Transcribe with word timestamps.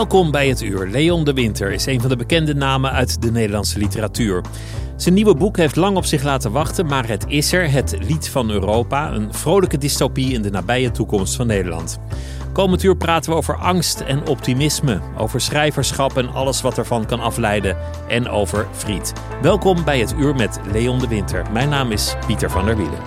Welkom 0.00 0.30
bij 0.30 0.48
het 0.48 0.62
uur. 0.62 0.86
Leon 0.86 1.24
de 1.24 1.32
Winter 1.32 1.72
is 1.72 1.86
een 1.86 2.00
van 2.00 2.08
de 2.08 2.16
bekende 2.16 2.54
namen 2.54 2.92
uit 2.92 3.22
de 3.22 3.30
Nederlandse 3.30 3.78
literatuur. 3.78 4.44
Zijn 4.96 5.14
nieuwe 5.14 5.34
boek 5.34 5.56
heeft 5.56 5.76
lang 5.76 5.96
op 5.96 6.04
zich 6.04 6.22
laten 6.22 6.52
wachten, 6.52 6.86
maar 6.86 7.08
het 7.08 7.24
is 7.28 7.52
er, 7.52 7.70
het 7.70 7.96
Lied 8.00 8.28
van 8.28 8.50
Europa, 8.50 9.12
een 9.12 9.34
vrolijke 9.34 9.78
dystopie 9.78 10.32
in 10.32 10.42
de 10.42 10.50
nabije 10.50 10.90
toekomst 10.90 11.36
van 11.36 11.46
Nederland. 11.46 11.98
Komend 12.52 12.82
uur 12.82 12.96
praten 12.96 13.30
we 13.30 13.36
over 13.36 13.56
angst 13.56 14.00
en 14.00 14.26
optimisme, 14.26 15.00
over 15.18 15.40
schrijverschap 15.40 16.16
en 16.16 16.32
alles 16.32 16.60
wat 16.60 16.78
ervan 16.78 17.06
kan 17.06 17.20
afleiden 17.20 17.76
en 18.08 18.28
over 18.28 18.66
friet. 18.72 19.12
Welkom 19.42 19.84
bij 19.84 20.00
het 20.00 20.14
uur 20.18 20.34
met 20.34 20.60
Leon 20.72 20.98
de 20.98 21.08
Winter. 21.08 21.52
Mijn 21.52 21.68
naam 21.68 21.92
is 21.92 22.14
Pieter 22.26 22.50
van 22.50 22.64
der 22.64 22.76
Wielen. 22.76 23.00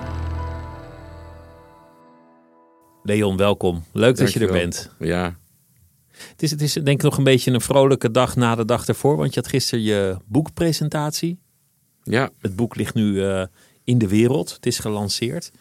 Leon, 3.04 3.38
welkom. 3.38 3.84
Leuk 3.92 4.18
dat 4.18 4.34
je 4.34 4.40
er 4.40 4.52
bent. 4.52 4.96
Ja, 5.00 5.36
het 6.32 6.44
is, 6.44 6.52
het 6.52 6.62
is 6.62 6.74
denk 6.74 6.88
ik 6.88 7.02
nog 7.02 7.18
een 7.18 7.24
beetje 7.24 7.52
een 7.52 7.62
vrolijke 7.62 8.12
dag 8.12 8.36
na 8.36 8.56
de 8.56 8.66
dag 8.66 8.88
ervoor. 8.88 9.18
Want 9.18 9.34
je 9.34 9.40
had 9.40 9.50
gisteren 9.50 9.84
je 9.84 10.18
boekpresentatie. 10.26 11.40
Ja. 12.04 12.30
Het 12.40 12.56
boek 12.56 12.76
ligt 12.76 12.94
nu 12.94 13.14
uh, 13.14 13.46
in 13.84 13.98
de 13.98 14.08
wereld. 14.08 14.54
Het 14.54 14.66
is 14.66 14.80
gelanceerd. 14.80 15.52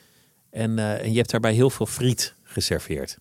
En, 0.50 0.70
uh, 0.70 1.02
en 1.02 1.10
je 1.10 1.16
hebt 1.16 1.30
daarbij 1.30 1.54
heel 1.54 1.70
veel 1.70 1.86
friet 1.86 2.34
geserveerd. 2.42 3.18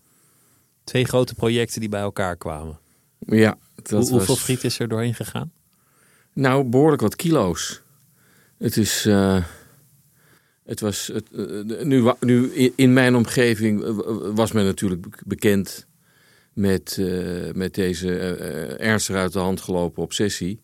Twee 0.83 1.05
grote 1.05 1.33
projecten 1.33 1.79
die 1.79 1.89
bij 1.89 2.01
elkaar 2.01 2.35
kwamen. 2.35 2.79
Ja. 3.19 3.57
Hoe, 3.89 4.09
hoeveel 4.09 4.35
friet 4.35 4.63
is 4.63 4.79
er 4.79 4.87
doorheen 4.87 5.15
gegaan? 5.15 5.51
Nou, 6.33 6.63
behoorlijk 6.63 7.01
wat 7.01 7.15
kilo's. 7.15 7.81
Het 8.57 8.77
is... 8.77 9.05
Uh... 9.05 9.43
Het 10.65 10.79
was 10.79 11.07
het, 11.13 11.31
nu, 11.85 12.11
nu 12.19 12.51
in 12.75 12.93
mijn 12.93 13.15
omgeving 13.15 13.83
was 14.35 14.51
men 14.51 14.65
natuurlijk 14.65 15.21
bekend 15.25 15.87
met, 16.53 16.97
uh, 16.99 17.51
met 17.53 17.73
deze 17.73 18.07
uh, 18.07 18.87
ernstig 18.87 19.15
uit 19.15 19.33
de 19.33 19.39
hand 19.39 19.61
gelopen 19.61 20.03
obsessie. 20.03 20.59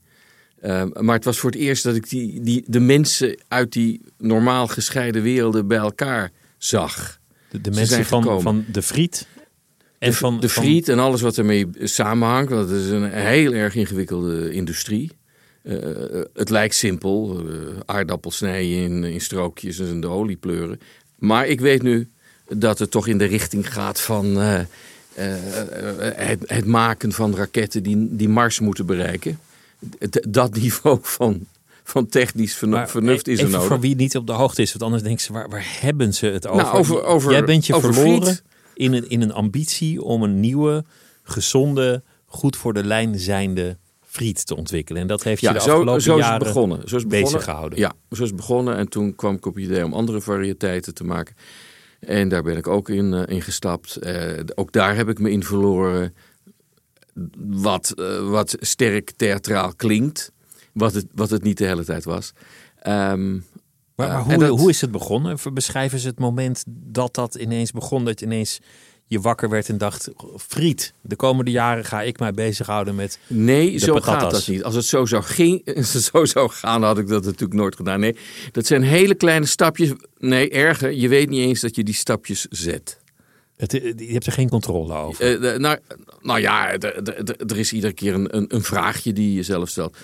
Uh, 0.63 0.83
maar 0.93 1.15
het 1.15 1.25
was 1.25 1.39
voor 1.39 1.51
het 1.51 1.59
eerst 1.59 1.83
dat 1.83 1.95
ik 1.95 2.09
die, 2.09 2.41
die, 2.41 2.63
de 2.67 2.79
mensen 2.79 3.39
uit 3.47 3.73
die 3.73 4.01
normaal 4.17 4.67
gescheiden 4.67 5.21
werelden 5.21 5.67
bij 5.67 5.77
elkaar 5.77 6.31
zag. 6.57 7.19
De, 7.49 7.61
de 7.61 7.71
mensen 7.71 8.05
van, 8.05 8.41
van 8.41 8.65
de 8.71 8.81
friet? 8.81 9.27
En 9.99 10.09
de, 10.09 10.15
van, 10.15 10.39
de 10.39 10.49
friet 10.49 10.85
van... 10.85 10.93
en 10.93 10.99
alles 10.99 11.21
wat 11.21 11.37
ermee 11.37 11.67
samenhangt. 11.73 12.51
Want 12.51 12.69
het 12.69 12.79
is 12.81 12.89
een 12.89 13.11
heel 13.11 13.53
erg 13.53 13.75
ingewikkelde 13.75 14.51
industrie. 14.51 15.11
het 16.33 16.49
lijkt 16.49 16.75
simpel. 16.75 17.43
aardappels 17.85 18.37
snijden 18.37 18.77
in, 18.77 19.03
in 19.03 19.21
strookjes 19.21 19.79
en 19.79 19.99
de 19.99 20.07
olie 20.07 20.37
pleuren. 20.37 20.79
Maar 21.17 21.47
ik 21.47 21.59
weet 21.59 21.81
nu 21.81 22.09
dat 22.47 22.79
het 22.79 22.91
toch 22.91 23.07
in 23.07 23.17
de 23.17 23.25
richting 23.25 23.73
gaat 23.73 24.01
van 24.01 24.41
eh, 24.41 24.59
het, 25.21 26.39
het, 26.45 26.65
maken 26.65 27.11
van 27.11 27.35
raketten 27.35 27.83
die, 27.83 28.07
die 28.15 28.29
Mars 28.29 28.59
moeten 28.59 28.85
bereiken. 28.85 29.39
Dat 30.27 30.55
niveau 30.55 30.99
van, 31.01 31.45
van 31.83 32.07
technisch 32.07 32.55
vernuft 32.55 33.27
is 33.27 33.39
er 33.39 33.49
nodig. 33.49 33.67
Voor 33.67 33.79
wie 33.79 33.95
niet 33.95 34.17
op 34.17 34.27
de 34.27 34.33
hoogte 34.33 34.61
is, 34.61 34.69
want 34.71 34.83
anders 34.83 35.03
denken 35.03 35.21
ze, 35.21 35.33
waar, 35.33 35.49
waar 35.49 35.77
hebben 35.79 36.13
ze 36.13 36.25
het 36.25 36.47
over? 36.47 36.63
Nou, 36.63 36.77
over, 36.77 37.03
over 37.03 37.31
Jij 37.31 37.43
bent 37.43 37.65
je 37.65 37.73
over 37.73 37.93
verloren 37.93 38.39
in 38.73 38.93
een, 38.93 39.09
in 39.09 39.21
een 39.21 39.33
ambitie 39.33 40.01
om 40.01 40.23
een 40.23 40.39
nieuwe, 40.39 40.83
gezonde, 41.23 42.01
goed 42.25 42.55
voor 42.55 42.73
de 42.73 42.83
lijn 42.83 43.19
zijnde 43.19 43.77
friet 44.05 44.45
te 44.45 44.55
ontwikkelen. 44.55 45.01
En 45.01 45.07
dat 45.07 45.23
heeft 45.23 45.41
je 45.41 45.47
de 45.47 45.59
afgelopen 45.59 46.01
zo, 46.01 46.11
zo 46.11 46.17
jaren 46.17 46.39
begonnen. 46.39 46.89
Zo 46.89 46.95
is 46.95 47.07
bezig 47.07 47.43
gehouden. 47.43 47.79
Ja, 47.79 47.93
zo 48.11 48.23
is 48.23 48.35
begonnen. 48.35 48.77
En 48.77 48.89
toen 48.89 49.15
kwam 49.15 49.35
ik 49.35 49.45
op 49.45 49.55
het 49.55 49.63
idee 49.63 49.85
om 49.85 49.93
andere 49.93 50.21
variëteiten 50.21 50.93
te 50.93 51.03
maken. 51.03 51.35
En 51.99 52.29
daar 52.29 52.43
ben 52.43 52.57
ik 52.57 52.67
ook 52.67 52.89
in, 52.89 53.13
uh, 53.13 53.23
in 53.25 53.41
gestapt. 53.41 53.97
Uh, 54.01 54.39
ook 54.55 54.71
daar 54.71 54.95
heb 54.95 55.09
ik 55.09 55.19
me 55.19 55.31
in 55.31 55.43
verloren. 55.43 56.15
Wat, 57.37 57.93
uh, 57.95 58.29
wat 58.29 58.55
sterk 58.59 59.11
theatraal 59.11 59.75
klinkt. 59.75 60.31
Wat 60.71 60.93
het, 60.93 61.05
wat 61.15 61.29
het 61.29 61.43
niet 61.43 61.57
de 61.57 61.65
hele 61.65 61.85
tijd 61.85 62.03
was. 62.03 62.33
Um, 62.87 63.45
maar, 63.95 64.07
maar 64.07 64.23
hoe, 64.23 64.37
dat... 64.37 64.59
hoe 64.59 64.69
is 64.69 64.81
het 64.81 64.91
begonnen? 64.91 65.37
Beschrijven 65.53 65.99
ze 65.99 66.07
het 66.07 66.19
moment 66.19 66.63
dat 66.67 67.13
dat 67.13 67.35
ineens 67.35 67.71
begon. 67.71 68.05
Dat 68.05 68.19
je 68.19 68.25
ineens 68.25 68.59
je 69.07 69.19
wakker 69.19 69.49
werd 69.49 69.69
en 69.69 69.77
dacht: 69.77 70.09
Friet, 70.37 70.93
de 71.01 71.15
komende 71.15 71.51
jaren 71.51 71.85
ga 71.85 72.01
ik 72.01 72.19
mij 72.19 72.31
bezighouden 72.31 72.95
met. 72.95 73.19
Nee, 73.27 73.77
zo 73.77 73.93
patatas. 73.93 74.21
gaat 74.21 74.31
dat 74.31 74.47
niet. 74.47 74.63
Als 74.63 74.75
het 74.75 74.85
zo 74.85 75.05
zou, 75.05 75.23
ging, 75.23 75.61
zo 76.11 76.25
zou 76.25 76.49
gaan, 76.49 76.83
had 76.83 76.97
ik 76.97 77.07
dat 77.07 77.23
natuurlijk 77.23 77.53
nooit 77.53 77.75
gedaan. 77.75 77.99
Nee, 77.99 78.15
dat 78.51 78.65
zijn 78.65 78.83
hele 78.83 79.15
kleine 79.15 79.45
stapjes. 79.45 79.91
Nee, 80.17 80.49
erger, 80.49 80.91
je 80.91 81.07
weet 81.07 81.29
niet 81.29 81.47
eens 81.47 81.59
dat 81.59 81.75
je 81.75 81.83
die 81.83 81.93
stapjes 81.93 82.45
zet. 82.49 82.99
Het, 83.55 83.71
je 83.71 84.11
hebt 84.11 84.25
er 84.25 84.31
geen 84.31 84.49
controle 84.49 84.93
over. 84.93 85.33
Uh, 85.33 85.41
de, 85.41 85.59
nou, 85.59 85.77
nou 86.21 86.39
ja, 86.39 86.71
er 87.47 87.57
is 87.57 87.73
iedere 87.73 87.93
keer 87.93 88.13
een, 88.13 88.35
een, 88.35 88.45
een 88.55 88.63
vraagje 88.63 89.13
die 89.13 89.33
je 89.33 89.43
zelf 89.43 89.69
stelt. 89.69 89.97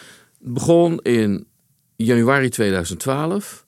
Het 0.43 0.53
begon 0.53 0.99
in 1.01 1.47
januari 1.95 2.49
2012 2.49 3.62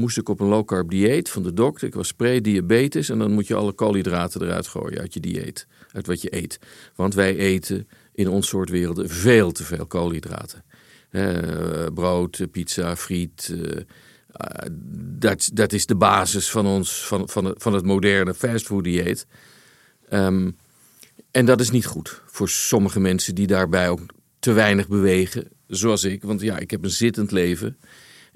moest 0.00 0.18
ik 0.18 0.28
op 0.28 0.40
een 0.40 0.46
low 0.46 0.64
carb 0.64 0.90
dieet 0.90 1.28
van 1.28 1.42
de 1.42 1.52
dokter. 1.52 1.86
Ik 1.86 1.94
was 1.94 2.12
pre-diabetes 2.12 3.08
en 3.08 3.18
dan 3.18 3.32
moet 3.32 3.46
je 3.46 3.54
alle 3.54 3.72
koolhydraten 3.72 4.42
eruit 4.42 4.66
gooien 4.66 5.00
uit 5.00 5.14
je 5.14 5.20
dieet, 5.20 5.66
uit 5.92 6.06
wat 6.06 6.22
je 6.22 6.36
eet. 6.36 6.58
Want 6.94 7.14
wij 7.14 7.36
eten 7.36 7.88
in 8.12 8.28
ons 8.28 8.48
soort 8.48 8.70
werelden 8.70 9.08
veel 9.08 9.52
te 9.52 9.64
veel 9.64 9.86
koolhydraten. 9.86 10.64
Uh, 11.10 11.86
brood, 11.94 12.46
pizza, 12.50 12.96
friet. 12.96 13.52
Uh, 13.52 13.82
dat, 15.18 15.50
dat 15.52 15.72
is 15.72 15.86
de 15.86 15.96
basis 15.96 16.50
van, 16.50 16.66
ons, 16.66 17.06
van, 17.06 17.28
van, 17.28 17.54
van 17.58 17.72
het 17.72 17.84
moderne 17.84 18.34
fastfood 18.34 18.84
dieet. 18.84 19.26
Um, 20.12 20.56
en 21.30 21.46
dat 21.46 21.60
is 21.60 21.70
niet 21.70 21.86
goed 21.86 22.22
voor 22.26 22.48
sommige 22.48 23.00
mensen 23.00 23.34
die 23.34 23.46
daarbij 23.46 23.88
ook 23.88 24.00
te 24.38 24.52
weinig 24.52 24.88
bewegen, 24.88 25.48
zoals 25.66 26.04
ik. 26.04 26.22
Want 26.22 26.40
ja, 26.40 26.58
ik 26.58 26.70
heb 26.70 26.84
een 26.84 26.90
zittend 26.90 27.30
leven. 27.30 27.76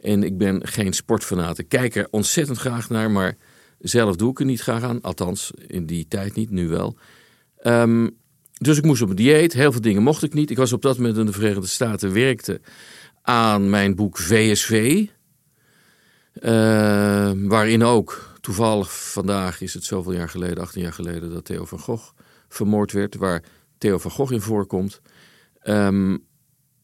En 0.00 0.22
ik 0.22 0.38
ben 0.38 0.66
geen 0.66 0.92
sportfanaat. 0.92 1.58
Ik 1.58 1.68
kijk 1.68 1.94
er 1.94 2.08
ontzettend 2.10 2.58
graag 2.58 2.88
naar, 2.88 3.10
maar 3.10 3.36
zelf 3.78 4.16
doe 4.16 4.30
ik 4.30 4.38
er 4.38 4.44
niet 4.44 4.60
graag 4.60 4.82
aan. 4.82 5.00
Althans, 5.00 5.52
in 5.66 5.86
die 5.86 6.08
tijd 6.08 6.34
niet, 6.34 6.50
nu 6.50 6.68
wel. 6.68 6.96
Um, 7.62 8.16
dus 8.58 8.78
ik 8.78 8.84
moest 8.84 9.02
op 9.02 9.08
een 9.08 9.16
dieet. 9.16 9.52
Heel 9.52 9.72
veel 9.72 9.80
dingen 9.80 10.02
mocht 10.02 10.22
ik 10.22 10.34
niet. 10.34 10.50
Ik 10.50 10.56
was 10.56 10.72
op 10.72 10.82
dat 10.82 10.96
moment 10.96 11.16
in 11.16 11.26
de 11.26 11.32
Verenigde 11.32 11.66
Staten, 11.66 12.12
werkte 12.12 12.60
aan 13.22 13.70
mijn 13.70 13.94
boek 13.94 14.18
VSV. 14.18 15.06
Uh, 16.34 17.32
waarin 17.34 17.82
ook, 17.82 18.36
toevallig 18.40 19.10
vandaag 19.10 19.60
is 19.60 19.74
het 19.74 19.84
zoveel 19.84 20.12
jaar 20.12 20.28
geleden, 20.28 20.58
18 20.58 20.82
jaar 20.82 20.92
geleden, 20.92 21.30
dat 21.30 21.44
Theo 21.44 21.64
van 21.64 21.78
Gogh 21.78 22.12
vermoord 22.48 22.92
werd. 22.92 23.16
Waar 23.16 23.42
Theo 23.78 23.98
van 23.98 24.10
Gogh 24.10 24.32
in 24.32 24.40
voorkomt. 24.40 25.00
Um, 25.62 26.24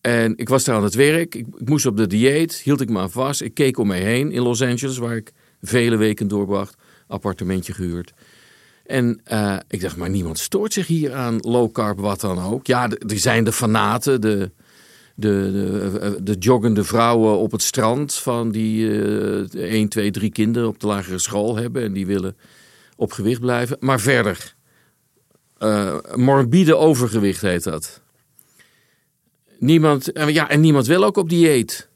en 0.00 0.33
ik 0.37 0.49
was 0.49 0.64
daar 0.64 0.76
aan 0.76 0.85
het 0.85 0.94
werk. 0.94 1.35
Ik, 1.35 1.47
moest 1.64 1.87
op 1.87 1.97
de 1.97 2.06
dieet. 2.06 2.55
Hield 2.55 2.81
ik 2.81 2.88
me 2.88 2.99
aan 2.99 3.11
vast. 3.11 3.41
Ik 3.41 3.55
keek 3.55 3.79
om 3.79 3.87
mij 3.87 4.00
heen 4.00 4.32
in 4.32 4.43
Los 4.43 4.62
Angeles, 4.62 4.99
waar 4.99 5.17
ik 5.17 5.32
vele 5.62 5.97
weken 5.97 6.29
doorbracht. 6.29 6.75
Appartementje 7.06 7.73
gehuurd. 7.73 8.12
En 8.87 9.20
uh, 9.32 9.56
ik 9.69 9.81
dacht, 9.81 9.97
maar 9.97 10.11
niemand 10.11 10.38
stoort 10.38 10.73
zich 10.73 10.87
hier 10.87 11.14
aan 11.14 11.38
low 11.41 11.73
carb, 11.73 11.99
wat 11.99 12.20
dan 12.20 12.38
ook. 12.38 12.67
Ja, 12.67 12.91
er 12.91 13.19
zijn 13.19 13.44
de 13.44 13.52
fanaten, 13.52 14.20
de, 14.20 14.50
de, 15.14 15.50
de, 15.52 16.23
de, 16.23 16.37
joggende 16.38 16.85
vrouwen 16.85 17.38
op 17.38 17.52
het 17.52 17.62
strand. 17.62 18.14
Van 18.14 18.50
die 18.50 18.87
uh, 18.88 19.55
1, 19.55 19.88
2, 19.88 20.11
3 20.11 20.31
kinderen 20.31 20.69
op 20.69 20.81
de 20.81 20.87
lagere 20.87 21.19
school 21.19 21.56
hebben. 21.56 21.82
En 21.82 21.93
die 21.93 22.06
willen 22.06 22.37
op 22.97 23.12
gewicht 23.12 23.41
blijven. 23.41 23.76
Maar 23.81 24.00
verder, 24.00 24.55
uh, 25.58 25.97
morbide 26.14 26.76
overgewicht 26.76 27.41
heet 27.41 27.64
dat. 27.64 28.02
Niemand, 29.61 30.11
ja, 30.27 30.49
en 30.49 30.61
niemand 30.61 30.87
wil 30.87 31.05
ook 31.05 31.17
op 31.17 31.29
dieet. 31.29 31.89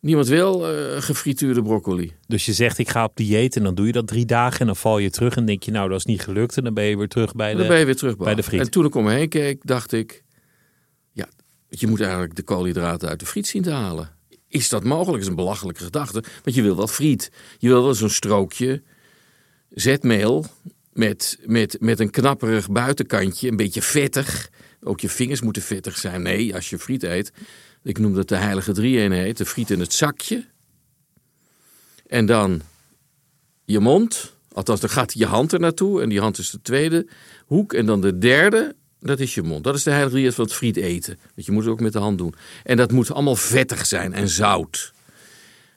Niemand 0.00 0.28
wil 0.28 0.74
uh, 0.74 1.02
gefrituurde 1.02 1.62
broccoli. 1.62 2.12
Dus 2.26 2.46
je 2.46 2.52
zegt 2.52 2.78
ik 2.78 2.88
ga 2.88 3.04
op 3.04 3.16
dieet 3.16 3.56
en 3.56 3.62
dan 3.62 3.74
doe 3.74 3.86
je 3.86 3.92
dat 3.92 4.06
drie 4.06 4.24
dagen 4.24 4.60
en 4.60 4.66
dan 4.66 4.76
val 4.76 4.98
je 4.98 5.10
terug 5.10 5.36
en 5.36 5.44
denk 5.44 5.62
je 5.62 5.70
nou 5.70 5.88
dat 5.88 5.98
is 5.98 6.04
niet 6.04 6.20
gelukt 6.20 6.56
en 6.56 6.64
dan 6.64 6.74
ben 6.74 6.84
je 6.84 6.96
weer 6.96 7.08
terug 7.08 7.34
bij 7.34 7.52
de, 7.52 7.58
dan 7.58 7.68
ben 7.68 7.78
je 7.78 7.84
weer 7.84 7.96
terug 7.96 8.16
bij 8.16 8.34
de 8.34 8.42
friet. 8.42 8.60
En 8.60 8.70
toen 8.70 8.84
ik 8.84 8.94
om 8.94 9.04
me 9.04 9.12
heen 9.12 9.28
keek 9.28 9.66
dacht 9.66 9.92
ik, 9.92 10.24
ja, 11.12 11.28
je 11.68 11.86
moet 11.86 12.00
eigenlijk 12.00 12.36
de 12.36 12.42
koolhydraten 12.42 13.08
uit 13.08 13.20
de 13.20 13.26
friet 13.26 13.46
zien 13.46 13.62
te 13.62 13.70
halen. 13.70 14.10
Is 14.48 14.68
dat 14.68 14.84
mogelijk? 14.84 15.12
Dat 15.12 15.22
is 15.22 15.28
een 15.28 15.34
belachelijke 15.34 15.84
gedachte. 15.84 16.22
Want 16.42 16.56
je 16.56 16.62
wil 16.62 16.76
wel 16.76 16.86
friet. 16.86 17.30
Je 17.58 17.68
wil 17.68 17.82
wel 17.82 17.94
zo'n 17.94 18.10
strookje 18.10 18.82
zetmeel 19.70 20.46
met, 20.92 21.38
met, 21.44 21.76
met 21.80 22.00
een 22.00 22.10
knapperig 22.10 22.70
buitenkantje. 22.70 23.48
Een 23.48 23.56
beetje 23.56 23.82
vettig. 23.82 24.50
Ook 24.84 25.00
je 25.00 25.08
vingers 25.08 25.40
moeten 25.40 25.62
vettig 25.62 25.98
zijn. 25.98 26.22
Nee, 26.22 26.54
als 26.54 26.70
je 26.70 26.78
friet 26.78 27.02
eet. 27.02 27.32
Ik 27.82 27.98
noem 27.98 28.14
dat 28.14 28.28
de 28.28 28.36
heilige 28.36 28.72
drie-eenheid. 28.72 29.36
De 29.36 29.46
friet 29.46 29.70
in 29.70 29.80
het 29.80 29.92
zakje. 29.92 30.44
En 32.06 32.26
dan 32.26 32.62
je 33.64 33.80
mond. 33.80 34.32
Althans, 34.52 34.80
dan 34.80 34.90
gaat 34.90 35.12
je 35.12 35.26
hand 35.26 35.52
er 35.52 35.60
naartoe. 35.60 36.02
En 36.02 36.08
die 36.08 36.20
hand 36.20 36.38
is 36.38 36.50
de 36.50 36.62
tweede 36.62 37.06
hoek. 37.46 37.72
En 37.72 37.86
dan 37.86 38.00
de 38.00 38.18
derde, 38.18 38.74
dat 39.00 39.20
is 39.20 39.34
je 39.34 39.42
mond. 39.42 39.64
Dat 39.64 39.74
is 39.74 39.82
de 39.82 39.90
heilige 39.90 40.14
drie 40.14 40.32
van 40.32 40.44
het 40.44 40.54
friet 40.54 40.76
eten. 40.76 41.18
Want 41.34 41.46
je 41.46 41.52
moet 41.52 41.62
het 41.62 41.72
ook 41.72 41.80
met 41.80 41.92
de 41.92 41.98
hand 41.98 42.18
doen. 42.18 42.34
En 42.64 42.76
dat 42.76 42.92
moet 42.92 43.12
allemaal 43.12 43.36
vettig 43.36 43.86
zijn 43.86 44.12
en 44.12 44.28
zout. 44.28 44.92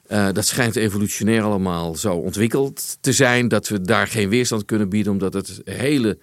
Uh, 0.08 0.28
dat 0.32 0.46
schijnt 0.46 0.76
evolutionair 0.76 1.42
allemaal 1.42 1.94
zo 1.94 2.14
ontwikkeld 2.14 2.96
te 3.00 3.12
zijn 3.12 3.48
dat 3.48 3.68
we 3.68 3.80
daar 3.80 4.06
geen 4.06 4.28
weerstand 4.28 4.64
kunnen 4.64 4.88
bieden, 4.88 5.12
omdat 5.12 5.32
het 5.32 5.60
hele, 5.64 6.18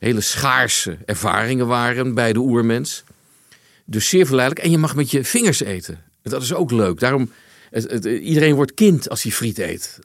hele 0.00 0.20
schaarse 0.20 0.98
ervaringen 1.04 1.66
waren 1.66 2.14
bij 2.14 2.32
de 2.32 2.38
oermens. 2.38 3.04
Dus 3.84 4.08
zeer 4.08 4.26
verleidelijk. 4.26 4.66
En 4.66 4.70
je 4.70 4.78
mag 4.78 4.94
met 4.94 5.10
je 5.10 5.24
vingers 5.24 5.60
eten. 5.60 6.02
Dat 6.22 6.42
is 6.42 6.54
ook 6.54 6.70
leuk. 6.70 7.00
Daarom, 7.00 7.30
het, 7.70 7.90
het, 7.90 8.04
iedereen 8.04 8.54
wordt 8.54 8.74
kind 8.74 9.08
als 9.08 9.22
hij 9.22 9.32
friet 9.32 9.58
eet 9.58 9.98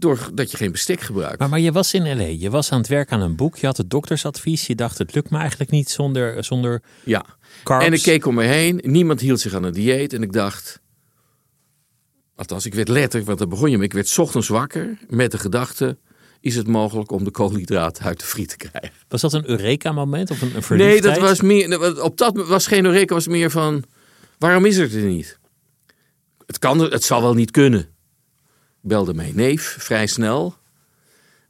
doordat 0.00 0.50
je 0.50 0.56
geen 0.56 0.72
bestek 0.72 1.00
gebruikt. 1.00 1.38
Maar, 1.38 1.48
maar 1.48 1.60
je 1.60 1.72
was 1.72 1.94
in 1.94 2.16
L.A., 2.16 2.24
je 2.24 2.50
was 2.50 2.72
aan 2.72 2.78
het 2.78 2.88
werk 2.88 3.12
aan 3.12 3.20
een 3.20 3.36
boek, 3.36 3.56
je 3.56 3.66
had 3.66 3.76
het 3.76 3.90
doktersadvies, 3.90 4.66
je 4.66 4.74
dacht 4.74 4.98
het 4.98 5.14
lukt 5.14 5.30
me 5.30 5.38
eigenlijk 5.38 5.70
niet 5.70 5.90
zonder, 5.90 6.44
zonder 6.44 6.82
ja. 7.04 7.24
carbs. 7.64 7.86
En 7.86 7.92
ik 7.92 8.02
keek 8.02 8.26
om 8.26 8.34
me 8.34 8.44
heen, 8.44 8.80
niemand 8.82 9.20
hield 9.20 9.40
zich 9.40 9.54
aan 9.54 9.64
een 9.64 9.72
dieet 9.72 10.12
en 10.12 10.22
ik 10.22 10.32
dacht, 10.32 10.80
althans 12.34 12.66
ik 12.66 12.74
werd 12.74 12.88
letterlijk, 12.88 13.26
want 13.26 13.38
daar 13.38 13.48
begon 13.48 13.70
je 13.70 13.76
mee, 13.76 13.86
ik 13.86 13.92
werd 13.92 14.18
ochtends 14.18 14.48
wakker 14.48 14.98
met 15.08 15.30
de 15.30 15.38
gedachte, 15.38 15.98
is 16.40 16.56
het 16.56 16.66
mogelijk 16.66 17.10
om 17.10 17.24
de 17.24 17.30
koolhydraten 17.30 18.04
uit 18.04 18.20
de 18.20 18.26
friet 18.26 18.48
te 18.48 18.56
krijgen. 18.56 18.98
Was 19.08 19.20
dat 19.20 19.32
een 19.32 19.48
Eureka-moment 19.48 20.30
of 20.30 20.42
een, 20.42 20.52
een 20.56 20.76
Nee, 20.76 21.00
dat 21.00 21.18
was 21.18 21.40
meer, 21.40 22.02
op 22.02 22.16
dat 22.16 22.46
was 22.46 22.66
geen 22.66 22.84
Eureka, 22.84 23.14
was 23.14 23.28
meer 23.28 23.50
van, 23.50 23.84
waarom 24.38 24.64
is 24.64 24.76
het 24.76 24.94
er 24.94 25.02
niet? 25.02 25.38
Het, 26.46 26.58
kan, 26.58 26.80
het 26.80 27.04
zal 27.04 27.22
wel 27.22 27.34
niet 27.34 27.50
kunnen 27.50 27.88
belde 28.80 29.14
mijn 29.14 29.34
neef 29.34 29.76
vrij 29.78 30.06
snel. 30.06 30.58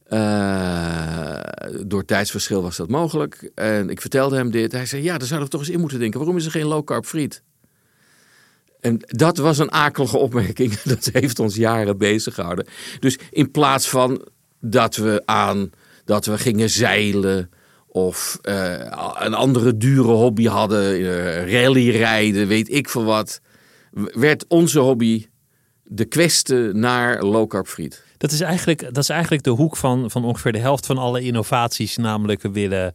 Uh, 0.09 1.41
door 1.87 2.05
tijdsverschil 2.05 2.63
was 2.63 2.77
dat 2.77 2.89
mogelijk. 2.89 3.51
En 3.55 3.91
ik 3.91 4.01
vertelde 4.01 4.37
hem 4.37 4.51
dit. 4.51 4.73
Hij 4.73 4.87
zei: 4.87 5.03
Ja, 5.03 5.19
daar 5.19 5.27
zouden 5.27 5.49
we 5.49 5.57
toch 5.57 5.67
eens 5.67 5.75
in 5.75 5.81
moeten 5.81 5.99
denken. 5.99 6.19
Waarom 6.19 6.37
is 6.37 6.45
er 6.45 6.51
geen 6.51 6.67
low 6.67 6.85
carb 6.85 7.07
friet? 7.07 7.43
En 8.81 8.97
dat 9.01 9.37
was 9.37 9.59
een 9.59 9.73
akelige 9.73 10.17
opmerking. 10.17 10.81
Dat 10.81 11.11
heeft 11.13 11.39
ons 11.39 11.55
jaren 11.55 11.99
bezig 11.99 12.35
gehouden. 12.35 12.67
Dus 13.01 13.19
in 13.31 13.51
plaats 13.51 13.89
van 13.89 14.29
dat 14.61 14.97
we 14.97 15.23
aan 15.25 15.71
dat 16.05 16.27
we 16.27 16.39
gingen 16.39 16.71
zeilen 16.71 17.51
of 17.87 18.39
uh, 18.43 18.73
een 19.19 19.35
andere 19.35 19.77
dure 19.77 20.13
hobby 20.13 20.47
hadden, 20.47 21.01
uh, 21.01 21.53
rally 21.53 21.91
rijden, 21.91 22.47
weet 22.47 22.71
ik 22.73 22.89
veel 22.89 23.05
wat, 23.05 23.41
werd 24.13 24.45
onze 24.49 24.79
hobby 24.79 25.27
de 25.85 26.05
kwesten 26.05 26.79
naar 26.79 27.23
low 27.23 27.49
carb 27.49 27.67
friet. 27.67 28.05
Dat 28.17 28.33
is 28.33 28.41
eigenlijk, 28.41 28.81
dat 28.81 28.97
is 28.97 29.09
eigenlijk 29.09 29.43
de 29.43 29.51
hoek 29.51 29.77
van, 29.77 30.11
van 30.11 30.25
ongeveer 30.25 30.53
de 30.53 30.59
helft 30.59 30.87
van 30.87 30.99
alle 30.99 31.21
innovaties. 31.21 31.97
Namelijk, 31.97 32.43
willen 32.43 32.95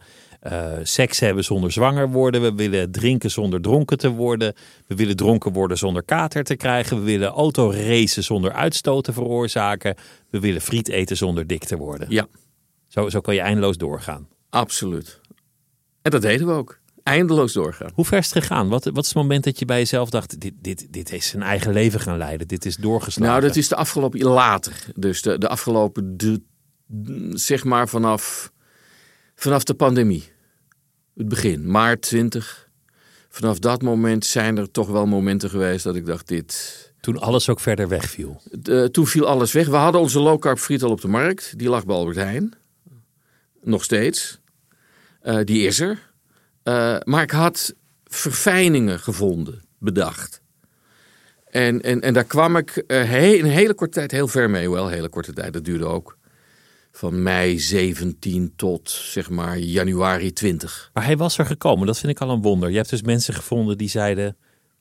uh, 0.51 0.71
seks 0.83 1.19
hebben 1.19 1.44
zonder 1.44 1.71
zwanger 1.71 2.09
worden. 2.09 2.42
We 2.42 2.53
willen 2.53 2.92
drinken 2.92 3.31
zonder 3.31 3.62
dronken 3.62 3.97
te 3.97 4.09
worden. 4.09 4.53
We 4.88 4.95
willen 4.95 5.15
dronken 5.15 5.53
worden 5.53 5.77
zonder 5.77 6.03
kater 6.03 6.44
te 6.44 6.56
krijgen. 6.56 6.97
We 6.97 7.03
willen 7.03 7.27
autoracen 7.27 8.24
zonder 8.24 8.51
uitstoot 8.51 9.03
te 9.03 9.13
veroorzaken. 9.13 9.95
We 10.30 10.39
willen 10.39 10.62
friet 10.62 10.89
eten 10.89 11.18
zonder 11.18 11.47
dik 11.47 11.63
te 11.63 11.77
worden. 11.77 12.07
Ja. 12.09 12.27
Zo, 12.88 13.09
zo 13.09 13.21
kan 13.21 13.33
je 13.33 13.42
eindeloos 13.42 13.77
doorgaan. 13.77 14.27
Absoluut. 14.50 15.19
En 16.01 16.12
dat 16.12 16.21
deden 16.21 16.48
we 16.48 16.53
ook 16.53 16.80
eindeloos 17.03 17.53
doorgaan. 17.53 17.91
Hoe 17.94 18.06
ver 18.06 18.18
is 18.18 18.33
het 18.33 18.44
gegaan? 18.44 18.68
Wat, 18.69 18.83
wat 18.83 19.03
is 19.03 19.07
het 19.07 19.15
moment 19.15 19.44
dat 19.44 19.59
je 19.59 19.65
bij 19.65 19.77
jezelf 19.77 20.09
dacht: 20.09 20.39
dit, 20.39 20.53
dit, 20.62 20.94
dit 20.94 21.12
is 21.12 21.27
zijn 21.27 21.44
eigen 21.44 21.74
leven 21.74 22.00
gaan 22.00 22.18
leiden? 22.18 22.48
Dit 22.48 22.65
is 22.65 22.75
doorgeslagen? 22.75 23.33
Nou, 23.33 23.48
dat 23.48 23.56
is 23.56 23.68
de 23.68 23.75
afgelopen 23.75 24.24
later. 24.24 24.86
Dus 24.95 25.21
de, 25.21 25.38
de 25.38 25.48
afgelopen, 25.48 26.18
de, 26.18 26.41
zeg 27.33 27.63
maar 27.63 27.89
vanaf, 27.89 28.51
vanaf 29.36 29.63
de 29.63 29.74
pandemie. 29.74 30.33
Het 31.15 31.27
begin, 31.29 31.71
maart 31.71 32.01
20. 32.01 32.69
Vanaf 33.29 33.59
dat 33.59 33.81
moment 33.81 34.25
zijn 34.25 34.57
er 34.57 34.71
toch 34.71 34.88
wel 34.88 35.06
momenten 35.06 35.50
geweest 35.50 35.83
dat 35.83 35.95
ik 35.95 36.06
dacht: 36.06 36.27
dit. 36.27 36.83
Toen 37.00 37.19
alles 37.19 37.50
ook 37.50 37.59
verder 37.59 37.88
wegviel. 37.88 38.41
De, 38.51 38.89
toen 38.91 39.07
viel 39.07 39.27
alles 39.27 39.51
weg. 39.51 39.67
We 39.67 39.75
hadden 39.75 40.01
onze 40.01 40.19
low 40.19 40.39
carb 40.39 40.59
friet 40.59 40.83
al 40.83 40.91
op 40.91 41.01
de 41.01 41.07
markt. 41.07 41.57
Die 41.57 41.69
lag 41.69 41.85
bij 41.85 41.95
Albert 41.95 42.15
Heijn. 42.15 42.53
Nog 43.62 43.83
steeds. 43.83 44.39
Uh, 45.23 45.39
die 45.44 45.67
is 45.67 45.79
er. 45.79 46.12
Uh, 46.63 46.97
maar 47.03 47.21
ik 47.21 47.31
had 47.31 47.75
verfijningen 48.03 49.00
gevonden, 49.00 49.63
bedacht. 49.79 50.41
En, 51.45 51.81
en, 51.81 52.01
en 52.01 52.13
daar 52.13 52.23
kwam 52.23 52.57
ik 52.57 52.75
in 52.75 53.45
een 53.45 53.45
hele 53.45 53.73
korte 53.73 53.94
tijd 53.94 54.12
heel 54.12 54.27
ver 54.27 54.50
mee. 54.50 54.69
Wel, 54.69 54.85
een 54.85 54.94
hele 54.94 55.09
korte 55.09 55.33
tijd, 55.33 55.53
dat 55.53 55.65
duurde 55.65 55.85
ook. 55.85 56.14
Van 56.97 57.24
mei 57.24 57.59
17 57.59 58.53
tot 58.56 58.89
zeg 58.89 59.30
maar 59.30 59.57
januari 59.57 60.33
20. 60.33 60.89
Maar 60.94 61.06
hij 61.06 61.18
was 61.18 61.38
er 61.38 61.45
gekomen, 61.45 61.88
dat 61.88 62.00
vind 62.00 62.12
ik 62.12 62.21
al 62.21 62.30
een 62.30 62.42
wonder. 62.42 62.69
Je 62.69 62.75
hebt 62.75 62.89
dus 62.89 63.01
mensen 63.01 63.33
gevonden 63.33 63.77
die 63.77 63.89
zeiden: 63.89 64.38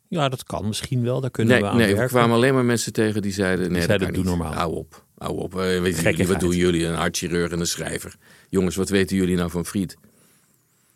Ja, 0.08 0.28
dat 0.28 0.44
kan 0.44 0.66
misschien 0.66 1.02
wel, 1.02 1.20
daar 1.20 1.30
kunnen 1.30 1.52
nee, 1.52 1.62
we 1.62 1.68
aan 1.68 1.76
nee, 1.76 1.86
werken. 1.86 2.02
er 2.02 2.08
kwamen 2.08 2.36
alleen 2.36 2.54
maar 2.54 2.64
mensen 2.64 2.92
tegen 2.92 3.22
die 3.22 3.32
zeiden: 3.32 3.60
Nee, 3.60 3.78
die 3.78 3.82
zeiden, 3.82 4.06
dat 4.06 4.16
doe 4.16 4.24
niet. 4.24 4.32
normaal. 4.38 4.54
Hou 4.54 4.74
op, 4.74 5.04
hou 5.18 5.38
op. 5.38 5.54
Uh, 5.54 5.60
weet 5.80 6.00
jullie, 6.00 6.26
wat 6.26 6.40
doen 6.40 6.56
jullie? 6.56 6.86
Een 6.86 6.94
hartchirurg 6.94 7.52
en 7.52 7.60
een 7.60 7.66
schrijver. 7.66 8.16
Jongens, 8.48 8.76
wat 8.76 8.88
weten 8.88 9.16
jullie 9.16 9.36
nou 9.36 9.50
van 9.50 9.66
friet? 9.66 9.96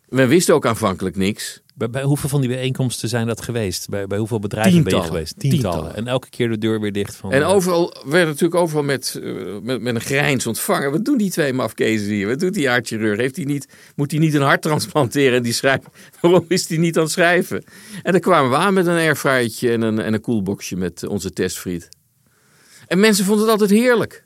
We 0.09 0.27
wisten 0.27 0.55
ook 0.55 0.65
aanvankelijk 0.65 1.15
niks. 1.15 1.61
Bij, 1.75 1.89
bij, 1.89 2.03
hoeveel 2.03 2.29
van 2.29 2.41
die 2.41 2.49
bijeenkomsten 2.49 3.09
zijn 3.09 3.27
dat 3.27 3.41
geweest? 3.41 3.89
Bij, 3.89 4.07
bij 4.07 4.17
hoeveel 4.17 4.39
bedrijven 4.39 4.71
Tientallen. 4.71 4.99
ben 4.99 5.07
je 5.07 5.13
geweest? 5.13 5.39
Tientallen. 5.39 5.71
Tientallen. 5.71 5.95
En 5.95 6.07
elke 6.07 6.29
keer 6.29 6.49
de 6.49 6.57
deur 6.57 6.79
weer 6.79 6.91
dicht 6.91 7.15
van. 7.15 7.31
En 7.31 7.39
uh, 7.39 7.49
overal 7.49 8.03
werd 8.05 8.27
natuurlijk 8.27 8.61
overal 8.61 8.83
met, 8.83 9.19
uh, 9.21 9.57
met, 9.61 9.81
met 9.81 9.95
een 9.95 10.01
grijns 10.01 10.47
ontvangen. 10.47 10.91
Wat 10.91 11.05
doen 11.05 11.17
die 11.17 11.31
twee 11.31 11.53
mafkezen 11.53 12.07
hier? 12.07 12.27
Wat 12.27 12.39
doet 12.39 12.53
die 12.53 12.67
hartchirurg? 12.67 13.19
Heeft 13.19 13.35
hij 13.35 13.45
niet, 13.45 13.67
moet 13.95 14.11
hij 14.11 14.19
niet 14.19 14.33
een 14.33 14.41
hart 14.41 14.61
transplanteren? 14.61 15.37
En 15.37 15.43
die 15.43 15.53
schrijft, 15.53 15.83
waarom 16.21 16.45
is 16.47 16.69
hij 16.69 16.77
niet 16.77 16.97
aan 16.97 17.03
het 17.03 17.11
schrijven? 17.11 17.63
En 18.03 18.11
dan 18.11 18.21
kwamen 18.21 18.49
we 18.49 18.55
aan 18.55 18.73
met 18.73 18.85
een 18.85 18.97
airfryertje 18.97 19.71
en 19.71 19.81
een, 19.81 19.99
en 19.99 20.13
een 20.13 20.21
koelboxje 20.21 20.75
met 20.75 21.07
onze 21.07 21.31
testfriet. 21.31 21.89
En 22.87 22.99
mensen 22.99 23.25
vonden 23.25 23.43
het 23.43 23.51
altijd 23.51 23.79
heerlijk. 23.79 24.25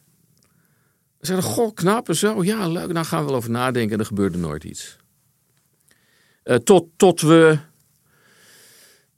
Ze 1.20 1.30
zeiden, 1.30 1.50
goh, 1.50 1.74
knap 1.74 2.08
en 2.10 2.16
zo. 2.16 2.44
Ja, 2.44 2.68
leuk. 2.68 2.92
Nou 2.92 3.06
gaan 3.06 3.20
we 3.20 3.26
wel 3.26 3.36
over 3.36 3.50
nadenken. 3.50 3.94
En 3.94 4.00
er 4.00 4.06
gebeurde 4.06 4.38
nooit 4.38 4.64
iets. 4.64 5.02
Uh, 6.46 6.56
tot, 6.56 6.86
tot 6.96 7.22
we. 7.22 7.58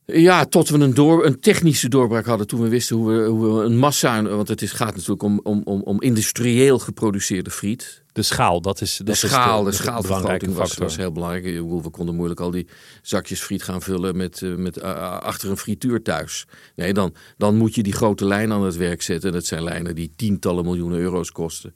Ja, 0.05 0.45
tot 0.45 0.69
we 0.69 0.77
een, 0.77 0.93
door, 0.93 1.25
een 1.25 1.39
technische 1.39 1.89
doorbraak 1.89 2.25
hadden. 2.25 2.47
Toen 2.47 2.61
we 2.61 2.67
wisten 2.67 2.95
hoe 2.95 3.11
we, 3.11 3.27
hoe 3.27 3.57
we 3.57 3.63
een 3.63 3.77
massa. 3.77 4.21
Want 4.21 4.47
het 4.47 4.61
is, 4.61 4.71
gaat 4.71 4.95
natuurlijk 4.95 5.23
om, 5.23 5.39
om, 5.43 5.61
om, 5.63 5.81
om 5.81 6.01
industrieel 6.01 6.79
geproduceerde 6.79 7.49
friet. 7.49 8.03
De 8.11 8.21
schaal, 8.21 8.61
dat 8.61 8.81
is 8.81 8.97
dat 8.97 9.07
de 9.07 9.27
schaal. 9.27 9.67
Is 9.67 9.77
de, 9.77 9.83
de 9.83 9.83
schaalvergroting 9.83 10.53
was, 10.53 10.77
was 10.77 10.97
heel 10.97 11.11
belangrijk. 11.11 11.43
We 11.83 11.89
konden 11.89 12.15
moeilijk 12.15 12.39
al 12.39 12.51
die 12.51 12.67
zakjes 13.01 13.41
friet 13.41 13.63
gaan 13.63 13.81
vullen 13.81 14.17
met, 14.17 14.41
met, 14.57 14.77
uh, 14.77 15.19
achter 15.19 15.49
een 15.49 15.57
frituur 15.57 16.01
thuis. 16.01 16.45
Nee, 16.75 16.93
dan, 16.93 17.15
dan 17.37 17.55
moet 17.55 17.75
je 17.75 17.83
die 17.83 17.93
grote 17.93 18.25
lijn 18.25 18.51
aan 18.51 18.63
het 18.63 18.75
werk 18.75 19.01
zetten. 19.01 19.29
En 19.29 19.35
dat 19.35 19.45
zijn 19.45 19.63
lijnen 19.63 19.95
die 19.95 20.13
tientallen 20.15 20.63
miljoenen 20.63 20.99
euro's 20.99 21.31
kosten. 21.31 21.73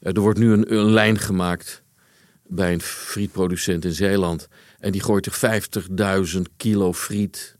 Uh, 0.00 0.14
er 0.14 0.20
wordt 0.20 0.38
nu 0.38 0.52
een, 0.52 0.74
een 0.74 0.90
lijn 0.90 1.18
gemaakt 1.18 1.82
bij 2.48 2.72
een 2.72 2.80
frietproducent 2.80 3.84
in 3.84 3.92
Zeeland. 3.92 4.48
En 4.78 4.92
die 4.92 5.02
gooit 5.02 5.26
er 5.26 5.62
50.000 6.36 6.40
kilo 6.56 6.92
friet 6.92 7.56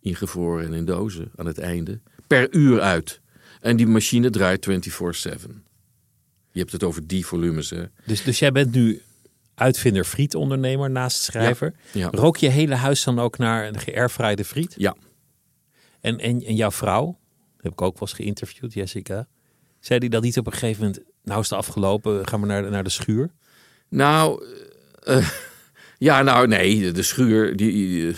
ingevroren 0.00 0.66
en 0.66 0.72
in 0.72 0.84
dozen 0.84 1.30
aan 1.36 1.46
het 1.46 1.58
einde. 1.58 2.00
Per 2.26 2.54
uur 2.54 2.80
uit. 2.80 3.20
En 3.60 3.76
die 3.76 3.86
machine 3.86 4.30
draait 4.30 4.66
24-7. 4.70 4.72
Je 6.52 6.58
hebt 6.58 6.72
het 6.72 6.84
over 6.84 7.06
die 7.06 7.26
volumes. 7.26 7.70
Hè? 7.70 7.84
Dus, 8.06 8.22
dus 8.22 8.38
jij 8.38 8.52
bent 8.52 8.74
nu 8.74 9.02
uitvinder 9.54 10.04
frietondernemer 10.04 10.90
naast 10.90 11.22
schrijver. 11.22 11.74
Ja, 11.92 12.00
ja. 12.00 12.08
Rook 12.10 12.36
je 12.36 12.48
hele 12.48 12.74
huis 12.74 13.04
dan 13.04 13.18
ook 13.18 13.38
naar 13.38 13.68
een 13.68 13.78
geairfryde 13.78 14.44
friet? 14.44 14.74
Ja. 14.76 14.96
En, 16.00 16.18
en, 16.18 16.42
en 16.42 16.54
jouw 16.54 16.70
vrouw, 16.70 17.18
heb 17.56 17.72
ik 17.72 17.82
ook 17.82 17.98
wel 17.98 18.08
eens 18.08 18.16
geïnterviewd, 18.16 18.72
Jessica. 18.72 19.28
Zei 19.80 19.98
die 19.98 20.10
dat 20.10 20.22
niet 20.22 20.38
op 20.38 20.46
een 20.46 20.52
gegeven 20.52 20.84
moment, 20.84 21.02
nou 21.22 21.40
is 21.40 21.50
het 21.50 21.58
afgelopen, 21.58 22.28
gaan 22.28 22.40
we 22.40 22.46
naar, 22.46 22.70
naar 22.70 22.84
de 22.84 22.90
schuur? 22.90 23.30
Nou, 23.90 24.44
uh, 25.08 25.28
ja, 26.08 26.22
nou 26.22 26.46
nee, 26.46 26.92
de 26.92 27.02
schuur, 27.02 27.56
die, 27.56 28.00
uh, 28.00 28.14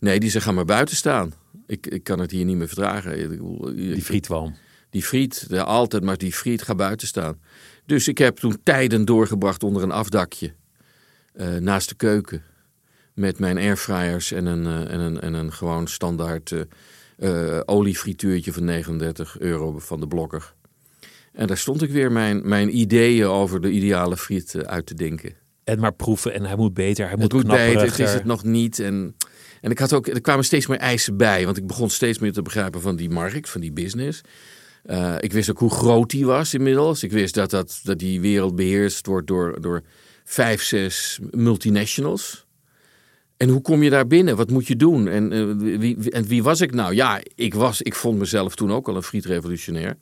nee, 0.00 0.20
die 0.20 0.30
ze 0.30 0.40
gaan 0.40 0.54
maar 0.54 0.64
buiten 0.64 0.96
staan. 0.96 1.34
Ik, 1.66 1.86
ik 1.86 2.04
kan 2.04 2.18
het 2.18 2.30
hier 2.30 2.44
niet 2.44 2.56
meer 2.56 2.68
verdragen. 2.68 3.28
Die 3.76 4.02
frietwalm. 4.02 4.56
Die 4.90 5.02
friet, 5.02 5.46
ja, 5.48 5.62
altijd 5.62 6.04
maar 6.04 6.18
die 6.18 6.32
friet, 6.32 6.62
ga 6.62 6.74
buiten 6.74 7.06
staan. 7.06 7.40
Dus 7.86 8.08
ik 8.08 8.18
heb 8.18 8.36
toen 8.36 8.58
tijden 8.62 9.04
doorgebracht 9.04 9.62
onder 9.62 9.82
een 9.82 9.90
afdakje. 9.90 10.54
Uh, 11.34 11.56
naast 11.56 11.88
de 11.88 11.94
keuken. 11.94 12.42
met 13.14 13.38
mijn 13.38 13.56
airfryers 13.56 14.32
en 14.32 14.46
een, 14.46 14.64
uh, 14.64 14.92
en 14.92 15.00
een, 15.00 15.20
en 15.20 15.34
een 15.34 15.52
gewoon 15.52 15.86
standaard 15.86 16.54
uh, 17.18 17.60
oliefrituurtje 17.64 18.52
van 18.52 18.64
39 18.64 19.38
euro 19.38 19.78
van 19.78 20.00
de 20.00 20.06
blokker. 20.06 20.54
En 21.32 21.46
daar 21.46 21.58
stond 21.58 21.82
ik 21.82 21.90
weer 21.90 22.12
mijn, 22.12 22.48
mijn 22.48 22.78
ideeën 22.78 23.26
over 23.26 23.60
de 23.60 23.70
ideale 23.70 24.16
friet 24.16 24.56
uit 24.56 24.86
te 24.86 24.94
denken. 24.94 25.34
En 25.64 25.80
maar 25.80 25.94
proeven 25.94 26.34
en 26.34 26.44
hij 26.44 26.56
moet 26.56 26.74
beter, 26.74 27.04
hij 27.04 27.14
het 27.18 27.32
moet 27.32 27.46
beter, 27.46 27.80
het 27.80 27.98
is 27.98 28.12
het 28.12 28.24
nog 28.24 28.44
niet. 28.44 28.78
En, 28.78 29.16
en 29.60 29.70
ik 29.70 29.78
had 29.78 29.92
ook, 29.92 30.06
er 30.06 30.20
kwamen 30.20 30.44
steeds 30.44 30.66
meer 30.66 30.78
eisen 30.78 31.16
bij, 31.16 31.44
want 31.44 31.56
ik 31.56 31.66
begon 31.66 31.90
steeds 31.90 32.18
meer 32.18 32.32
te 32.32 32.42
begrijpen 32.42 32.80
van 32.80 32.96
die 32.96 33.10
markt, 33.10 33.50
van 33.50 33.60
die 33.60 33.72
business. 33.72 34.20
Uh, 34.86 35.14
ik 35.20 35.32
wist 35.32 35.50
ook 35.50 35.58
hoe 35.58 35.70
groot 35.70 36.10
die 36.10 36.26
was 36.26 36.54
inmiddels. 36.54 37.02
Ik 37.02 37.12
wist 37.12 37.34
dat, 37.34 37.50
dat, 37.50 37.80
dat 37.82 37.98
die 37.98 38.20
wereld 38.20 38.56
beheerst 38.56 39.06
wordt 39.06 39.26
door, 39.26 39.60
door 39.60 39.82
vijf, 40.24 40.62
zes 40.62 41.18
multinationals. 41.30 42.46
En 43.36 43.48
hoe 43.48 43.60
kom 43.60 43.82
je 43.82 43.90
daar 43.90 44.06
binnen? 44.06 44.36
Wat 44.36 44.50
moet 44.50 44.66
je 44.66 44.76
doen? 44.76 45.08
En, 45.08 45.32
uh, 45.32 45.78
wie, 45.78 46.10
en 46.10 46.24
wie 46.24 46.42
was 46.42 46.60
ik 46.60 46.74
nou? 46.74 46.94
Ja, 46.94 47.20
ik, 47.34 47.54
was, 47.54 47.82
ik 47.82 47.94
vond 47.94 48.18
mezelf 48.18 48.54
toen 48.54 48.72
ook 48.72 48.88
al 48.88 48.96
een 48.96 49.02
frietrevolutionair. 49.02 49.96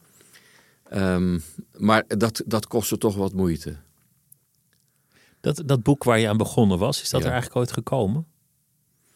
Um, 0.94 1.42
maar 1.72 2.04
dat, 2.08 2.42
dat 2.46 2.66
kostte 2.66 2.98
toch 2.98 3.16
wat 3.16 3.32
moeite. 3.32 3.76
Dat, 5.40 5.62
dat 5.66 5.82
boek 5.82 6.04
waar 6.04 6.18
je 6.18 6.28
aan 6.28 6.36
begonnen 6.36 6.78
was, 6.78 7.02
is 7.02 7.10
dat 7.10 7.20
er 7.24 7.30
eigenlijk 7.30 7.56
ooit 7.56 7.72
gekomen? 7.72 8.26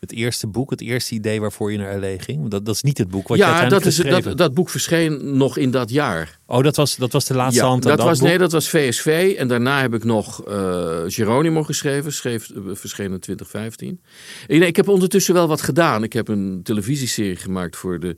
Het 0.01 0.13
eerste 0.13 0.47
boek, 0.47 0.71
het 0.71 0.81
eerste 0.81 1.15
idee 1.15 1.41
waarvoor 1.41 1.73
je 1.73 1.79
naar 1.79 1.99
LA 1.99 2.19
ging? 2.19 2.49
Dat, 2.49 2.65
dat 2.67 2.75
is 2.75 2.83
niet 2.83 2.99
het 2.99 3.09
boek 3.09 3.29
wat 3.29 3.39
ja, 3.39 3.63
je 3.63 3.69
dat, 3.69 3.87
is, 3.87 3.97
dat, 3.97 4.39
dat 4.39 4.55
boek 4.55 4.69
verscheen 4.69 5.37
nog 5.37 5.57
in 5.57 5.71
dat 5.71 5.91
jaar. 5.91 6.39
Oh, 6.47 6.63
dat 6.63 6.77
was, 6.77 6.97
dat 6.97 7.13
was 7.13 7.25
de 7.25 7.35
laatste 7.35 7.63
ja, 7.63 7.69
hand 7.69 7.83
dat, 7.83 7.97
dat 7.97 8.07
was, 8.07 8.19
boek? 8.19 8.29
Nee, 8.29 8.39
dat 8.39 8.53
was 8.53 8.69
VSV. 8.69 9.35
En 9.39 9.49
daarna 9.49 9.81
heb 9.81 9.95
ik 9.95 10.05
nog 10.05 10.49
uh, 10.49 11.01
Geronimo 11.07 11.63
geschreven. 11.63 12.13
Schreef, 12.13 12.49
uh, 12.49 12.75
verscheen 12.75 13.13
in 13.13 13.21
2015. 13.21 14.01
En, 14.47 14.63
ik 14.63 14.77
heb 14.77 14.89
ondertussen 14.89 15.35
wel 15.35 15.49
wat 15.49 15.63
gedaan. 15.63 16.03
Ik 16.03 16.13
heb 16.13 16.29
een 16.29 16.61
televisieserie 16.63 17.37
gemaakt 17.37 17.77
voor 17.77 18.01
de 18.01 18.17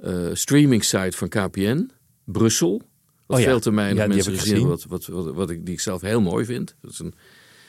uh, 0.00 0.28
streaming 0.32 0.84
site 0.84 1.16
van 1.16 1.28
KPN. 1.28 1.90
Brussel. 2.26 2.82
Wat 3.26 3.36
oh, 3.36 3.42
ja. 3.44 3.50
veel 3.50 3.60
te 3.60 3.74
weinig 3.74 4.02
ja, 4.02 4.08
mensen 4.08 4.38
gezien. 4.38 4.66
Wat, 4.66 4.84
wat, 4.88 5.06
wat, 5.06 5.34
wat, 5.34 5.50
ik, 5.50 5.64
die 5.64 5.74
ik 5.74 5.80
zelf 5.80 6.00
heel 6.00 6.20
mooi 6.20 6.44
vind. 6.44 6.74
Dat 6.80 6.90
is 6.90 6.98
een, 6.98 7.14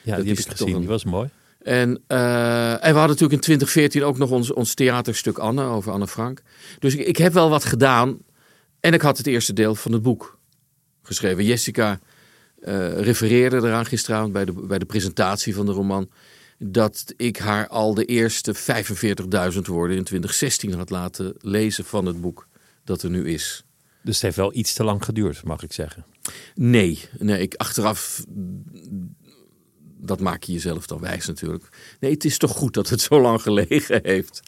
ja, 0.04 0.16
dat 0.16 0.26
die 0.26 0.34
heb 0.34 0.44
ik 0.46 0.52
gezien. 0.52 0.74
een- 0.74 0.80
Die 0.80 0.90
was 0.90 1.04
mooi. 1.04 1.30
En, 1.62 1.90
uh, 2.08 2.72
en 2.72 2.80
we 2.80 3.00
hadden 3.00 3.08
natuurlijk 3.08 3.32
in 3.32 3.40
2014 3.40 4.04
ook 4.04 4.18
nog 4.18 4.32
ons, 4.32 4.54
ons 4.54 4.74
theaterstuk 4.74 5.38
Anne 5.38 5.64
over 5.64 5.92
Anne 5.92 6.08
Frank. 6.08 6.42
Dus 6.80 6.96
ik, 6.96 7.08
ik 7.08 7.18
heb 7.18 7.34
wel 7.34 7.50
wat 7.50 7.66
gedaan. 7.66 8.18
En 8.80 8.94
ik 8.94 9.02
had 9.02 9.18
het 9.18 9.28
eerste 9.28 9.54
deel 9.54 9.76
van 9.76 9.92
het 9.92 10.02
boek 10.02 10.38
geschreven. 11.04 11.44
Jessica 11.46 12.00
uh, 12.60 13.00
refereerde 13.00 13.58
eraan 13.58 13.86
gisteravond 13.86 14.34
bij 14.34 14.46
de, 14.46 14.52
bij 14.52 14.80
de 14.80 14.86
presentatie 14.86 15.56
van 15.56 15.66
de 15.66 15.72
roman. 15.72 16.10
Dat 16.58 17.14
ik 17.18 17.38
haar 17.38 17.68
al 17.68 17.94
de 17.94 18.06
eerste 18.06 18.56
45.000 18.56 19.60
woorden 19.64 19.98
in 19.98 20.04
2016 20.04 20.74
had 20.74 20.90
laten 20.90 21.34
lezen 21.40 21.86
van 21.86 22.06
het 22.06 22.22
boek 22.22 22.48
dat 22.84 23.04
er 23.04 23.10
nu 23.10 23.30
is. 23.30 23.64
Dus 24.08 24.16
het 24.16 24.24
heeft 24.24 24.36
wel 24.36 24.56
iets 24.56 24.74
te 24.74 24.84
lang 24.84 25.06
geduurd, 25.06 25.44
mag 25.44 25.64
ik 25.64 25.74
zeggen. 25.74 26.06
Nee, 26.56 27.00
nee 27.18 27.42
ik 27.42 27.54
achteraf 27.56 28.26
dat 29.98 30.20
maak 30.20 30.44
je 30.44 30.52
jezelf 30.52 30.88
dan 30.88 31.00
wijs 31.00 31.28
natuurlijk. 31.28 31.70
Nee, 32.00 32.12
het 32.12 32.26
is 32.26 32.38
toch 32.38 32.52
goed 32.52 32.74
dat 32.74 32.90
het 32.90 33.02
zo 33.02 33.22
lang 33.22 33.42
gelegen 33.42 34.00
heeft. 34.04 34.40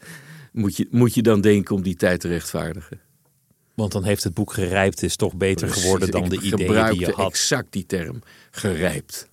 Moet 0.51 0.75
je, 0.75 0.87
moet 0.91 1.13
je 1.13 1.21
dan 1.21 1.41
denken 1.41 1.75
om 1.75 1.81
die 1.81 1.95
tijd 1.95 2.19
te 2.19 2.27
rechtvaardigen. 2.27 2.99
Want 3.75 3.91
dan 3.91 4.03
heeft 4.03 4.23
het 4.23 4.33
boek 4.33 4.53
gerijpt, 4.53 5.03
is 5.03 5.15
toch 5.15 5.35
beter 5.35 5.67
Precies, 5.67 5.83
geworden 5.83 6.11
dan 6.11 6.29
de 6.29 6.41
ideeën 6.41 6.91
die 6.91 6.99
je 6.99 7.11
had. 7.11 7.27
exact 7.27 7.71
die 7.71 7.85
term, 7.85 8.21
gerijpt. 8.51 9.29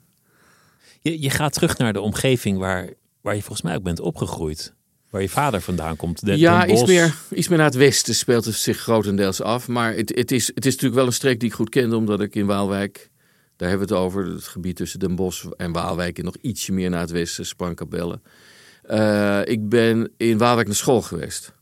Je, 1.00 1.20
je 1.20 1.30
gaat 1.30 1.52
terug 1.52 1.78
naar 1.78 1.92
de 1.92 2.00
omgeving 2.00 2.58
waar, 2.58 2.90
waar 3.20 3.34
je 3.34 3.42
volgens 3.42 3.62
mij 3.62 3.74
ook 3.76 3.82
bent 3.82 4.00
opgegroeid. 4.00 4.74
Waar 5.16 5.24
je 5.24 5.30
vader 5.30 5.60
vandaan 5.60 5.96
komt. 5.96 6.24
De, 6.24 6.38
ja, 6.38 6.60
Den 6.60 6.70
iets 6.70 6.84
meer, 6.84 7.14
iets 7.30 7.48
meer 7.48 7.58
naar 7.58 7.66
het 7.66 7.76
westen 7.76 8.14
speelt 8.14 8.44
het 8.44 8.54
zich 8.54 8.78
grotendeels 8.78 9.42
af. 9.42 9.68
Maar 9.68 9.94
het, 9.94 10.12
het, 10.14 10.32
is, 10.32 10.46
het 10.46 10.66
is 10.66 10.72
natuurlijk 10.72 10.94
wel 10.94 11.06
een 11.06 11.12
streek 11.12 11.40
die 11.40 11.48
ik 11.48 11.54
goed 11.54 11.68
kende, 11.68 11.96
omdat 11.96 12.20
ik 12.20 12.34
in 12.34 12.46
Waalwijk, 12.46 13.10
daar 13.56 13.68
hebben 13.68 13.88
we 13.88 13.94
het 13.94 14.02
over, 14.02 14.24
het 14.26 14.44
gebied 14.44 14.76
tussen 14.76 15.00
Den 15.00 15.14
Bosch 15.14 15.46
en 15.56 15.72
Waalwijk 15.72 16.18
en 16.18 16.24
nog 16.24 16.36
ietsje 16.40 16.72
meer 16.72 16.90
naar 16.90 17.00
het 17.00 17.10
westen, 17.10 17.46
Sprankapelle. 17.46 18.20
Uh, 18.90 19.40
ik 19.44 19.68
ben 19.68 20.10
in 20.16 20.38
Waalwijk 20.38 20.66
naar 20.66 20.76
school 20.76 21.02
geweest. 21.02 21.52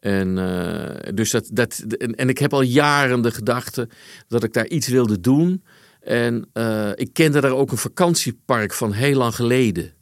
En, 0.00 0.36
uh, 0.36 1.14
dus 1.14 1.30
dat, 1.30 1.48
dat, 1.52 1.78
en, 1.78 2.14
en, 2.14 2.28
ik 2.28 2.38
heb 2.38 2.52
al 2.52 2.62
jaren 2.62 3.22
de 3.22 3.30
gedachte 3.30 3.88
dat 4.28 4.42
ik 4.42 4.52
daar 4.52 4.66
iets 4.66 4.88
wilde 4.88 5.20
doen. 5.20 5.64
En 6.00 6.48
uh, 6.54 6.90
ik 6.94 7.12
kende 7.12 7.40
daar 7.40 7.50
ook 7.50 7.70
een 7.70 7.78
vakantiepark 7.78 8.72
van 8.72 8.92
heel 8.92 9.16
lang 9.16 9.34
geleden. 9.34 9.95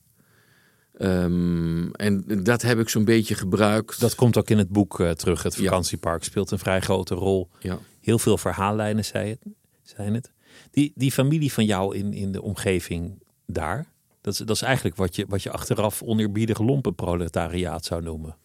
Um, 0.99 1.93
en 1.93 2.25
dat 2.43 2.63
heb 2.63 2.79
ik 2.79 2.89
zo'n 2.89 3.05
beetje 3.05 3.35
gebruikt. 3.35 4.01
Dat 4.01 4.15
komt 4.15 4.37
ook 4.37 4.51
in 4.51 4.59
het 4.59 4.69
boek 4.69 4.99
uh, 4.99 5.11
terug. 5.11 5.43
Het 5.43 5.57
vakantiepark 5.57 6.23
ja. 6.23 6.29
speelt 6.29 6.51
een 6.51 6.59
vrij 6.59 6.81
grote 6.81 7.15
rol. 7.15 7.49
Ja. 7.59 7.79
Heel 8.01 8.19
veel 8.19 8.39
verhaallijnen 8.39 9.05
zei 9.05 9.31
het, 9.31 9.41
zijn 9.83 10.15
het. 10.15 10.33
Die, 10.71 10.93
die 10.95 11.13
familie 11.13 11.53
van 11.53 11.65
jou 11.65 11.97
in, 11.97 12.13
in 12.13 12.33
de 12.33 12.43
omgeving 12.43 13.23
daar, 13.47 13.87
dat 14.21 14.33
is, 14.33 14.39
dat 14.39 14.57
is 14.57 14.63
eigenlijk 14.63 14.97
wat 14.97 15.17
je, 15.17 15.27
wat 15.29 15.43
je 15.43 15.51
achteraf 15.51 16.03
oneerbiedig 16.03 16.59
lompenproletariaat 16.59 17.85
zou 17.85 18.03
noemen. 18.03 18.37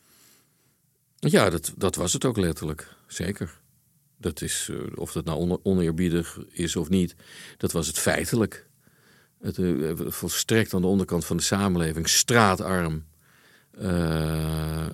Ja, 1.16 1.50
dat, 1.50 1.74
dat 1.78 1.96
was 1.96 2.14
het 2.14 2.26
ook 2.26 2.38
letterlijk. 2.38 2.96
Zeker. 3.08 3.60
Dat 4.18 4.42
is, 4.42 4.68
uh, 4.72 4.82
of 4.96 5.12
dat 5.12 5.26
nou 5.26 5.40
on, 5.40 5.60
oneerbiedig 5.64 6.40
is 6.52 6.76
of 6.76 6.90
niet, 6.90 7.16
dat 7.58 7.72
was 7.72 7.88
het 7.88 8.00
feitelijk. 8.00 8.69
Het, 9.42 9.58
uh, 9.58 9.92
volstrekt 9.96 10.74
aan 10.74 10.82
de 10.82 10.88
onderkant 10.88 11.26
van 11.26 11.38
de 11.38 11.44
samenleving, 11.44 12.10
straatarm. 12.10 13.04
Uh, 13.82 14.86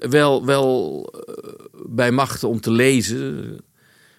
wel 0.00 0.46
wel 0.46 1.08
bij 1.86 2.10
machten 2.10 2.48
om 2.48 2.60
te 2.60 2.70
lezen. 2.70 3.56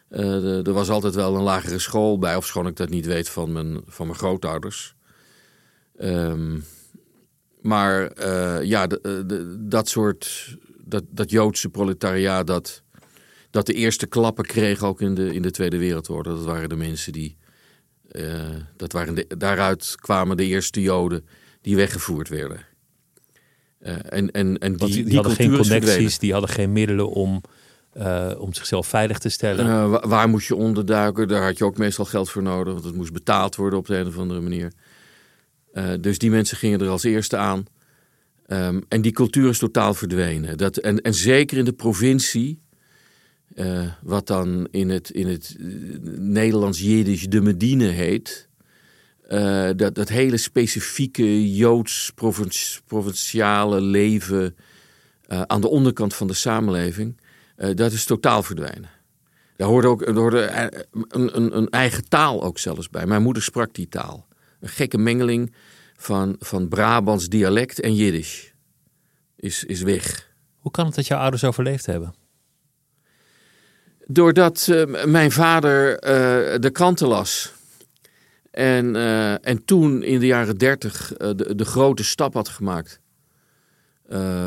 er 0.10 0.74
was 0.74 0.90
altijd 0.90 1.16
wel 1.16 1.36
een 1.36 1.42
lagere 1.42 1.80
school 1.80 2.20
bij, 2.20 2.36
of 2.36 2.46
schoon 2.46 2.68
ik 2.68 2.76
dat 2.76 2.90
niet 2.90 3.06
weet 3.06 3.30
van 3.30 3.52
mijn, 3.52 3.82
van 3.86 4.08
mijn 4.08 4.20
grootouders. 4.20 4.96
Um, 6.02 6.64
maar 7.62 8.24
ja, 8.66 8.88
dat 9.60 9.90
soort 9.90 10.56
dat, 10.86 11.04
dat 11.10 11.30
Joodse 11.30 11.70
proletariaat 11.70 12.48
dat, 12.48 12.84
dat 13.50 13.66
de 13.66 13.74
eerste 13.74 14.08
klappen 14.08 14.46
kreeg 14.46 14.84
ook 14.84 15.02
in 15.02 15.16
de, 15.16 15.34
in 15.34 15.42
de 15.42 15.52
Tweede 15.52 15.78
Wereldoorlog. 15.78 16.36
Dat 16.36 16.46
waren 16.46 16.70
de 16.70 16.76
mensen 16.76 17.14
die. 17.14 17.38
Uh, 18.16 18.40
dat 18.78 18.92
waren 18.92 19.16
de, 19.16 19.26
daaruit 19.38 19.96
kwamen 20.00 20.38
de 20.38 20.46
eerste 20.46 20.82
Joden 20.82 21.26
die 21.62 21.76
weggevoerd 21.76 22.30
werden. 22.30 22.66
Uh, 23.82 23.94
en, 24.10 24.32
en, 24.32 24.58
en 24.58 24.76
die, 24.76 25.04
die, 25.04 25.16
hadden 25.16 25.36
geen 25.36 25.50
connecties, 25.50 25.82
verdwenen. 25.82 26.20
die 26.20 26.32
hadden 26.32 26.50
geen 26.50 26.72
middelen 26.72 27.10
om, 27.10 27.42
uh, 27.98 28.32
om 28.38 28.54
zichzelf 28.54 28.88
veilig 28.88 29.18
te 29.18 29.30
stellen. 29.30 29.90
waar, 29.90 30.08
waar 30.08 30.30
moest 30.30 30.48
je 30.48 30.56
onderduiken? 30.56 31.28
Daar 31.28 31.44
had 31.44 31.58
je 31.58 31.66
ook 31.66 31.78
meestal 31.78 32.06
geld 32.06 32.30
voor 32.30 32.44
nodig, 32.44 32.74
want 32.74 32.86
het 32.86 32.96
moest 32.96 33.14
betaald 33.14 33.56
worden 33.56 33.80
op 33.80 33.88
de 33.88 33.98
een 33.98 34.08
of 34.08 34.18
andere 34.18 34.42
manier. 34.42 34.72
dus 36.00 36.18
die 36.18 36.30
mensen 36.30 36.58
gingen 36.58 36.80
er 36.80 36.88
als 36.88 37.04
eerste 37.04 37.38
aan. 37.38 37.66
Um, 38.48 38.86
en 38.88 39.02
die 39.02 39.12
cultuur 39.12 39.50
is 39.50 39.58
totaal 39.58 39.94
verdwenen. 39.94 40.58
Dat, 40.58 40.78
en, 40.78 41.02
en 41.02 41.14
zeker 41.14 41.58
in 41.58 41.66
de 41.66 41.74
provincie, 41.74 42.62
uh, 43.56 43.92
wat 44.02 44.28
dan 44.28 44.68
in 44.72 44.90
het, 44.90 45.10
in 45.10 45.28
het 45.28 45.56
uh, 45.60 45.98
Nederlands-Jiddisch 46.18 47.28
de 47.28 47.42
Medine 47.42 47.86
heet. 47.86 48.50
Uh, 49.30 49.70
dat, 49.76 49.96
dat 49.96 50.10
hele 50.10 50.38
specifieke 50.38 51.56
Joods-provinciale 51.56 53.82
leven 53.82 54.56
aan 55.28 55.62
de 55.62 55.70
onderkant 55.70 56.16
van 56.16 56.28
de 56.28 56.34
samenleving, 56.34 57.20
dat 57.56 57.92
is 57.92 58.06
totaal 58.06 58.44
verdwenen. 58.44 58.90
Daar 59.58 59.68
hoorde 59.68 59.88
ook 59.88 60.06
hoorde 60.06 60.70
een, 60.92 61.38
een, 61.38 61.58
een 61.58 61.70
eigen 61.70 62.10
taal 62.10 62.44
ook 62.44 62.58
zelfs 62.58 62.90
bij. 62.90 63.06
Mijn 63.06 63.22
moeder 63.22 63.44
sprak 63.44 63.74
die 63.74 63.88
taal. 63.88 64.28
Een 64.60 64.70
gekke 64.70 64.98
mengeling 64.98 65.54
van, 65.96 66.36
van 66.40 66.68
Brabants 66.68 67.30
dialect 67.30 67.80
en 67.80 67.96
Jiddisch 67.96 68.54
is, 69.36 69.64
is 69.64 69.82
weg. 69.82 70.34
Hoe 70.58 70.72
kan 70.72 70.86
het 70.86 70.96
dat 70.96 71.08
jouw 71.08 71.20
ouders 71.20 71.44
overleefd 71.44 71.86
hebben? 71.86 72.14
Doordat 74.08 74.68
uh, 74.70 75.06
mijn 75.06 75.32
vader 75.32 75.94
uh, 75.94 76.00
de 76.60 76.70
kranten 76.72 77.08
las. 77.08 77.54
En, 78.52 78.96
uh, 78.96 79.48
en 79.48 79.66
toen 79.66 80.04
in 80.04 80.20
de 80.20 80.26
jaren 80.26 80.58
dertig 80.58 81.14
de, 81.18 81.56
de 81.56 81.66
grote 81.66 82.04
stap 82.04 82.34
had 82.34 82.50
gemaakt. 82.50 83.00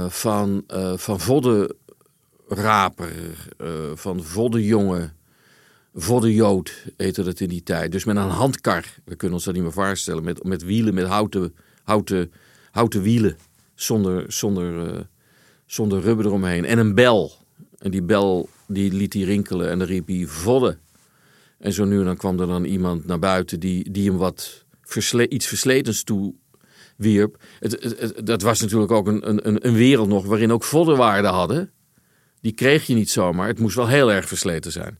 van, 0.08 0.64
van 0.96 1.20
voddenraper, 1.20 3.12
van 3.94 4.24
voddenjongen, 4.24 5.12
voddenjood 5.94 6.84
heette 6.96 7.22
dat 7.22 7.40
in 7.40 7.48
die 7.48 7.62
tijd. 7.62 7.92
Dus 7.92 8.04
met 8.04 8.16
een 8.16 8.22
handkar, 8.22 8.84
we 9.04 9.16
kunnen 9.16 9.36
ons 9.36 9.44
dat 9.44 9.54
niet 9.54 9.62
meer 9.62 9.72
voorstellen, 9.72 10.24
met, 10.24 10.44
met 10.44 10.64
wielen, 10.64 10.94
met 10.94 11.06
houten, 11.06 11.54
houten, 11.84 12.32
houten 12.70 13.02
wielen, 13.02 13.36
zonder, 13.74 14.32
zonder, 14.32 15.06
zonder 15.66 16.00
rubber 16.00 16.26
eromheen. 16.26 16.64
En 16.64 16.78
een 16.78 16.94
bel. 16.94 17.32
En 17.78 17.90
die 17.90 18.02
bel 18.02 18.48
die 18.68 18.92
liet 18.92 19.12
hij 19.12 19.22
rinkelen 19.22 19.70
en 19.70 19.78
dan 19.78 19.88
riep 19.88 20.06
hij 20.06 20.24
vodden. 20.26 20.80
En 21.58 21.72
zo 21.72 21.84
nu 21.84 21.98
en 21.98 22.04
dan 22.04 22.16
kwam 22.16 22.40
er 22.40 22.46
dan 22.46 22.64
iemand 22.64 23.06
naar 23.06 23.18
buiten 23.18 23.60
die, 23.60 23.90
die 23.90 24.08
hem 24.08 24.18
wat 24.18 24.64
versle 24.82 25.28
iets 25.28 25.46
versletens 25.46 26.02
toe 26.02 26.34
wierp. 26.96 27.42
Het, 27.58 28.12
dat 28.24 28.42
was 28.42 28.60
natuurlijk 28.60 28.92
ook 28.92 29.06
een, 29.06 29.28
een, 29.28 29.66
een 29.66 29.74
wereld 29.74 30.08
nog 30.08 30.26
waarin 30.26 30.52
ook 30.52 30.64
voddenwaarden 30.64 31.30
hadden. 31.30 31.70
Die 32.40 32.52
kreeg 32.52 32.86
je 32.86 32.94
niet 32.94 33.10
zomaar. 33.10 33.46
Het 33.46 33.58
moest 33.58 33.76
wel 33.76 33.88
heel 33.88 34.12
erg 34.12 34.28
versleten 34.28 34.72
zijn. 34.72 34.98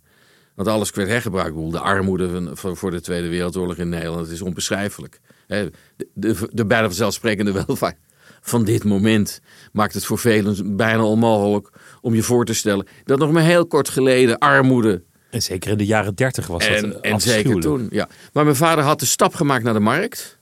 Want 0.55 0.69
alles 0.69 0.91
werd 0.91 1.09
hergebruikt. 1.09 1.73
De 1.73 1.81
armoede 1.81 2.51
voor 2.55 2.91
de 2.91 3.01
Tweede 3.01 3.29
Wereldoorlog 3.29 3.77
in 3.77 3.89
Nederland 3.89 4.29
is 4.29 4.43
onbeschrijfelijk. 4.43 5.21
De, 5.47 5.71
de, 6.15 6.49
de 6.53 6.67
bijna 6.67 6.87
vanzelfsprekende 6.87 7.53
welvaart 7.67 7.97
van 8.41 8.65
dit 8.65 8.85
moment 8.85 9.41
maakt 9.73 9.95
het 9.95 10.05
voor 10.05 10.19
velen 10.19 10.77
bijna 10.77 11.05
onmogelijk 11.05 11.71
om 12.01 12.15
je 12.15 12.23
voor 12.23 12.45
te 12.45 12.55
stellen 12.55 12.87
dat 13.05 13.19
nog 13.19 13.33
maar 13.33 13.43
heel 13.43 13.67
kort 13.67 13.89
geleden 13.89 14.39
armoede. 14.39 15.03
En 15.31 15.43
zeker 15.43 15.71
in 15.71 15.79
de 15.79 15.87
jaren 15.87 16.15
dertig 16.15 16.47
was 16.47 16.69
dat 16.69 16.77
en, 16.77 17.01
en 17.01 17.21
zeker 17.21 17.61
toen, 17.61 17.87
ja. 17.91 18.09
Maar 18.33 18.45
mijn 18.45 18.57
vader 18.57 18.85
had 18.85 19.01
de 19.01 19.07
stap 19.07 19.35
gemaakt 19.35 19.65
naar 19.65 19.75
de 19.75 19.81
markt. 19.81 20.39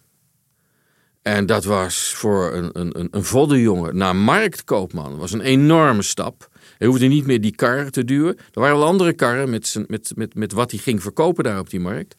En 1.22 1.46
dat 1.46 1.64
was 1.64 2.12
voor 2.14 2.52
een, 2.52 2.70
een, 2.72 3.08
een 3.10 3.24
voddenjongen 3.24 3.96
naar 3.96 4.16
marktkoopman. 4.16 5.16
Was 5.16 5.32
een 5.32 5.40
enorme 5.40 6.02
stap. 6.02 6.48
Hij 6.78 6.86
hoefde 6.86 7.06
niet 7.06 7.26
meer 7.26 7.40
die 7.40 7.54
kar 7.54 7.90
te 7.90 8.04
duwen. 8.04 8.36
Er 8.36 8.60
waren 8.60 8.76
wel 8.76 8.86
andere 8.86 9.12
karren 9.12 9.50
met, 9.50 9.84
met, 9.86 10.12
met, 10.14 10.34
met 10.34 10.52
wat 10.52 10.70
hij 10.70 10.80
ging 10.80 11.02
verkopen 11.02 11.44
daar 11.44 11.58
op 11.58 11.70
die 11.70 11.80
markt. 11.80 12.16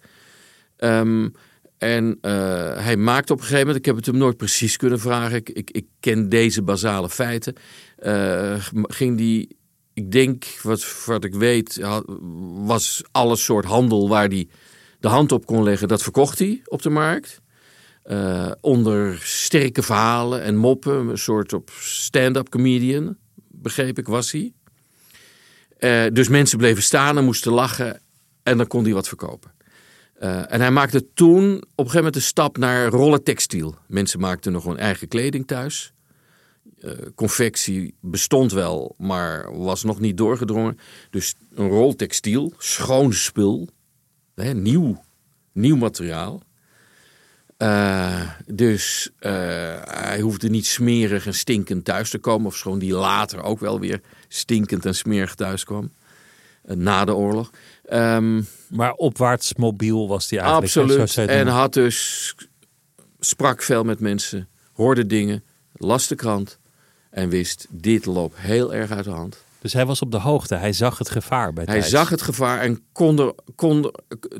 Um, 0.77 1.33
en 1.77 2.17
uh, 2.21 2.31
hij 2.83 2.97
maakte 2.97 3.33
op 3.33 3.39
een 3.39 3.45
gegeven 3.45 3.65
moment, 3.65 3.77
ik 3.77 3.85
heb 3.85 3.95
het 3.95 4.05
hem 4.05 4.17
nooit 4.17 4.37
precies 4.37 4.77
kunnen 4.77 4.99
vragen, 4.99 5.35
ik, 5.35 5.49
ik, 5.49 5.71
ik 5.71 5.85
ken 5.99 6.29
deze 6.29 6.61
basale 6.61 7.09
feiten. 7.09 7.55
Uh, 8.07 8.65
ging 8.71 9.17
die, 9.17 9.57
ik 9.93 10.11
denk, 10.11 10.45
wat, 10.63 11.05
wat 11.05 11.23
ik 11.23 11.33
weet, 11.33 11.79
was 12.65 13.03
alle 13.11 13.35
soort 13.35 13.65
handel 13.65 14.09
waar 14.09 14.27
hij 14.27 14.47
de 14.99 15.07
hand 15.07 15.31
op 15.31 15.45
kon 15.45 15.63
leggen, 15.63 15.87
dat 15.87 16.03
verkocht 16.03 16.39
hij 16.39 16.61
op 16.65 16.81
de 16.81 16.89
markt. 16.89 17.41
Uh, 18.05 18.51
onder 18.61 19.19
sterke 19.21 19.83
verhalen 19.83 20.41
en 20.41 20.55
moppen, 20.55 21.07
een 21.07 21.17
soort 21.17 21.53
op 21.53 21.69
stand-up 21.79 22.49
comedian, 22.49 23.17
begreep 23.47 23.97
ik, 23.97 24.07
was 24.07 24.31
hij. 24.31 24.53
dus 26.11 26.27
mensen 26.27 26.57
bleven 26.57 26.83
staan 26.83 27.17
en 27.17 27.25
moesten 27.25 27.51
lachen 27.51 28.01
en 28.43 28.57
dan 28.57 28.67
kon 28.67 28.83
hij 28.83 28.93
wat 28.93 29.07
verkopen. 29.07 29.51
En 30.47 30.59
hij 30.59 30.71
maakte 30.71 31.13
toen 31.13 31.55
op 31.55 31.59
een 31.59 31.63
gegeven 31.75 31.95
moment 31.95 32.13
de 32.13 32.19
stap 32.19 32.57
naar 32.57 32.87
rollen 32.87 33.23
textiel. 33.23 33.75
Mensen 33.87 34.19
maakten 34.19 34.51
nog 34.51 34.63
hun 34.63 34.77
eigen 34.77 35.07
kleding 35.07 35.47
thuis. 35.47 35.93
Uh, 36.87 36.93
confectie 37.15 37.95
bestond 38.01 38.51
wel, 38.51 38.95
maar 38.97 39.57
was 39.57 39.83
nog 39.83 39.99
niet 39.99 40.17
doorgedrongen. 40.17 40.79
Dus 41.09 41.35
een 41.55 41.67
rol 41.67 41.95
textiel, 41.95 42.53
schoon 42.57 43.13
spul, 43.13 43.67
hè, 44.35 44.53
nieuw, 44.53 45.03
nieuw 45.51 45.75
materiaal. 45.75 46.41
Uh, 47.57 48.31
dus 48.45 49.11
hij 49.19 50.19
hoefde 50.19 50.49
niet 50.49 50.65
smerig 50.65 51.25
en 51.25 51.33
stinkend 51.33 51.85
thuis 51.85 52.09
te 52.09 52.17
komen. 52.17 52.47
Of 52.47 52.55
schoon 52.55 52.79
die 52.79 52.93
later 52.93 53.43
ook 53.43 53.59
wel 53.59 53.79
weer 53.79 54.01
stinkend 54.27 54.85
en 54.85 54.95
smerig 54.95 55.35
thuis 55.35 55.63
kwam. 55.63 55.91
na 56.63 57.05
de 57.05 57.15
oorlog. 57.15 57.51
Um, 57.91 58.47
maar 58.67 58.93
opwaarts 58.93 59.55
mobiel 59.55 60.07
was 60.07 60.29
hij 60.29 60.39
eigenlijk. 60.39 60.75
Absoluut. 60.75 61.17
En 61.17 61.47
had 61.47 61.73
dus, 61.73 62.35
sprak 63.19 63.61
veel 63.61 63.83
met 63.83 63.99
mensen, 63.99 64.47
hoorde 64.73 65.05
dingen, 65.05 65.43
las 65.73 66.07
de 66.07 66.15
krant 66.15 66.59
en 67.17 67.29
wist, 67.29 67.67
dit 67.69 68.05
loopt 68.05 68.37
heel 68.37 68.73
erg 68.73 68.91
uit 68.91 69.03
de 69.03 69.09
hand. 69.09 69.43
Dus 69.61 69.73
hij 69.73 69.85
was 69.85 70.01
op 70.01 70.11
de 70.11 70.19
hoogte, 70.19 70.55
hij 70.55 70.73
zag 70.73 70.97
het 70.97 71.09
gevaar 71.09 71.53
bij 71.53 71.63
Hij 71.67 71.81
zag 71.81 72.09
het 72.09 72.21
gevaar 72.21 72.59
en, 72.59 72.81
kon 72.91 73.19
er, 73.19 73.33
kon 73.55 73.91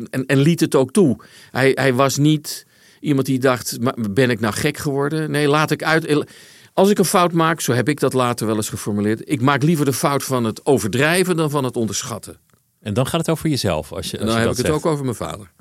en, 0.09 0.25
en 0.25 0.37
liet 0.37 0.59
het 0.59 0.75
ook 0.75 0.91
toe. 0.91 1.23
Hij, 1.51 1.71
hij 1.73 1.93
was 1.93 2.17
niet 2.17 2.65
iemand 2.99 3.25
die 3.25 3.39
dacht, 3.39 3.77
ben 4.13 4.29
ik 4.29 4.39
nou 4.39 4.53
gek 4.53 4.77
geworden? 4.77 5.31
Nee, 5.31 5.47
laat 5.47 5.71
ik 5.71 5.83
uit... 5.83 6.25
Als 6.73 6.89
ik 6.89 6.99
een 6.99 7.05
fout 7.05 7.31
maak, 7.31 7.61
zo 7.61 7.73
heb 7.73 7.89
ik 7.89 7.99
dat 7.99 8.13
later 8.13 8.47
wel 8.47 8.55
eens 8.55 8.69
geformuleerd. 8.69 9.29
Ik 9.29 9.41
maak 9.41 9.63
liever 9.63 9.85
de 9.85 9.93
fout 9.93 10.23
van 10.23 10.43
het 10.43 10.65
overdrijven 10.65 11.35
dan 11.35 11.49
van 11.49 11.63
het 11.63 11.75
onderschatten. 11.75 12.37
En 12.81 12.93
dan 12.93 13.07
gaat 13.07 13.19
het 13.19 13.29
over 13.29 13.49
jezelf. 13.49 13.91
Als 13.91 14.11
je, 14.11 14.19
als 14.19 14.29
dan 14.29 14.39
heb 14.39 14.51
ik 14.51 14.57
het 14.57 14.69
ook 14.69 14.85
over 14.85 15.03
mijn 15.03 15.15
vader. 15.15 15.51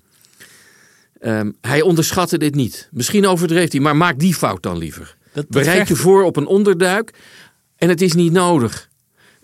Um, 1.20 1.56
hij 1.60 1.82
onderschatte 1.82 2.38
dit 2.38 2.54
niet. 2.54 2.88
Misschien 2.90 3.26
overdreef 3.26 3.70
hij, 3.70 3.80
maar 3.80 3.96
maak 3.96 4.18
die 4.18 4.34
fout 4.34 4.62
dan 4.62 4.78
liever. 4.78 5.16
Dat, 5.36 5.48
Bereid 5.48 5.88
je 5.88 5.96
voor 5.96 6.22
op 6.22 6.36
een 6.36 6.46
onderduik 6.46 7.14
en 7.76 7.88
het 7.88 8.00
is 8.00 8.12
niet 8.12 8.32
nodig. 8.32 8.88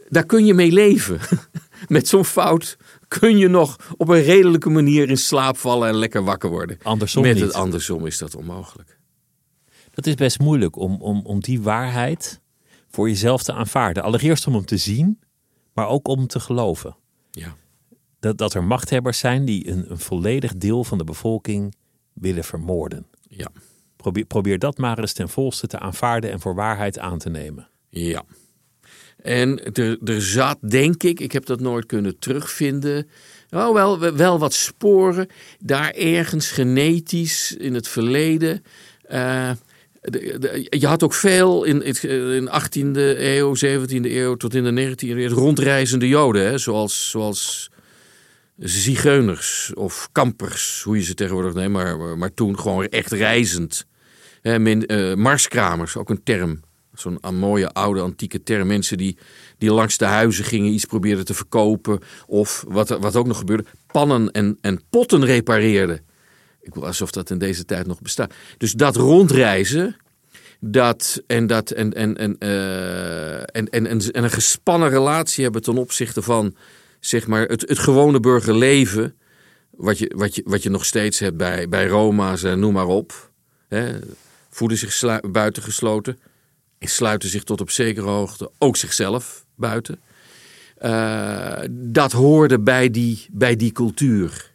Daar 0.09 0.27
kun 0.27 0.47
je 0.47 0.55
mee 0.55 0.73
leven. 0.73 1.21
Met 1.89 2.09
zo'n 2.09 2.25
fout 2.25 2.77
kun 3.09 3.39
je 3.39 3.49
nog 3.49 3.77
op 3.97 4.09
een 4.09 4.23
redelijke 4.23 4.71
manier 4.71 5.09
in 5.09 5.17
slaap 5.17 5.57
vallen 5.57 5.89
en 5.89 5.95
lekker 5.95 6.25
wakker 6.25 6.51
worden. 6.51 6.79
Andersom 6.83 7.23
Met 7.23 7.35
niet. 7.35 7.43
het 7.43 7.53
andersom 7.53 8.07
is 8.07 8.19
dat 8.19 8.35
onmogelijk. 8.35 8.99
Dat 9.91 10.07
is 10.07 10.15
best 10.15 10.39
moeilijk 10.39 10.77
om, 10.77 11.03
om, 11.03 11.21
om 11.25 11.41
die 11.41 11.61
waarheid 11.61 12.41
voor 12.91 13.09
jezelf 13.09 13.43
te 13.43 13.53
aanvaarden. 13.53 14.03
Allereerst 14.03 14.47
om 14.47 14.55
hem 14.55 14.65
te 14.65 14.77
zien, 14.77 15.21
maar 15.73 15.89
ook 15.89 16.09
om 16.09 16.27
te 16.27 16.41
geloven. 16.41 16.97
Ja 17.31 17.57
dat, 18.23 18.39
dat 18.39 18.55
er 18.55 18.65
machthebbers 18.65 19.19
zijn 19.19 19.45
die 19.45 19.69
een, 19.69 19.91
een 19.91 19.99
volledig 19.99 20.57
deel 20.57 20.85
van 20.85 20.99
de 20.99 21.05
bevolking 21.05 21.75
willen 22.13 22.45
vermoorden. 22.45 23.07
Ja. 23.29 23.49
Probeer, 24.29 24.59
dat 24.59 24.79
maar 24.79 24.99
eens 24.99 25.13
ten 25.13 25.29
volste 25.29 25.67
te 25.67 25.79
aanvaarden 25.79 26.31
en 26.31 26.41
voor 26.41 26.55
waarheid 26.55 26.99
aan 26.99 27.19
te 27.19 27.31
nemen. 27.31 27.69
Ja. 27.89 28.25
En 29.23 29.73
er, 29.73 29.99
er 30.05 30.23
zat, 30.23 30.59
denk 30.61 31.03
ik, 31.03 31.21
ik 31.21 31.33
heb 31.33 31.47
dat 31.47 31.61
nooit 31.61 31.87
kunnen 31.87 32.19
terugvinden. 32.19 33.09
Oh, 33.51 33.73
wel, 33.73 34.15
wel 34.15 34.39
wat 34.39 34.55
sporen. 34.55 35.27
Daar 35.59 35.91
ergens 35.91 36.51
genetisch 36.51 37.57
in 37.57 37.75
het 37.75 37.89
verleden. 37.89 38.63
Uh, 39.13 39.51
je 40.69 40.87
had 40.87 41.03
ook 41.03 41.15
veel 41.15 41.65
in, 41.65 41.83
in 42.33 42.49
18e 42.49 42.97
eeuw, 43.19 43.57
17e 43.57 44.03
eeuw 44.03 44.35
tot 44.35 44.55
in 44.55 44.75
de 44.75 44.95
19e 44.95 45.09
eeuw 45.09 45.29
rondreizende 45.29 46.09
Joden. 46.09 46.47
Hè? 46.47 46.59
Zoals, 46.59 47.11
zoals 47.11 47.71
zigeuners 48.57 49.71
of 49.75 50.09
kampers, 50.13 50.83
hoe 50.85 50.97
je 50.97 51.03
ze 51.03 51.15
tegenwoordig 51.15 51.55
neemt, 51.55 51.73
maar, 51.73 52.19
maar 52.19 52.35
toen 52.35 52.59
gewoon 52.59 52.87
echt 52.87 53.13
reizend. 53.13 53.87
Men, 54.43 54.93
uh, 54.93 55.15
marskramers, 55.15 55.97
ook 55.97 56.11
een 56.11 56.23
term. 56.23 56.61
Zo'n 56.95 57.19
mooie 57.33 57.73
oude 57.73 58.01
antieke 58.01 58.43
term. 58.43 58.67
Mensen 58.67 58.97
die, 58.97 59.19
die 59.59 59.73
langs 59.73 59.99
de 59.99 60.05
huizen 60.05 60.45
gingen, 60.45 60.73
iets 60.73 60.85
probeerden 60.85 61.25
te 61.25 61.35
verkopen. 61.35 62.01
Of 62.27 62.65
wat, 62.69 62.89
wat 62.89 63.17
ook 63.17 63.27
nog 63.27 63.39
gebeurde, 63.39 63.65
pannen 63.87 64.31
en, 64.31 64.59
en 64.61 64.81
potten 64.91 65.25
repareerden. 65.25 66.01
Ik 66.61 66.75
wil 66.75 66.87
alsof 66.87 67.11
dat 67.11 67.31
in 67.31 67.39
deze 67.39 67.65
tijd 67.65 67.87
nog 67.87 68.01
bestaat. 68.01 68.35
Dus 68.59 68.73
dat 68.73 68.97
rondreizen, 68.97 69.97
dat 70.61 71.23
en, 71.27 71.47
dat, 71.47 71.71
en, 71.71 71.93
en, 71.93 72.17
en, 72.17 72.39
en, 72.39 73.71
en, 73.71 73.87
en 73.87 74.23
een 74.25 74.31
gespannen 74.31 74.89
relatie 74.89 75.43
hebben 75.43 75.63
ten 75.63 75.79
opzichte 75.79 76.23
van 76.23 76.55
zeg 77.01 77.27
maar, 77.27 77.47
het, 77.47 77.69
het 77.69 77.79
gewone 77.79 78.21
burgerleven, 78.21 79.15
wat 79.71 79.99
je, 79.99 80.13
wat, 80.17 80.35
je, 80.35 80.43
wat 80.47 80.63
je 80.63 80.71
nog 80.71 80.85
steeds 80.85 81.19
hebt 81.19 81.37
bij, 81.37 81.69
bij 81.69 81.87
Roma's 81.87 82.43
en 82.43 82.61
noem 82.61 82.73
maar 82.73 82.87
op, 82.87 83.31
hè, 83.69 83.99
voeden 84.53 84.79
zich 84.79 85.21
buitengesloten 85.31 86.19
en 86.79 86.89
sluiten 86.89 87.29
zich 87.29 87.45
tot 87.45 87.61
op 87.61 87.71
zekere 87.71 88.09
hoogte 88.09 88.51
ook 88.59 88.77
zichzelf 88.77 89.45
buiten. 89.57 90.01
Uh, 90.83 91.59
dat 91.71 92.13
hoorde 92.13 92.61
bij 92.61 92.91
die, 92.91 93.27
bij 93.31 93.57
die 93.57 93.73
cultuur. 93.73 94.51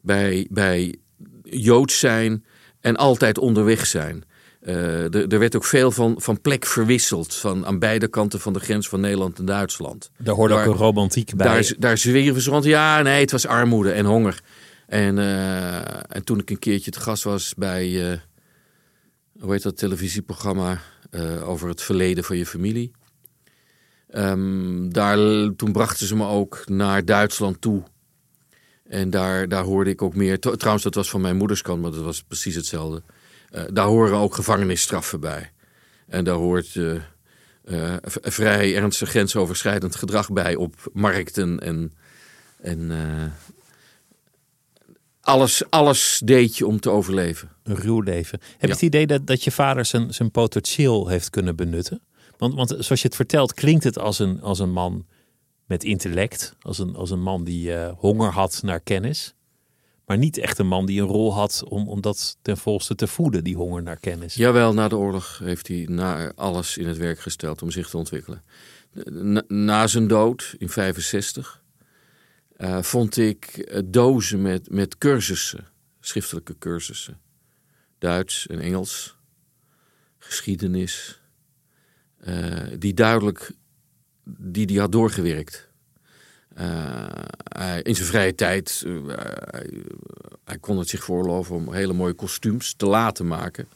Bij, 0.00 0.46
bij 0.50 0.94
Joods 1.42 1.98
zijn 1.98 2.44
en 2.80 2.96
altijd 2.96 3.38
onderweg 3.38 3.86
zijn. 3.86 4.24
Uh, 4.62 5.14
er, 5.14 5.38
werd 5.38 5.56
ook 5.56 5.64
veel 5.64 5.90
van, 5.90 6.14
van 6.18 6.40
plek 6.40 6.66
verwisseld. 6.66 7.34
Van 7.34 7.66
aan 7.66 7.78
beide 7.78 8.08
kanten 8.08 8.40
van 8.40 8.52
de 8.52 8.60
grens 8.60 8.88
van 8.88 9.00
Nederland 9.00 9.38
en 9.38 9.44
Duitsland. 9.44 10.10
Daar 10.18 10.34
hoorde 10.34 10.54
ook 10.54 10.66
een 10.66 10.72
romantiek 10.72 11.36
bij. 11.36 11.46
Daar, 11.46 11.72
daar 11.78 11.98
zweren 11.98 12.40
ze 12.40 12.50
rond. 12.50 12.64
Ja, 12.64 13.02
nee, 13.02 13.20
het 13.20 13.30
was 13.30 13.46
armoede 13.46 13.92
en 13.92 14.04
honger. 14.04 14.40
En, 14.86 15.16
uh, 15.16 15.76
en 16.16 16.24
toen 16.24 16.38
ik 16.38 16.50
een 16.50 16.58
keertje 16.58 16.90
te 16.90 17.00
gast 17.00 17.22
was 17.22 17.54
bij, 17.56 18.20
hoe 19.44 19.52
heet 19.52 19.62
dat 19.62 19.76
televisieprogramma 19.76 20.80
over 21.44 21.68
het 21.68 21.82
verleden 21.82 22.24
van 22.24 22.36
je 22.36 22.46
familie. 22.46 22.92
Um, 24.14 24.92
daar, 24.92 25.18
toen 25.56 25.72
brachten 25.72 26.06
ze 26.06 26.16
me 26.16 26.26
ook 26.26 26.62
naar 26.66 27.04
Duitsland 27.04 27.60
toe. 27.60 27.82
En 28.88 29.10
daar, 29.10 29.48
daar 29.48 29.64
hoorde 29.64 29.90
ik 29.90 30.02
ook 30.02 30.14
meer. 30.14 30.38
Trouwens, 30.38 30.84
dat 30.84 30.94
was 30.94 31.10
van 31.10 31.20
mijn 31.20 31.36
moederskant, 31.36 31.82
maar 31.82 31.90
dat 31.90 32.04
was 32.04 32.22
precies 32.22 32.54
hetzelfde. 32.54 33.02
Uh, 33.52 33.62
daar 33.72 33.86
horen 33.86 34.18
ook 34.18 34.34
gevangenisstraffen 34.34 35.20
bij. 35.20 35.50
En 36.06 36.24
daar 36.24 36.34
hoort 36.34 36.74
uh, 36.74 37.00
vrij 38.22 38.76
ernstig 38.76 39.08
grensoverschrijdend 39.08 39.96
gedrag 39.96 40.32
bij 40.32 40.54
op 40.54 40.74
markten 40.92 41.60
en, 41.60 41.92
en 42.60 42.90
alles, 45.24 45.70
alles 45.70 46.20
deed 46.24 46.56
je 46.56 46.66
om 46.66 46.80
te 46.80 46.90
overleven. 46.90 47.50
Een 47.62 47.76
ruw 47.76 48.00
leven. 48.00 48.40
Heb 48.42 48.68
je 48.68 48.74
het 48.74 48.82
idee 48.82 49.06
dat, 49.06 49.26
dat 49.26 49.44
je 49.44 49.50
vader 49.50 49.84
zijn, 49.84 50.14
zijn 50.14 50.30
potentieel 50.30 51.08
heeft 51.08 51.30
kunnen 51.30 51.56
benutten? 51.56 52.02
Want, 52.38 52.54
want 52.54 52.68
zoals 52.68 53.02
je 53.02 53.06
het 53.06 53.16
vertelt, 53.16 53.54
klinkt 53.54 53.84
het 53.84 53.98
als 53.98 54.18
een, 54.18 54.42
als 54.42 54.58
een 54.58 54.72
man 54.72 55.06
met 55.66 55.84
intellect, 55.84 56.54
als 56.60 56.78
een, 56.78 56.96
als 56.96 57.10
een 57.10 57.22
man 57.22 57.44
die 57.44 57.74
honger 57.76 58.32
had 58.32 58.60
naar 58.62 58.80
kennis. 58.80 59.34
Maar 60.06 60.18
niet 60.18 60.38
echt 60.38 60.58
een 60.58 60.66
man 60.66 60.86
die 60.86 61.00
een 61.00 61.06
rol 61.06 61.34
had 61.34 61.64
om, 61.68 61.88
om 61.88 62.00
dat 62.00 62.36
ten 62.42 62.56
volste 62.56 62.94
te 62.94 63.06
voeden, 63.06 63.44
die 63.44 63.56
honger 63.56 63.82
naar 63.82 63.96
kennis. 63.96 64.34
Jawel, 64.34 64.74
na 64.74 64.88
de 64.88 64.96
oorlog 64.96 65.40
heeft 65.42 65.68
hij 65.68 65.86
na 65.90 66.32
alles 66.34 66.76
in 66.76 66.86
het 66.86 66.96
werk 66.96 67.20
gesteld 67.20 67.62
om 67.62 67.70
zich 67.70 67.88
te 67.88 67.96
ontwikkelen. 67.96 68.42
Na, 69.04 69.42
na 69.48 69.86
zijn 69.86 70.08
dood 70.08 70.54
in 70.58 70.68
65 70.68 71.62
uh, 72.56 72.82
vond 72.82 73.16
ik 73.16 73.44
eh, 73.44 73.80
dozen 73.84 74.42
met, 74.42 74.70
met 74.70 74.98
cursussen, 74.98 75.66
schriftelijke 76.00 76.58
cursussen. 76.58 77.20
Duits 77.98 78.46
en 78.46 78.60
Engels, 78.60 79.16
geschiedenis, 80.18 81.20
uh, 82.26 82.62
die 82.78 82.94
duidelijk 82.94 83.52
die 84.24 84.66
die 84.66 84.80
had 84.80 84.92
doorgewerkt. 84.92 85.68
In 87.82 87.94
zijn 87.94 88.08
vrije 88.08 88.34
tijd, 88.34 88.84
hij, 89.06 89.82
hij, 90.44 90.58
kon 90.58 90.78
het 90.78 90.88
zich 90.88 91.04
voorloven 91.04 91.54
om 91.54 91.72
hele 91.72 91.92
mooie 91.92 92.12
kostuums 92.12 92.74
te 92.74 92.86
laten 92.86 93.26
maken. 93.26 93.68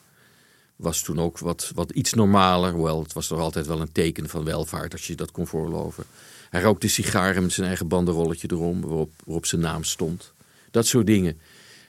Was 0.76 1.02
toen 1.02 1.18
ook 1.18 1.38
wat, 1.38 1.70
wat 1.74 1.90
iets 1.90 2.12
normaler, 2.12 2.72
hoewel 2.72 3.02
het 3.02 3.12
was 3.12 3.26
toch 3.26 3.38
altijd 3.38 3.66
wel 3.66 3.80
een 3.80 3.92
teken 3.92 4.28
van 4.28 4.44
welvaart 4.44 4.92
als 4.92 5.06
je 5.06 5.14
dat 5.14 5.30
kon 5.30 5.46
voorloven. 5.46 6.04
Hij 6.50 6.62
rookte 6.62 6.88
sigaren 6.88 7.42
met 7.42 7.52
zijn 7.52 7.66
eigen 7.66 7.88
bandenrolletje 7.88 8.48
erom, 8.50 8.80
waarop, 8.80 9.12
waarop 9.24 9.46
zijn 9.46 9.61
naam 9.61 9.84
stond. 9.84 10.32
Dat 10.70 10.87
soort 10.87 11.06
dingen. 11.06 11.40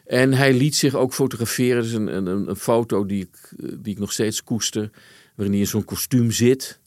En 0.05 0.33
hij 0.33 0.53
liet 0.53 0.75
zich 0.75 0.95
ook 0.95 1.13
fotograferen. 1.13 1.83
Dus 1.83 1.91
een, 1.91 2.15
een, 2.15 2.49
een 2.49 2.55
foto 2.55 3.05
die 3.05 3.21
ik, 3.21 3.49
die 3.57 3.93
ik 3.93 3.99
nog 3.99 4.11
steeds 4.11 4.43
koester, 4.43 4.89
waarin 5.35 5.53
hij 5.53 5.63
in 5.63 5.69
zo'n 5.69 5.85
kostuum 5.85 6.31
zit. 6.31 6.79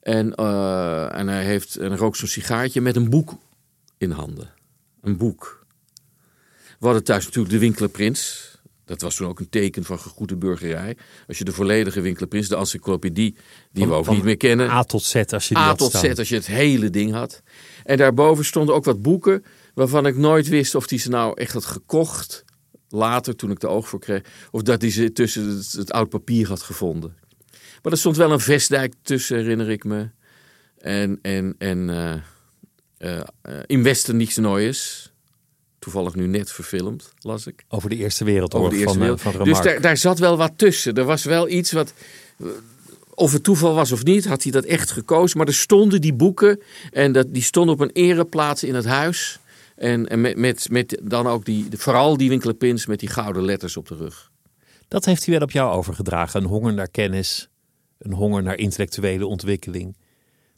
En, 0.00 0.32
uh, 0.40 1.18
en 1.18 1.28
hij 1.28 1.44
heeft 1.44 1.76
en 1.76 1.96
rookt 1.96 2.16
zo'n 2.16 2.28
sigaartje 2.28 2.80
met 2.80 2.96
een 2.96 3.10
boek 3.10 3.38
in 3.98 4.10
handen. 4.10 4.50
Een 5.00 5.16
boek. 5.16 5.66
We 6.78 6.84
hadden 6.86 7.04
thuis 7.04 7.24
natuurlijk 7.24 7.54
de 7.54 7.60
Winkelerprins. 7.60 8.57
Dat 8.88 9.00
was 9.00 9.14
toen 9.14 9.28
ook 9.28 9.40
een 9.40 9.48
teken 9.48 9.84
van 9.84 9.98
gegoede 9.98 10.36
burgerij. 10.36 10.96
Als 11.26 11.38
je 11.38 11.44
de 11.44 11.52
volledige 11.52 12.00
Winkelerprins, 12.00 12.48
de 12.48 12.56
encyclopedie, 12.56 13.36
die 13.72 13.86
Van- 13.86 13.88
we 13.88 13.94
ook 13.94 14.10
niet 14.10 14.22
meer 14.22 14.36
kennen. 14.36 14.70
A 14.70 14.82
tot 14.82 15.02
Z 15.02 15.14
als 15.14 15.48
je 15.48 15.54
die 15.54 15.62
A 15.62 15.74
tot 15.74 15.88
staan. 15.88 16.14
Z, 16.14 16.18
als 16.18 16.28
je 16.28 16.34
het 16.34 16.46
hele 16.46 16.90
ding 16.90 17.12
had. 17.12 17.42
En 17.84 17.96
daarboven 17.96 18.44
stonden 18.44 18.74
ook 18.74 18.84
wat 18.84 19.02
boeken 19.02 19.44
waarvan 19.74 20.06
ik 20.06 20.16
nooit 20.16 20.48
wist 20.48 20.74
of 20.74 20.88
hij 20.88 20.98
ze 20.98 21.08
nou 21.08 21.40
echt 21.40 21.52
had 21.52 21.64
gekocht. 21.64 22.44
Later, 22.88 23.36
toen 23.36 23.50
ik 23.50 23.60
de 23.60 23.68
oog 23.68 23.88
voor 23.88 24.00
kreeg. 24.00 24.22
Of 24.50 24.62
dat 24.62 24.80
hij 24.80 24.90
ze 24.90 25.12
tussen 25.12 25.48
het, 25.48 25.72
het 25.72 25.92
oud 25.92 26.08
papier 26.08 26.48
had 26.48 26.62
gevonden. 26.62 27.16
Maar 27.82 27.92
er 27.92 27.98
stond 27.98 28.16
wel 28.16 28.32
een 28.32 28.40
vestdijk 28.40 28.94
tussen, 29.02 29.36
herinner 29.36 29.70
ik 29.70 29.84
me. 29.84 30.08
En, 30.78 31.18
en, 31.22 31.54
en 31.58 31.90
eh, 31.90 32.12
eh, 32.98 33.20
eh, 33.42 33.58
in 33.66 33.82
Westen 33.82 34.16
niets 34.16 34.36
Neues. 34.36 35.12
Toevallig 35.92 36.14
nu 36.14 36.26
net 36.26 36.52
verfilmd, 36.52 37.12
las 37.20 37.46
ik. 37.46 37.64
Over 37.68 37.88
de 37.90 37.96
Eerste 37.96 38.24
Wereldoorlog 38.24 38.66
Over 38.66 38.78
de 38.78 38.84
Eerste 38.84 38.98
van, 38.98 39.32
eh, 39.32 39.36
van 39.36 39.44
dus 39.44 39.60
daar, 39.60 39.80
daar 39.80 39.96
zat 39.96 40.18
wel 40.18 40.36
wat 40.36 40.52
tussen. 40.56 40.94
Er 40.94 41.04
was 41.04 41.24
wel 41.24 41.48
iets 41.48 41.72
wat. 41.72 41.92
eh, 42.38 42.46
Of 43.14 43.32
het 43.32 43.42
toeval 43.42 43.74
was 43.74 43.92
of 43.92 44.04
niet, 44.04 44.26
had 44.26 44.42
hij 44.42 44.52
dat 44.52 44.64
echt 44.64 44.90
gekozen. 44.90 45.38
Maar 45.38 45.46
er 45.46 45.54
stonden 45.54 46.00
die 46.00 46.12
boeken. 46.14 46.60
En 46.90 47.12
dat, 47.12 47.26
die 47.34 47.42
stonden 47.42 47.74
op 47.74 47.80
een 47.80 47.90
ereplaats 47.92 48.62
in 48.64 48.74
het 48.74 48.84
huis. 48.84 49.38
En, 49.76 50.08
en 50.08 50.20
met, 50.20 50.36
met, 50.36 50.66
met 50.70 50.98
dan 51.02 51.26
ook 51.26 51.44
die, 51.44 51.66
vooral 51.70 52.16
die 52.16 52.28
winkelpins 52.28 52.86
met 52.86 53.00
die 53.00 53.08
gouden 53.08 53.44
letters 53.44 53.76
op 53.76 53.88
de 53.88 53.96
rug. 53.96 54.30
Dat 54.88 55.04
heeft 55.04 55.24
hij 55.24 55.34
wel 55.34 55.42
op 55.42 55.50
jou 55.50 55.72
overgedragen. 55.72 56.40
Een 56.42 56.48
honger 56.48 56.74
naar 56.74 56.88
kennis, 56.88 57.48
een 57.98 58.12
honger 58.12 58.42
naar 58.42 58.56
intellectuele 58.56 59.26
ontwikkeling. 59.26 59.96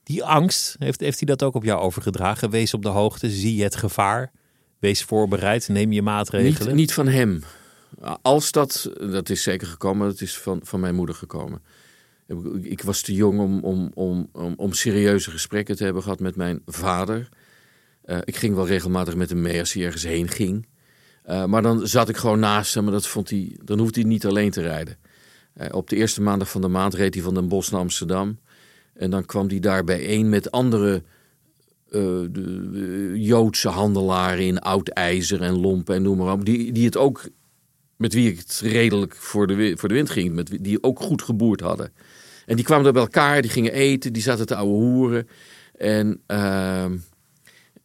Die 0.03 0.25
angst, 0.25 0.77
heeft, 0.79 1.01
heeft 1.01 1.19
hij 1.19 1.27
dat 1.29 1.43
ook 1.43 1.55
op 1.55 1.65
jou 1.65 1.81
overgedragen? 1.81 2.51
Wees 2.51 2.75
op 2.75 2.83
de 2.83 2.89
hoogte, 2.89 3.31
zie 3.31 3.63
het 3.63 3.77
gevaar. 3.77 4.33
Wees 4.81 5.03
voorbereid, 5.05 5.69
neem 5.69 5.93
je 5.93 6.03
maatregelen. 6.03 6.67
Niet, 6.69 6.77
niet 6.77 6.93
van 6.93 7.09
hem. 7.09 7.43
Als 8.23 8.53
dat, 8.53 8.91
dat 9.11 9.29
is 9.29 9.43
zeker 9.43 9.67
gekomen, 9.67 10.09
dat 10.09 10.21
is 10.21 10.39
van, 10.39 10.61
van 10.63 10.81
mijn 10.81 10.95
moeder 10.95 11.15
gekomen. 11.15 11.63
Ik- 12.63 12.83
was 12.83 13.01
te 13.03 13.15
jong 13.15 13.39
om, 13.41 13.61
om, 13.65 13.91
om, 13.95 14.29
om, 14.33 14.55
om 14.57 14.73
serieuze 14.73 15.31
gesprekken 15.31 15.77
te 15.77 15.85
hebben 15.85 16.03
gehad 16.03 16.21
met 16.21 16.37
mijn 16.37 16.63
vader. 16.67 17.29
Eh, 18.05 18.19
ik 18.25 18.37
ging 18.37 18.55
wel 18.55 18.67
regelmatig 18.67 19.15
met 19.15 19.29
hem 19.29 19.41
mee 19.41 19.59
als 19.61 19.73
hij 19.73 19.85
ergens 19.85 20.03
heen 20.03 20.29
ging. 20.29 20.67
Eh, 21.23 21.45
maar 21.45 21.63
dan 21.63 21.87
zat 21.89 22.09
ik 22.09 22.17
gewoon 22.17 22.39
naast 22.39 22.75
hem 22.75 22.87
en 22.87 22.93
dat 22.93 23.07
vond 23.07 23.31
hij, 23.31 23.57
dan 23.65 23.79
hoefde 23.79 24.01
hij 24.01 24.09
niet 24.09 24.27
alleen 24.27 24.51
te 24.51 24.61
rijden. 24.63 24.97
Eh, 25.53 25.69
op 25.71 25.89
de 25.91 25.97
eerste 25.97 26.23
maandag 26.23 26.51
van 26.51 26.61
de 26.61 26.69
maand 26.69 26.95
reed 26.95 27.15
hij 27.15 27.23
van 27.23 27.35
Den 27.35 27.49
Bosch 27.49 27.71
naar 27.71 27.81
Amsterdam. 27.81 28.39
En 28.95 29.11
dan 29.11 29.25
kwam 29.27 29.49
hij 29.49 29.59
daar 29.61 29.85
bijeen 29.85 30.29
met 30.29 30.51
andere 30.51 31.03
eh, 31.91 32.01
de, 32.01 32.71
de 32.71 33.13
Joodse 33.21 33.69
handelaren 33.69 34.47
in 34.47 34.59
oud 34.59 34.89
ijzer 34.89 35.43
en 35.43 35.61
lompen 35.61 35.95
en 35.95 36.03
noem 36.03 36.19
maar 36.19 36.33
op. 36.33 36.45
Die, 36.45 36.73
die 36.73 36.85
het 36.85 36.97
ook, 36.97 37.29
met 37.97 38.13
wie 38.13 38.31
ik 38.31 38.39
het 38.39 38.61
redelijk 38.65 39.17
voor 39.17 39.47
de, 39.47 39.73
voor 39.77 39.89
de 39.89 39.95
wind 39.95 40.11
ging, 40.11 40.35
met 40.35 40.59
die 40.61 40.83
ook 40.83 41.01
goed 41.01 41.23
geboerd 41.23 41.61
hadden. 41.61 41.93
En 42.47 42.57
die 42.57 42.65
kwamen 42.65 42.87
er 42.87 42.93
bij 42.93 43.03
elkaar, 43.03 43.43
die 43.43 43.51
gingen 43.51 43.73
eten, 43.73 44.13
die 44.13 44.23
zaten 44.23 44.47
te 44.47 44.57
ouwe 44.57 44.73
hoeren. 44.73 45.29
En, 45.77 46.21
ehm, 46.27 46.97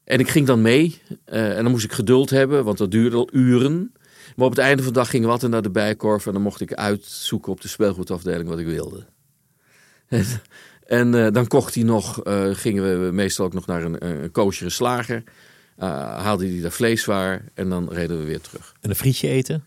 en 0.03 0.19
ik 0.19 0.29
ging 0.29 0.47
dan 0.47 0.61
mee. 0.61 1.01
eh, 1.25 1.57
en 1.57 1.63
dan 1.63 1.71
moest 1.71 1.85
ik 1.85 1.91
geduld 1.91 2.29
hebben, 2.29 2.63
want 2.63 2.77
dat 2.77 2.91
duurde 2.91 3.15
al 3.15 3.29
uren. 3.31 3.93
Maar 4.35 4.45
op 4.45 4.51
het 4.55 4.61
einde 4.61 4.83
van 4.83 4.93
de 4.93 4.99
dag 4.99 5.09
gingen 5.09 5.39
we 5.39 5.47
naar 5.47 5.61
de 5.61 5.71
bijkorf. 5.71 6.25
En 6.25 6.33
dan 6.33 6.41
mocht 6.41 6.61
ik 6.61 6.73
uitzoeken 6.73 7.51
op 7.51 7.61
de 7.61 7.67
speelgoedafdeling 7.67 8.49
wat 8.49 8.59
ik 8.59 8.65
wilde. 8.65 9.05
En, 10.85 11.25
eh, 11.25 11.31
dan 11.31 11.47
kocht 11.47 11.75
hij 11.75 11.83
nog, 11.83 12.23
eh, 12.23 12.43
gingen 12.51 13.05
we 13.05 13.11
meestal 13.11 13.45
ook 13.45 13.53
nog 13.53 13.65
naar 13.65 13.83
een, 13.83 14.05
een 14.07 14.31
koosjere 14.31 14.69
slager. 14.69 15.23
Eh, 15.77 15.89
haalde 16.23 16.47
hij 16.47 16.61
daar 16.61 16.71
vleeswaar 16.71 17.41
en 17.53 17.69
dan 17.69 17.89
reden 17.91 18.17
we 18.19 18.23
weer 18.25 18.41
terug. 18.41 18.73
En 18.81 18.89
een 18.89 18.95
frietje 18.95 19.27
eten? 19.27 19.65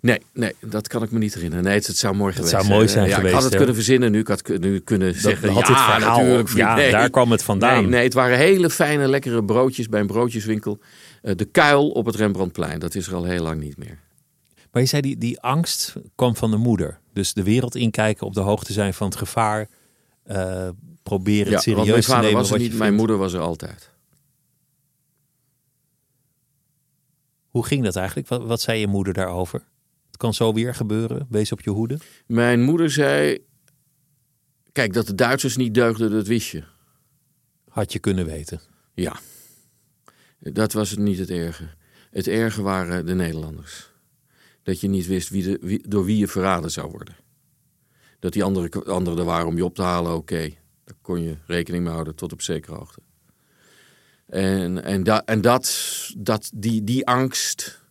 Nee, 0.00 0.20
nee, 0.32 0.54
dat 0.60 0.88
kan 0.88 1.02
ik 1.02 1.10
me 1.10 1.18
niet 1.18 1.34
herinneren. 1.34 1.64
Nee, 1.64 1.74
het, 1.74 1.86
het 1.86 1.96
zou 1.96 2.14
mooi 2.14 2.32
geweest 2.32 2.50
zou 2.50 2.62
zijn. 2.64 2.74
mooi 2.76 2.88
zijn 2.88 3.04
ja, 3.04 3.10
Ik 3.10 3.16
geweest, 3.16 3.34
had 3.34 3.42
het 3.42 3.50
hè? 3.52 3.56
kunnen 3.58 3.74
verzinnen 3.74 4.10
nu. 4.12 4.18
Ik 4.18 4.28
had 4.28 4.48
nu 4.60 4.78
kunnen 4.80 5.14
zeggen, 5.14 5.48
had 5.48 5.66
ja, 5.66 5.74
dit 5.74 5.76
verhaal- 5.82 6.16
natuurlijk. 6.18 6.48
vriend. 6.48 6.66
ja, 6.68 6.74
Nee. 6.74 6.90
daar 6.90 7.10
kwam 7.10 7.30
het 7.30 7.42
vandaan. 7.42 7.80
Nee, 7.82 7.90
nee, 7.90 8.02
het 8.04 8.14
waren 8.14 8.38
hele 8.38 8.70
fijne, 8.70 9.08
lekkere 9.08 9.44
broodjes 9.44 9.88
bij 9.88 10.00
een 10.00 10.06
broodjeswinkel. 10.06 10.78
De 11.22 11.44
Kuil 11.44 11.88
op 11.90 12.06
het 12.06 12.14
Rembrandtplein, 12.14 12.78
dat 12.78 12.94
is 12.94 13.06
er 13.06 13.14
al 13.14 13.24
heel 13.24 13.42
lang 13.42 13.60
niet 13.60 13.76
meer. 13.76 13.98
Maar 14.72 14.82
je 14.82 14.88
zei, 14.88 15.02
die, 15.02 15.18
die 15.18 15.40
angst 15.40 15.94
kwam 16.14 16.36
van 16.36 16.50
de 16.50 16.56
moeder. 16.56 16.98
Dus 17.12 17.32
de 17.32 17.42
wereld 17.42 17.74
inkijken, 17.74 18.26
op 18.26 18.34
de 18.34 18.40
hoogte 18.40 18.72
zijn 18.72 18.94
van 18.94 19.06
het 19.08 19.16
gevaar. 19.16 19.68
Eh, 20.26 20.68
proberen 21.02 21.52
het 21.52 21.62
serieus 21.62 21.76
want 21.76 21.88
mijn 21.88 22.00
te 22.00 22.06
vader 22.06 22.24
nemen 22.24 22.38
was 22.40 22.50
er 22.50 22.58
wat 22.58 22.62
niet, 22.62 22.70
mijn 22.70 22.82
vindt. 22.82 22.96
moeder 22.96 23.16
was 23.16 23.32
er 23.32 23.40
altijd. 23.40 23.90
Hoe 27.48 27.66
ging 27.66 27.84
dat 27.84 27.96
eigenlijk? 27.96 28.28
Wat, 28.28 28.42
wat 28.42 28.60
zei 28.60 28.80
je 28.80 28.86
moeder 28.86 29.12
daarover? 29.12 29.64
Het 30.06 30.16
kan 30.16 30.34
zo 30.34 30.52
weer 30.52 30.74
gebeuren. 30.74 31.26
Wees 31.30 31.52
op 31.52 31.60
je 31.60 31.70
hoede. 31.70 31.98
Mijn 32.26 32.62
moeder 32.62 32.90
zei, 32.90 33.38
kijk, 34.72 34.92
dat 34.92 35.06
de 35.06 35.14
Duitsers 35.14 35.56
niet 35.56 35.74
deugden, 35.74 36.10
dat 36.10 36.26
wist 36.26 36.50
je. 36.50 36.64
Had 37.68 37.92
je 37.92 37.98
kunnen 37.98 38.26
weten. 38.26 38.60
Ja, 38.94 39.16
dat 40.38 40.72
was 40.72 40.90
het 40.90 40.98
niet 40.98 41.18
het 41.18 41.30
erge. 41.30 41.68
Het 42.10 42.26
erge 42.26 42.62
waren 42.62 43.06
de 43.06 43.14
Nederlanders. 43.14 43.90
Dat 44.62 44.80
je 44.80 44.88
niet 44.88 45.06
wist 45.06 45.28
wie 45.28 45.42
de, 45.42 45.58
wie, 45.60 45.88
door 45.88 46.04
wie 46.04 46.18
je 46.18 46.28
verraden 46.28 46.70
zou 46.70 46.90
worden. 46.90 47.16
Dat 48.18 48.32
die 48.32 48.44
andere, 48.44 48.84
anderen 48.84 49.18
er 49.18 49.24
waren 49.24 49.46
om 49.46 49.56
je 49.56 49.64
op 49.64 49.74
te 49.74 49.82
halen, 49.82 50.14
oké. 50.14 50.54
Daar 50.84 50.96
kon 51.02 51.22
je 51.22 51.36
rekening 51.46 51.84
mee 51.84 51.92
houden 51.92 52.14
tot 52.14 52.32
op 52.32 52.42
zekere 52.42 52.74
hoogte. 52.74 53.00
En, 54.26 54.84
en, 54.84 55.04
en 55.24 55.40
dat, 55.40 56.10
dat, 56.16 56.50
die, 56.54 56.84
die 56.84 57.06
angst, 57.06 57.82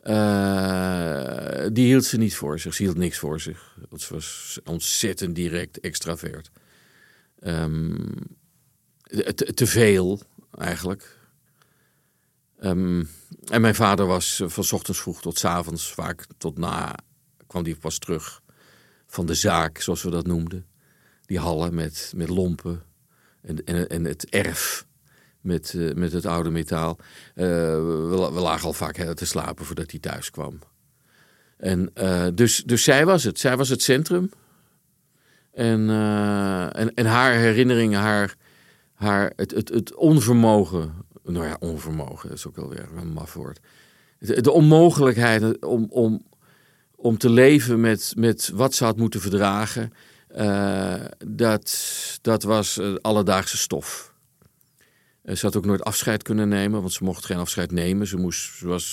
eh, 0.00 1.66
die 1.72 1.86
hield 1.86 2.04
ze 2.04 2.16
niet 2.16 2.34
voor 2.36 2.58
zich. 2.58 2.74
Ze 2.74 2.82
hield 2.82 2.96
niks 2.96 3.18
voor 3.18 3.40
zich. 3.40 3.78
Ze 3.96 4.14
was 4.14 4.58
ontzettend 4.64 5.34
direct, 5.34 5.80
extravert. 5.80 6.50
Ehm, 7.38 8.12
te, 9.54 9.66
veel, 9.66 10.20
eigenlijk. 10.58 11.18
Ehm, 12.58 13.04
en 13.44 13.60
mijn 13.60 13.74
vader 13.74 14.06
was 14.06 14.40
eh, 14.40 14.48
van 14.48 14.64
ochtends 14.70 15.00
vroeg 15.00 15.20
tot 15.20 15.44
avonds, 15.44 15.92
vaak 15.92 16.26
tot 16.38 16.58
na, 16.58 16.94
kwam 17.46 17.62
die 17.62 17.76
pas 17.76 17.98
terug 17.98 18.39
van 19.10 19.26
de 19.26 19.34
zaak, 19.34 19.78
zoals 19.80 20.02
we 20.02 20.10
dat 20.10 20.26
noemden. 20.26 20.66
Die 21.26 21.38
hallen 21.38 21.74
met, 21.74 22.12
met 22.16 22.28
lompen 22.28 22.82
en, 23.42 23.64
en, 23.64 23.88
en 23.88 24.04
het 24.04 24.28
erf 24.28 24.86
met, 25.40 25.74
eh, 25.74 25.94
met 25.94 26.12
het 26.12 26.26
oude 26.26 26.50
metaal. 26.50 26.98
Eh, 27.34 27.46
we, 27.76 28.14
la- 28.16 28.32
we 28.32 28.40
lagen 28.40 28.66
al 28.66 28.72
vaak 28.72 28.94
te 28.96 29.26
slapen 29.26 29.64
voordat 29.64 29.90
hij 29.90 30.00
thuis 30.00 30.30
kwam. 30.30 30.58
En, 31.56 31.90
eh, 31.94 32.26
dus, 32.34 32.62
dus 32.66 32.84
zij 32.84 33.06
was 33.06 33.24
het. 33.24 33.38
Zij 33.38 33.56
was 33.56 33.68
het 33.68 33.82
centrum. 33.82 34.30
En, 35.52 35.90
en, 36.72 36.94
en 36.94 37.06
haar 37.06 37.34
herinneringen, 37.34 38.00
haar, 38.00 38.36
haar, 38.94 39.32
het, 39.36 39.50
het, 39.50 39.68
het 39.68 39.94
onvermogen. 39.94 40.92
Nou 41.24 41.46
ja, 41.46 41.56
onvermogen, 41.60 42.32
is 42.32 42.46
ook 42.46 42.56
wel 42.56 42.68
weer 42.68 42.88
een 42.96 43.12
maf 43.12 43.34
woord. 43.34 43.60
De, 44.18 44.40
de 44.40 44.50
onmogelijkheid 44.50 45.64
om, 45.64 45.86
om, 45.90 46.22
om 47.02 47.18
te 47.18 47.30
leven 47.30 47.80
met, 47.80 48.12
met 48.16 48.50
wat 48.54 48.74
ze 48.74 48.84
had 48.84 48.96
moeten 48.96 49.20
verdragen. 49.20 49.92
eh, 50.28 51.04
dat, 51.26 52.18
dat 52.22 52.42
was 52.42 52.78
eh, 52.78 52.94
alledaagse 52.94 53.56
stof. 53.56 54.14
Eh, 55.22 55.34
Ze 55.36 55.46
had 55.46 55.56
ook 55.56 55.64
nooit 55.64 55.82
afscheid 55.84 56.22
kunnen 56.22 56.48
nemen, 56.48 56.80
want 56.80 56.92
ze 56.92 57.04
mocht 57.04 57.24
geen 57.24 57.38
afscheid 57.38 57.70
nemen. 57.70 58.06
Ze, 58.06 58.16
moest, 58.16 58.56
ze 58.56 58.66
was 58.66 58.84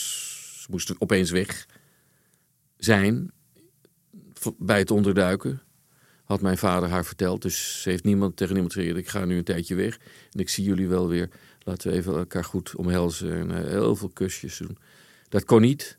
Ze 0.61 0.67
moesten 0.69 0.95
opeens 0.99 1.31
weg 1.31 1.65
zijn 2.77 3.31
bij 4.57 4.79
het 4.79 4.91
onderduiken. 4.91 5.61
Had 6.23 6.41
mijn 6.41 6.57
vader 6.57 6.89
haar 6.89 7.05
verteld. 7.05 7.41
Dus 7.41 7.81
ze 7.81 7.89
heeft 7.89 8.03
niemand 8.03 8.37
tegen 8.37 8.53
niemand 8.53 8.73
gezegd: 8.73 8.97
Ik 8.97 9.07
ga 9.09 9.25
nu 9.25 9.37
een 9.37 9.43
tijdje 9.43 9.75
weg. 9.75 9.97
En 10.31 10.39
ik 10.39 10.49
zie 10.49 10.63
jullie 10.63 10.87
wel 10.87 11.07
weer. 11.07 11.29
Laten 11.63 11.91
we 11.91 11.97
even 11.97 12.17
elkaar 12.17 12.43
goed 12.43 12.75
omhelzen. 12.75 13.31
En 13.31 13.67
heel 13.67 13.95
veel 13.95 14.09
kusjes 14.09 14.57
doen. 14.57 14.77
Dat 15.29 15.43
kon 15.45 15.61
niet. 15.61 15.97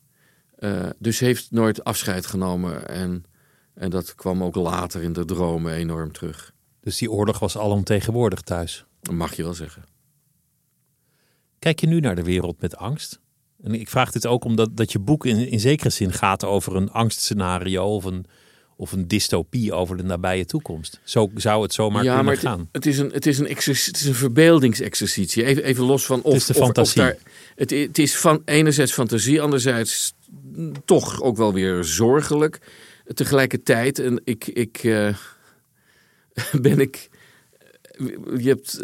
Uh, 0.59 0.87
dus 0.99 1.19
heeft 1.19 1.51
nooit 1.51 1.85
afscheid 1.85 2.27
genomen. 2.27 2.89
En, 2.89 3.25
en 3.75 3.91
dat 3.91 4.15
kwam 4.15 4.43
ook 4.43 4.55
later 4.55 5.03
in 5.03 5.13
de 5.13 5.25
dromen 5.25 5.73
enorm 5.73 6.13
terug. 6.13 6.53
Dus 6.81 6.99
die 6.99 7.11
oorlog 7.11 7.39
was 7.39 7.59
alomtegenwoordig 7.59 8.41
thuis? 8.41 8.85
Dat 9.01 9.15
mag 9.15 9.35
je 9.35 9.43
wel 9.43 9.55
zeggen. 9.55 9.85
Kijk 11.59 11.81
je 11.81 11.87
nu 11.87 12.01
naar 12.01 12.17
de 12.17 12.23
wereld 12.23 12.61
met 12.61 12.77
angst? 12.77 13.21
En 13.63 13.75
ik 13.75 13.89
vraag 13.89 14.11
dit 14.11 14.27
ook 14.27 14.45
omdat 14.45 14.77
dat 14.77 14.93
je 14.93 14.99
boek 14.99 15.27
in, 15.27 15.49
in 15.49 15.61
zekere 15.61 15.91
zin 15.91 16.13
gaat 16.13 16.45
over 16.45 16.77
een 16.77 16.91
angstscenario 16.91 17.95
of 17.95 18.05
een, 18.05 18.25
of 18.79 18.93
een 18.93 19.09
dystopie 19.09 19.73
over 19.73 19.97
de 19.97 20.03
nabije 20.03 20.45
toekomst. 20.45 21.01
Zo 21.05 21.31
zou 21.35 21.63
het 21.63 21.73
zomaar 21.73 22.03
ja, 22.03 22.15
kunnen 22.15 22.33
maar 22.33 22.43
gaan. 22.43 22.69
Het, 22.73 22.87
is 22.87 22.99
een, 22.99 23.11
het, 23.11 23.27
is 23.27 23.39
een 23.39 23.49
het 23.49 23.67
is 23.97 24.05
een 24.05 24.15
verbeeldingsexercitie. 24.15 25.45
Even, 25.45 25.65
even 25.65 25.85
los 25.85 26.07
van 26.07 26.23
of, 26.23 26.33
het 26.33 26.41
is 26.41 26.47
de 26.47 26.53
of, 26.53 26.65
fantasie. 26.65 27.03
Of 27.03 27.09
daar, 27.09 27.17
het, 27.55 27.71
het 27.71 27.99
is 27.99 28.17
van 28.17 28.43
enerzijds 28.45 28.93
fantasie, 28.93 29.43
anderzijds 29.43 30.15
toch 30.85 31.23
ook 31.23 31.37
wel 31.37 31.53
weer 31.53 31.85
zorgelijk. 31.85 32.59
Tegelijkertijd, 33.15 33.99
en 33.99 34.21
ik, 34.25 34.47
ik 34.47 34.83
uh, 34.83 35.15
ben 36.61 36.81
ik 36.81 37.09
je 38.39 38.49
hebt 38.49 38.81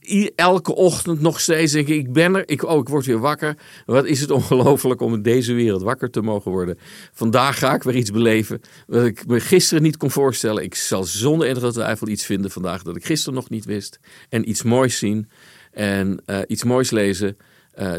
uh, 0.00 0.28
elke 0.34 0.74
ochtend 0.74 1.20
nog 1.20 1.40
steeds 1.40 1.72
denk 1.72 1.88
ik, 1.88 1.96
ik 1.96 2.12
ben 2.12 2.34
er, 2.34 2.48
ik, 2.48 2.64
oh, 2.64 2.78
ik 2.78 2.88
word 2.88 3.06
weer 3.06 3.18
wakker. 3.18 3.56
Wat 3.86 4.04
is 4.04 4.20
het 4.20 4.30
ongelooflijk 4.40 5.00
om 5.00 5.14
in 5.14 5.22
deze 5.22 5.52
wereld 5.52 5.82
wakker 5.82 6.10
te 6.10 6.20
mogen 6.20 6.50
worden. 6.50 6.78
Vandaag 7.12 7.58
ga 7.58 7.74
ik 7.74 7.82
weer 7.82 7.96
iets 7.96 8.10
beleven 8.10 8.60
wat 8.86 9.06
ik 9.06 9.26
me 9.26 9.40
gisteren 9.40 9.82
niet 9.82 9.96
kon 9.96 10.10
voorstellen. 10.10 10.62
Ik 10.62 10.74
zal 10.74 11.04
zonder 11.04 11.48
enige 11.48 11.72
twijfel 11.72 12.08
iets 12.08 12.24
vinden 12.24 12.50
vandaag 12.50 12.82
dat 12.82 12.96
ik 12.96 13.04
gisteren 13.04 13.34
nog 13.34 13.50
niet 13.50 13.64
wist. 13.64 13.98
En 14.28 14.48
iets 14.48 14.62
moois 14.62 14.98
zien 14.98 15.28
en 15.70 16.22
uh, 16.26 16.38
iets 16.46 16.64
moois 16.64 16.90
lezen. 16.90 17.36
Uh, 17.78 17.92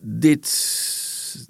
dit, 0.00 0.42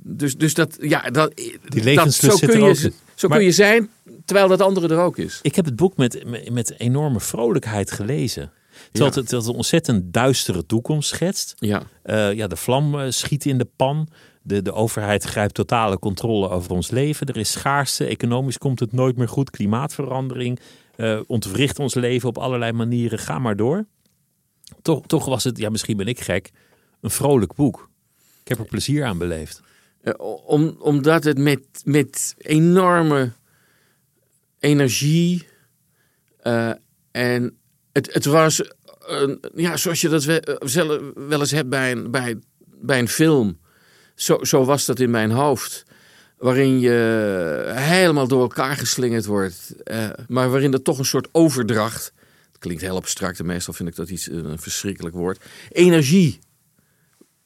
dus, 0.02 0.36
dus 0.36 0.54
dat, 0.54 0.76
ja, 0.80 1.10
dat, 1.10 1.36
Die 1.68 1.94
dat, 1.94 2.14
zo 2.14 2.36
kun 2.36 2.62
je, 2.62 2.92
zo 3.14 3.28
kun 3.28 3.44
je 3.44 3.52
zijn, 3.52 3.90
terwijl 4.26 4.48
dat 4.48 4.60
andere 4.60 4.88
er 4.88 5.00
ook 5.00 5.18
is. 5.18 5.38
Ik 5.42 5.54
heb 5.54 5.64
het 5.64 5.76
boek 5.76 5.96
met, 5.96 6.24
met, 6.50 6.78
enorme 6.78 7.20
vrolijkheid 7.20 7.90
gelezen. 7.90 8.52
Terwijl 8.92 9.14
ja. 9.14 9.20
het, 9.20 9.30
het, 9.30 9.46
een 9.46 9.54
ontzettend 9.54 10.12
duistere 10.12 10.66
toekomst 10.66 11.08
schetst. 11.08 11.54
Ja. 11.58 11.82
Uh, 12.04 12.32
ja, 12.32 12.46
de 12.46 12.56
vlam 12.56 12.94
uh, 12.94 13.06
schiet 13.08 13.44
in 13.44 13.58
de 13.58 13.68
pan. 13.76 14.08
De, 14.42 14.62
de 14.62 14.72
overheid 14.72 15.24
grijpt 15.24 15.54
totale 15.54 15.98
controle 15.98 16.48
over 16.48 16.70
ons 16.70 16.90
leven. 16.90 17.26
Er 17.26 17.36
is 17.36 17.50
schaarste. 17.50 18.04
Economisch 18.04 18.58
komt 18.58 18.80
het 18.80 18.92
nooit 18.92 19.16
meer 19.16 19.28
goed. 19.28 19.50
Klimaatverandering 19.50 20.60
uh, 20.96 21.20
ontwricht 21.26 21.78
ons 21.78 21.94
leven 21.94 22.28
op 22.28 22.38
allerlei 22.38 22.72
manieren. 22.72 23.18
Ga 23.18 23.38
maar 23.38 23.56
door. 23.56 23.86
Toch, 24.82 25.06
toch 25.06 25.24
was 25.24 25.44
het, 25.44 25.58
ja, 25.58 25.68
misschien 25.70 25.96
ben 25.96 26.06
ik 26.06 26.20
gek, 26.20 26.50
een 27.00 27.10
vrolijk 27.10 27.54
boek. 27.54 27.90
Ik 28.42 28.48
heb 28.48 28.58
er 28.58 28.64
plezier 28.64 29.04
aan 29.04 29.18
beleefd. 29.18 29.62
Om, 30.46 30.76
omdat 30.78 31.24
het 31.24 31.38
met, 31.38 31.60
met 31.84 32.34
enorme 32.38 33.32
energie 34.66 35.46
uh, 36.42 36.72
en 37.10 37.58
het, 37.92 38.14
het 38.14 38.24
was, 38.24 38.62
ja, 39.54 39.76
zoals 39.76 40.00
je 40.00 40.08
dat 40.08 40.24
wel, 40.24 41.12
wel 41.14 41.40
eens 41.40 41.50
hebt 41.50 41.68
bij 41.68 41.92
een, 41.92 42.10
bij, 42.10 42.38
bij 42.66 42.98
een 42.98 43.08
film. 43.08 43.60
Zo, 44.14 44.44
zo 44.44 44.64
was 44.64 44.84
dat 44.84 45.00
in 45.00 45.10
mijn 45.10 45.30
hoofd. 45.30 45.84
Waarin 46.38 46.80
je 46.80 47.72
helemaal 47.74 48.28
door 48.28 48.40
elkaar 48.40 48.76
geslingerd 48.76 49.26
wordt. 49.26 49.74
Uh, 49.84 50.08
maar 50.28 50.50
waarin 50.50 50.72
er 50.72 50.82
toch 50.82 50.98
een 50.98 51.04
soort 51.04 51.28
overdracht. 51.32 52.12
Het 52.48 52.58
klinkt 52.58 52.82
heel 52.82 52.96
abstract 52.96 53.38
en 53.38 53.46
meestal 53.46 53.74
vind 53.74 53.88
ik 53.88 53.96
dat 53.96 54.08
iets 54.08 54.30
een 54.30 54.58
verschrikkelijk 54.58 55.14
woord. 55.14 55.44
Energie 55.68 56.38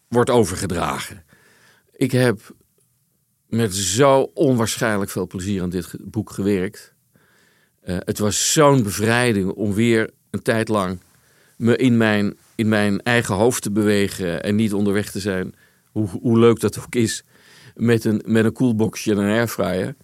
wordt 0.08 0.30
overgedragen. 0.30 1.24
Ik 1.92 2.12
heb 2.12 2.54
met 3.46 3.74
zo 3.74 4.30
onwaarschijnlijk 4.34 5.10
veel 5.10 5.26
plezier 5.26 5.62
aan 5.62 5.70
dit 5.70 5.94
boek 6.00 6.30
gewerkt. 6.30 6.94
Uh, 7.84 7.96
het 7.98 8.18
was 8.18 8.52
zo'n 8.52 8.82
bevrijding 8.82 9.50
om 9.50 9.74
weer 9.74 10.10
een 10.30 10.42
tijd 10.42 10.68
lang 10.68 10.98
me 11.60 11.76
in 11.76 11.96
mijn, 11.96 12.36
in 12.54 12.68
mijn 12.68 13.02
eigen 13.02 13.34
hoofd 13.34 13.62
te 13.62 13.70
bewegen 13.70 14.42
en 14.42 14.54
niet 14.54 14.72
onderweg 14.72 15.10
te 15.10 15.20
zijn, 15.20 15.54
hoe, 15.92 16.08
hoe 16.08 16.38
leuk 16.38 16.60
dat 16.60 16.78
ook 16.78 16.94
is, 16.94 17.24
met 17.74 18.04
een, 18.04 18.22
met 18.26 18.44
een 18.44 18.52
koelboxje 18.52 19.10
en 19.10 19.18
een 19.18 19.30
airfryer. 19.30 19.94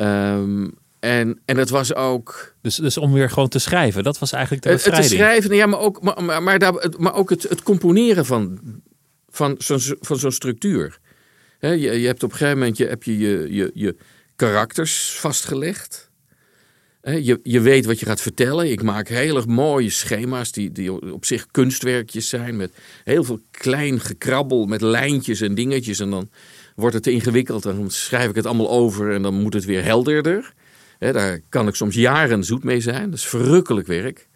Um, 0.00 0.74
en, 1.00 1.40
en 1.44 1.56
het 1.56 1.70
was 1.70 1.94
ook. 1.94 2.54
Dus, 2.60 2.76
dus 2.76 2.96
om 2.98 3.12
weer 3.12 3.30
gewoon 3.30 3.48
te 3.48 3.58
schrijven, 3.58 4.02
dat 4.02 4.18
was 4.18 4.32
eigenlijk 4.32 4.62
de 4.62 4.68
het, 4.68 4.78
bevrijding. 4.78 5.10
Het 5.10 5.18
te 5.18 5.24
schrijven, 5.24 5.56
ja, 5.56 5.66
maar 5.66 5.80
ook, 5.80 6.02
maar, 6.02 6.24
maar, 6.24 6.42
maar, 6.42 6.58
daar, 6.58 6.92
maar 6.98 7.14
ook 7.14 7.30
het, 7.30 7.42
het 7.42 7.62
componeren 7.62 8.26
van, 8.26 8.60
van 9.28 9.54
zo'n 9.58 9.96
van 10.00 10.18
zo'n 10.18 10.32
structuur. 10.32 10.98
He, 11.58 11.68
je, 11.68 12.00
je 12.00 12.06
hebt 12.06 12.22
op 12.22 12.30
een 12.30 12.36
gegeven 12.36 12.58
moment 12.58 12.76
je, 12.76 12.86
heb 12.86 13.02
je, 13.02 13.18
je, 13.18 13.54
je, 13.54 13.70
je 13.74 13.96
karakters 14.36 15.16
vastgelegd. 15.18 16.10
Je, 17.02 17.40
je 17.42 17.60
weet 17.60 17.84
wat 17.84 18.00
je 18.00 18.06
gaat 18.06 18.20
vertellen. 18.20 18.70
Ik 18.70 18.82
maak 18.82 19.08
hele 19.08 19.46
mooie 19.46 19.90
schema's 19.90 20.52
die, 20.52 20.72
die 20.72 21.12
op 21.12 21.24
zich 21.24 21.46
kunstwerkjes 21.50 22.28
zijn. 22.28 22.56
Met 22.56 22.72
heel 23.04 23.24
veel 23.24 23.40
klein 23.50 24.00
gekrabbel 24.00 24.66
met 24.66 24.80
lijntjes 24.80 25.40
en 25.40 25.54
dingetjes. 25.54 26.00
En 26.00 26.10
dan 26.10 26.30
wordt 26.74 26.94
het 26.94 27.02
te 27.02 27.10
ingewikkeld. 27.10 27.66
En 27.66 27.76
dan 27.76 27.90
schrijf 27.90 28.28
ik 28.28 28.34
het 28.34 28.46
allemaal 28.46 28.70
over 28.70 29.12
en 29.12 29.22
dan 29.22 29.34
moet 29.34 29.54
het 29.54 29.64
weer 29.64 29.84
helderder. 29.84 30.52
Daar 30.98 31.40
kan 31.48 31.68
ik 31.68 31.74
soms 31.74 31.94
jaren 31.94 32.44
zoet 32.44 32.64
mee 32.64 32.80
zijn. 32.80 33.10
Dat 33.10 33.18
is 33.18 33.26
verrukkelijk 33.26 33.86
werk. 33.86 34.28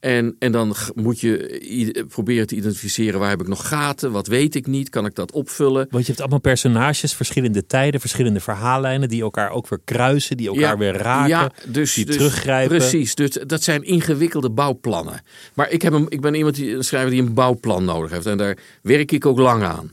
En, 0.00 0.36
en 0.38 0.52
dan 0.52 0.74
moet 0.94 1.20
je 1.20 2.04
proberen 2.08 2.46
te 2.46 2.54
identificeren 2.56 3.20
waar 3.20 3.28
heb 3.28 3.40
ik 3.40 3.48
nog 3.48 3.68
gaten, 3.68 4.12
wat 4.12 4.26
weet 4.26 4.54
ik 4.54 4.66
niet, 4.66 4.88
kan 4.88 5.06
ik 5.06 5.14
dat 5.14 5.32
opvullen. 5.32 5.86
Want 5.90 6.02
je 6.02 6.08
hebt 6.08 6.20
allemaal 6.20 6.40
personages, 6.40 7.14
verschillende 7.14 7.66
tijden, 7.66 8.00
verschillende 8.00 8.40
verhaallijnen 8.40 9.08
die 9.08 9.22
elkaar 9.22 9.50
ook 9.50 9.68
weer 9.68 9.80
kruisen, 9.84 10.36
die 10.36 10.48
elkaar 10.48 10.62
ja, 10.62 10.76
weer 10.78 10.96
raken, 10.96 11.28
ja, 11.28 11.52
dus, 11.66 11.94
die 11.94 12.04
dus, 12.04 12.16
teruggrijpen. 12.16 12.76
Precies, 12.76 13.14
dus 13.14 13.30
dat 13.30 13.62
zijn 13.62 13.82
ingewikkelde 13.82 14.50
bouwplannen. 14.50 15.22
Maar 15.54 15.70
ik, 15.70 15.82
heb 15.82 15.92
een, 15.92 16.06
ik 16.08 16.20
ben 16.20 16.34
iemand 16.34 16.54
die, 16.54 16.74
een 16.74 16.84
schrijver 16.84 17.10
die 17.10 17.22
een 17.22 17.34
bouwplan 17.34 17.84
nodig 17.84 18.10
heeft 18.10 18.26
en 18.26 18.38
daar 18.38 18.58
werk 18.82 19.12
ik 19.12 19.26
ook 19.26 19.38
lang 19.38 19.62
aan. 19.62 19.90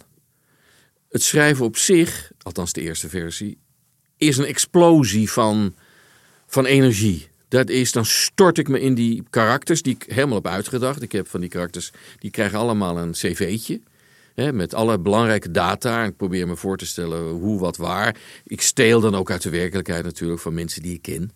Het 1.09 1.23
schrijven 1.23 1.65
op 1.65 1.77
zich, 1.77 2.31
althans 2.41 2.73
de 2.73 2.81
eerste 2.81 3.09
versie, 3.09 3.57
is 4.17 4.37
een 4.37 4.45
explosie 4.45 5.31
van, 5.31 5.75
van 6.47 6.65
energie. 6.65 7.27
Dat 7.47 7.69
is, 7.69 7.91
dan 7.91 8.05
stort 8.05 8.57
ik 8.57 8.67
me 8.67 8.79
in 8.79 8.93
die 8.93 9.23
karakters 9.29 9.81
die 9.81 9.95
ik 9.95 10.05
helemaal 10.07 10.35
heb 10.35 10.47
uitgedacht. 10.47 11.01
Ik 11.01 11.11
heb 11.11 11.27
van 11.27 11.39
die 11.39 11.49
karakters, 11.49 11.91
die 12.19 12.31
krijgen 12.31 12.59
allemaal 12.59 12.97
een 12.97 13.11
cv'tje. 13.11 13.81
Hè, 14.35 14.53
met 14.53 14.73
alle 14.73 14.99
belangrijke 14.99 15.51
data. 15.51 16.03
Ik 16.03 16.17
probeer 16.17 16.47
me 16.47 16.55
voor 16.55 16.77
te 16.77 16.85
stellen 16.85 17.29
hoe, 17.29 17.59
wat, 17.59 17.77
waar. 17.77 18.15
Ik 18.43 18.61
steel 18.61 18.99
dan 18.99 19.15
ook 19.15 19.31
uit 19.31 19.41
de 19.41 19.49
werkelijkheid 19.49 20.03
natuurlijk 20.03 20.41
van 20.41 20.53
mensen 20.53 20.81
die 20.81 20.93
ik 20.93 21.01
ken. 21.01 21.31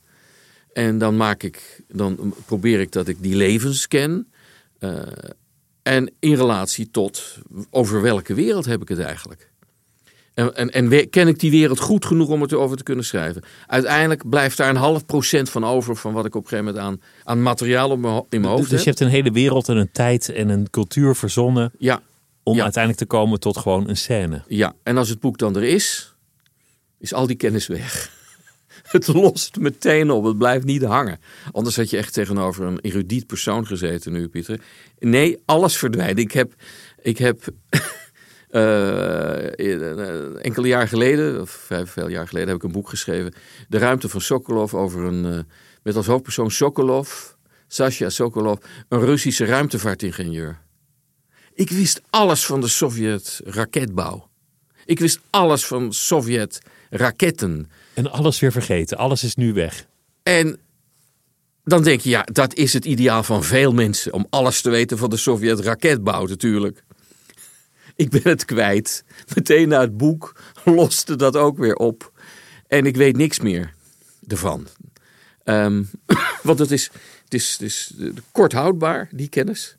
En 0.74 0.98
dan, 0.98 1.18
maak 1.18 1.44
ik, 1.44 1.82
dan 1.88 2.34
probeer 2.46 2.80
ik 2.80 2.92
dat 2.92 3.08
ik 3.08 3.18
die 3.20 3.36
levens 3.36 3.88
ken. 3.88 4.32
Uh, 4.80 5.02
en 5.84 6.12
in 6.20 6.36
relatie 6.36 6.92
tot 6.92 7.38
over 7.70 8.02
welke 8.02 8.34
wereld 8.34 8.66
heb 8.66 8.82
ik 8.82 8.90
het 8.90 9.00
eigenlijk. 9.00 9.50
En, 10.40 10.56
en, 10.56 10.92
en, 10.92 11.10
ken 11.10 11.28
ik 11.28 11.40
die 11.40 11.52
wereld 11.52 11.80
goed 11.80 12.06
genoeg 12.06 12.30
om 12.30 12.42
het 12.42 12.52
erover 12.52 12.78
te 12.78 12.84
kunnen 12.84 13.06
schrijven? 13.06 13.44
Uiteindelijk 13.68 14.30
blijft 14.30 14.58
daar 14.58 14.70
een 14.70 14.76
half 14.76 15.06
procent 15.06 15.50
van 15.50 15.66
over 15.66 15.96
van 15.96 16.14
wat 16.14 16.26
ik 16.26 16.36
op 16.36 16.44
een 16.44 16.50
gegeven 16.50 16.74
moment 16.74 16.86
aan, 16.86 17.02
aan 17.24 17.42
materiaal 17.42 17.90
op 17.90 18.00
mijn, 18.00 18.24
in 18.30 18.42
mijn 18.42 18.54
hoofd 18.54 18.70
dus 18.70 18.72
heb. 18.72 18.80
je 18.80 18.86
hebt 18.90 19.00
een 19.00 19.08
hele 19.08 19.32
wereld 19.32 19.70
en 19.70 19.78
een 19.78 19.92
tijd 19.92 20.30
en 20.30 20.50
een 20.50 20.70
cultuur 20.70 21.16
verzonnen 21.16 21.72
ja. 21.78 22.02
om 22.44 22.56
ja. 22.56 22.64
uiteindelijk 22.64 23.04
te 23.04 23.16
komen 23.18 23.40
tot 23.40 23.58
gewoon 23.58 23.90
een 23.90 23.98
scène. 23.98 24.44
Ja, 24.48 24.74
en 24.84 24.98
als 24.98 25.10
het 25.10 25.20
boek 25.20 25.38
dan 25.38 25.56
er 25.56 25.64
is, 25.64 26.16
is 27.00 27.14
al 27.14 27.28
die 27.28 27.36
kennis 27.36 27.68
weg. 27.68 28.12
Het 28.92 29.08
lost 29.08 29.58
meteen 29.58 30.12
op, 30.12 30.24
het 30.24 30.38
blijft 30.38 30.66
niet 30.66 30.84
hangen. 30.84 31.20
Anders 31.52 31.76
had 31.76 31.90
je 31.90 31.98
echt 31.98 32.14
tegenover 32.14 32.66
een 32.66 32.80
erudiet 32.82 33.28
persoon 33.28 33.68
gezeten 33.68 34.12
nu, 34.12 34.28
Pieter. 34.28 34.60
Nee, 35.00 35.38
alles 35.46 35.78
verdwijnt. 35.78 36.20
Ik 36.20 36.32
heb, 36.32 36.54
ik 37.02 37.18
heb 37.18 37.44
Uh, 38.52 40.46
enkele 40.46 40.68
jaar 40.68 40.88
geleden, 40.88 41.42
of 41.42 41.50
vijf 41.50 41.92
veel 41.92 42.08
jaar 42.08 42.28
geleden, 42.28 42.48
heb 42.48 42.58
ik 42.58 42.64
een 42.64 42.72
boek 42.72 42.90
geschreven. 42.90 43.34
De 43.68 43.78
ruimte 43.78 44.10
van 44.10 44.22
Sokolov 44.22 44.74
over 44.74 45.04
een, 45.04 45.26
uh, 45.26 45.40
met 45.84 45.96
als 45.96 46.06
hoofdpersoon 46.06 46.52
Sokolov, 46.52 47.10
Sasha 47.68 48.10
Sokolov, 48.10 48.60
een 48.88 49.00
Russische 49.00 49.46
ruimtevaartingenieur. 49.46 50.60
Ik 51.54 51.70
wist 51.70 52.02
alles 52.10 52.46
van 52.46 52.62
de 52.62 52.68
Sovjet-raketbouw. 52.68 54.28
Ik 54.86 55.00
wist 55.00 55.20
alles 55.30 55.66
van 55.66 55.94
Sovjet-raketten. 55.94 57.70
En 57.94 58.12
alles 58.12 58.40
weer 58.40 58.52
vergeten, 58.52 58.98
alles 58.98 59.24
is 59.24 59.36
nu 59.36 59.54
weg. 59.54 59.86
En 60.24 60.60
dan 61.64 61.84
denk 61.84 62.02
je, 62.02 62.10
ja, 62.10 62.24
dat 62.24 62.54
is 62.54 62.74
het 62.74 62.86
ideaal 62.86 63.24
van 63.24 63.44
veel 63.44 63.74
mensen, 63.74 64.14
om 64.14 64.28
alles 64.30 64.62
te 64.62 64.70
weten 64.70 64.98
van 64.98 65.10
de 65.10 65.18
Sovjet-raketbouw 65.18 66.26
natuurlijk. 66.26 66.84
Ik 68.00 68.10
ben 68.10 68.22
het 68.24 68.46
kwijt. 68.46 69.04
Meteen 69.36 69.68
na 69.68 69.80
het 69.82 69.98
boek 69.98 70.36
loste 70.64 71.16
dat 71.16 71.36
ook 71.36 71.58
weer 71.58 71.76
op. 71.76 72.12
En 72.68 72.86
ik 72.86 72.96
weet 72.96 73.18
niks 73.18 73.40
meer 73.40 73.74
ervan. 74.28 74.68
Ehm, 75.44 75.84
want 76.44 76.60
het 76.60 76.72
is, 76.72 76.90
het, 77.24 77.34
is, 77.34 77.52
het 77.52 77.62
is 77.62 77.94
kort 78.32 78.54
houdbaar, 78.54 79.10
die 79.12 79.30
kennis. 79.30 79.78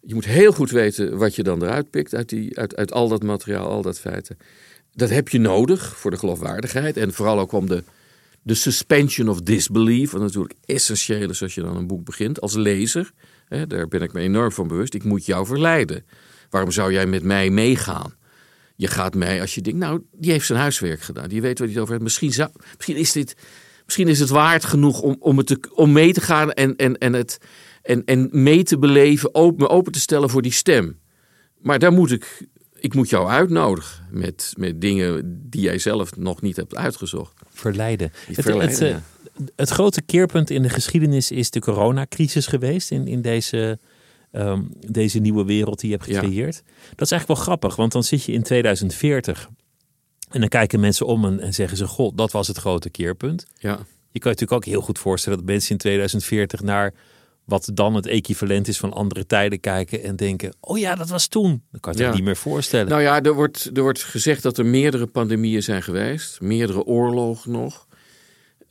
Je 0.00 0.14
moet 0.14 0.24
heel 0.24 0.52
goed 0.52 0.70
weten 0.70 1.18
wat 1.18 1.34
je 1.34 1.42
dan 1.42 1.62
eruit 1.62 1.90
pikt 1.90 2.14
uit, 2.14 2.28
die, 2.28 2.58
uit, 2.58 2.76
uit 2.76 2.92
al 2.92 3.08
dat 3.08 3.22
materiaal, 3.22 3.68
al 3.68 3.82
dat 3.82 3.98
feiten. 3.98 4.38
Dat 4.94 5.10
heb 5.10 5.28
je 5.28 5.38
nodig 5.38 5.96
voor 5.96 6.10
de 6.10 6.18
geloofwaardigheid. 6.18 6.96
En 6.96 7.12
vooral 7.12 7.38
ook 7.38 7.52
om 7.52 7.68
de, 7.68 7.84
de 8.42 8.54
suspension 8.54 9.28
of 9.28 9.40
disbelief. 9.40 10.10
Wat 10.10 10.20
natuurlijk 10.20 10.54
essentieel 10.64 11.30
is 11.30 11.42
als 11.42 11.54
je 11.54 11.62
dan 11.62 11.76
een 11.76 11.86
boek 11.86 12.04
begint. 12.04 12.40
Als 12.40 12.54
lezer, 12.54 13.12
hè, 13.48 13.66
daar 13.66 13.88
ben 13.88 14.02
ik 14.02 14.12
me 14.12 14.20
enorm 14.20 14.52
van 14.52 14.68
bewust. 14.68 14.94
Ik 14.94 15.04
moet 15.04 15.26
jou 15.26 15.46
verleiden. 15.46 16.04
Waarom 16.50 16.70
zou 16.70 16.92
jij 16.92 17.06
met 17.06 17.22
mij 17.22 17.50
meegaan? 17.50 18.14
Je 18.76 18.86
gaat 18.86 19.14
mee 19.14 19.40
als 19.40 19.54
je 19.54 19.60
denkt, 19.60 19.78
nou, 19.78 20.02
die 20.12 20.30
heeft 20.30 20.46
zijn 20.46 20.58
huiswerk 20.58 21.00
gedaan. 21.00 21.28
Die 21.28 21.40
weet 21.40 21.58
wat 21.58 21.66
hij 21.68 21.68
het 21.68 21.78
over 21.78 21.92
heeft. 21.92 22.04
Misschien, 22.04 22.32
zou, 22.32 22.50
misschien, 22.76 22.96
is, 22.96 23.12
dit, 23.12 23.36
misschien 23.84 24.08
is 24.08 24.20
het 24.20 24.28
waard 24.28 24.64
genoeg 24.64 25.00
om, 25.00 25.16
om, 25.18 25.38
het 25.38 25.46
te, 25.46 25.58
om 25.74 25.92
mee 25.92 26.12
te 26.12 26.20
gaan 26.20 26.52
en, 26.52 26.76
en, 26.76 26.98
en, 26.98 27.12
het, 27.12 27.38
en, 27.82 28.04
en 28.04 28.28
mee 28.32 28.62
te 28.62 28.78
beleven, 28.78 29.34
open, 29.34 29.62
me 29.62 29.68
open 29.68 29.92
te 29.92 30.00
stellen 30.00 30.30
voor 30.30 30.42
die 30.42 30.52
stem. 30.52 30.98
Maar 31.58 31.78
daar 31.78 31.92
moet 31.92 32.10
ik, 32.10 32.46
ik 32.74 32.94
moet 32.94 33.08
jou 33.08 33.28
uitnodigen 33.28 34.06
met, 34.10 34.52
met 34.56 34.80
dingen 34.80 35.40
die 35.50 35.60
jij 35.60 35.78
zelf 35.78 36.16
nog 36.16 36.40
niet 36.40 36.56
hebt 36.56 36.76
uitgezocht. 36.76 37.40
Verleiden. 37.50 38.12
Die 38.26 38.36
Het, 38.36 38.44
verleiden, 38.44 38.78
het, 38.78 38.82
eh, 38.82 38.90
ja. 38.90 39.52
het 39.56 39.70
grote 39.70 40.02
keerpunt 40.02 40.50
in 40.50 40.62
de 40.62 40.68
geschiedenis 40.68 41.30
is 41.30 41.50
de 41.50 41.60
coronacrisis 41.60 42.46
geweest 42.46 42.90
in, 42.90 43.06
in 43.06 43.22
deze, 43.22 43.78
ehm, 44.36 44.62
deze 44.90 45.18
nieuwe 45.18 45.44
wereld 45.44 45.80
die 45.80 45.90
je 45.90 45.96
hebt 45.96 46.08
Ja. 46.08 46.20
gecreëerd. 46.20 46.62
Dat 46.90 47.00
is 47.06 47.10
eigenlijk 47.10 47.26
wel 47.26 47.36
grappig, 47.36 47.76
want 47.76 47.92
dan 47.92 48.02
zit 48.04 48.24
je 48.24 48.32
in 48.32 48.42
2040 48.42 49.48
en 50.30 50.40
dan 50.40 50.48
kijken 50.48 50.80
mensen 50.80 51.06
om 51.06 51.24
en, 51.24 51.40
en 51.40 51.54
zeggen 51.54 51.76
ze: 51.76 51.86
God, 51.86 52.16
dat 52.18 52.32
was 52.32 52.48
het 52.48 52.56
grote 52.56 52.90
keerpunt. 52.90 53.46
Ja. 53.58 53.70
Je 54.10 54.22
kan 54.22 54.30
je 54.32 54.36
natuurlijk 54.38 54.52
ook 54.52 54.64
heel 54.64 54.80
goed 54.80 54.98
voorstellen 54.98 55.38
dat 55.38 55.46
mensen 55.46 55.70
in 55.70 55.76
2040 55.78 56.62
naar 56.62 56.94
wat 57.44 57.70
dan 57.74 57.94
het 57.94 58.06
equivalent 58.06 58.68
is 58.68 58.78
van 58.78 58.92
andere 58.92 59.26
tijden 59.26 59.60
kijken 59.60 60.02
en 60.02 60.16
denken: 60.16 60.54
Oh 60.60 60.78
ja, 60.78 60.94
dat 60.94 61.08
was 61.08 61.26
toen. 61.26 61.62
Dat 61.72 61.80
kan 61.80 61.92
je 61.96 62.02
Ja. 62.02 62.14
niet 62.14 62.22
meer 62.24 62.36
voorstellen. 62.36 62.88
Nou 62.88 63.02
ja, 63.02 63.22
er 63.22 63.34
wordt, 63.34 63.70
er 63.74 63.82
wordt 63.82 64.02
gezegd 64.02 64.42
dat 64.42 64.58
er 64.58 64.66
meerdere 64.66 65.06
pandemieën 65.06 65.62
zijn 65.62 65.82
geweest. 65.82 66.40
Meerdere 66.40 66.84
oorlogen 66.84 67.50
nog. 67.50 67.86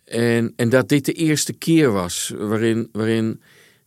En, 0.06 0.54
en 0.56 0.70
dat 0.70 0.90
dit 0.90 1.06
de 1.06 1.14
eerste 1.14 1.54
keer 1.54 1.92
was 1.92 2.32
waarin, 2.38 2.90
waarin 2.92 3.42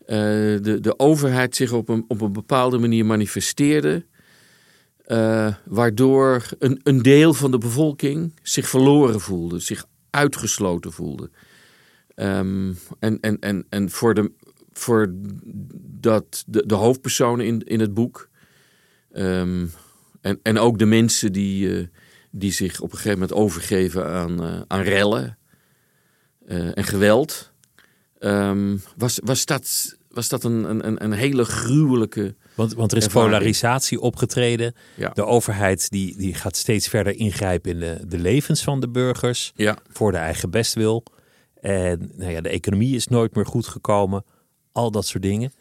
de, 0.08 0.78
de 0.80 0.98
overheid 0.98 1.56
zich 1.56 1.72
op 1.72 1.88
een, 1.88 2.04
op 2.08 2.20
een 2.20 2.32
bepaalde 2.32 2.78
manier 2.78 3.06
manifesteerde. 3.06 4.04
eh, 5.04 5.54
waardoor 5.64 6.48
een, 6.58 6.80
een 6.82 7.02
deel 7.02 7.34
van 7.34 7.50
de 7.50 7.58
bevolking 7.58 8.32
zich 8.42 8.68
verloren 8.68 9.20
voelde, 9.20 9.58
zich 9.60 9.86
uitgesloten 10.10 10.92
voelde. 10.92 11.30
Ehm, 12.14 12.72
en 12.98 13.20
en, 13.20 13.38
en, 13.38 13.66
en 13.68 13.90
voor, 13.90 14.14
de, 14.14 14.32
voor 14.72 15.12
dat, 16.00 16.44
de, 16.46 16.66
de 16.66 16.74
hoofdpersonen 16.74 17.46
in, 17.46 17.60
in 17.64 17.80
het 17.80 17.94
boek, 17.94 18.28
ehm, 19.12 19.66
en, 20.20 20.40
en 20.42 20.58
ook 20.58 20.78
de 20.78 20.86
mensen 20.86 21.32
die, 21.32 21.78
eh, 21.78 21.86
die 22.30 22.52
zich 22.52 22.80
op 22.80 22.90
een 22.90 22.96
gegeven 22.96 23.18
moment 23.18 23.38
overgeven 23.38 24.06
aan, 24.06 24.42
eh, 24.42 24.60
aan 24.66 24.82
rellen 24.82 25.38
eh, 26.46 26.76
en 26.78 26.84
geweld, 26.84 27.52
ehm, 28.18 28.76
was, 28.96 29.20
was 29.24 29.44
dat, 29.46 29.96
was 30.18 30.28
dat 30.28 30.44
een, 30.44 30.87
een, 30.87 31.04
een 31.04 31.12
hele 31.12 31.44
gruwelijke. 31.44 32.35
Want, 32.54 32.74
want 32.74 32.90
er 32.92 32.98
is 32.98 33.04
ervaring. 33.04 33.31
polarisatie 33.33 34.00
opgetreden. 34.00 34.74
Ja. 34.96 35.09
De 35.09 35.24
overheid 35.24 35.90
die, 35.90 36.16
die 36.16 36.35
gaat 36.35 36.57
steeds 36.57 36.88
verder 36.88 37.16
ingrijpen 37.16 37.70
in 37.70 37.81
de, 37.81 38.00
de 38.09 38.18
levens 38.18 38.62
van 38.62 38.81
de 38.81 38.88
burgers. 38.88 39.52
Ja, 39.54 39.78
Voor 39.90 40.12
de 40.12 40.18
eigen 40.18 40.50
bestwil. 40.50 41.02
En 41.61 42.12
nou 42.16 42.31
ja, 42.33 42.40
de 42.40 42.48
economie 42.48 42.94
is 42.94 43.07
nooit 43.09 43.35
meer 43.35 43.46
goed 43.46 43.66
gekomen. 43.66 44.24
Al 44.72 44.90
dat 44.90 45.07
soort 45.07 45.22
dingen. 45.22 45.52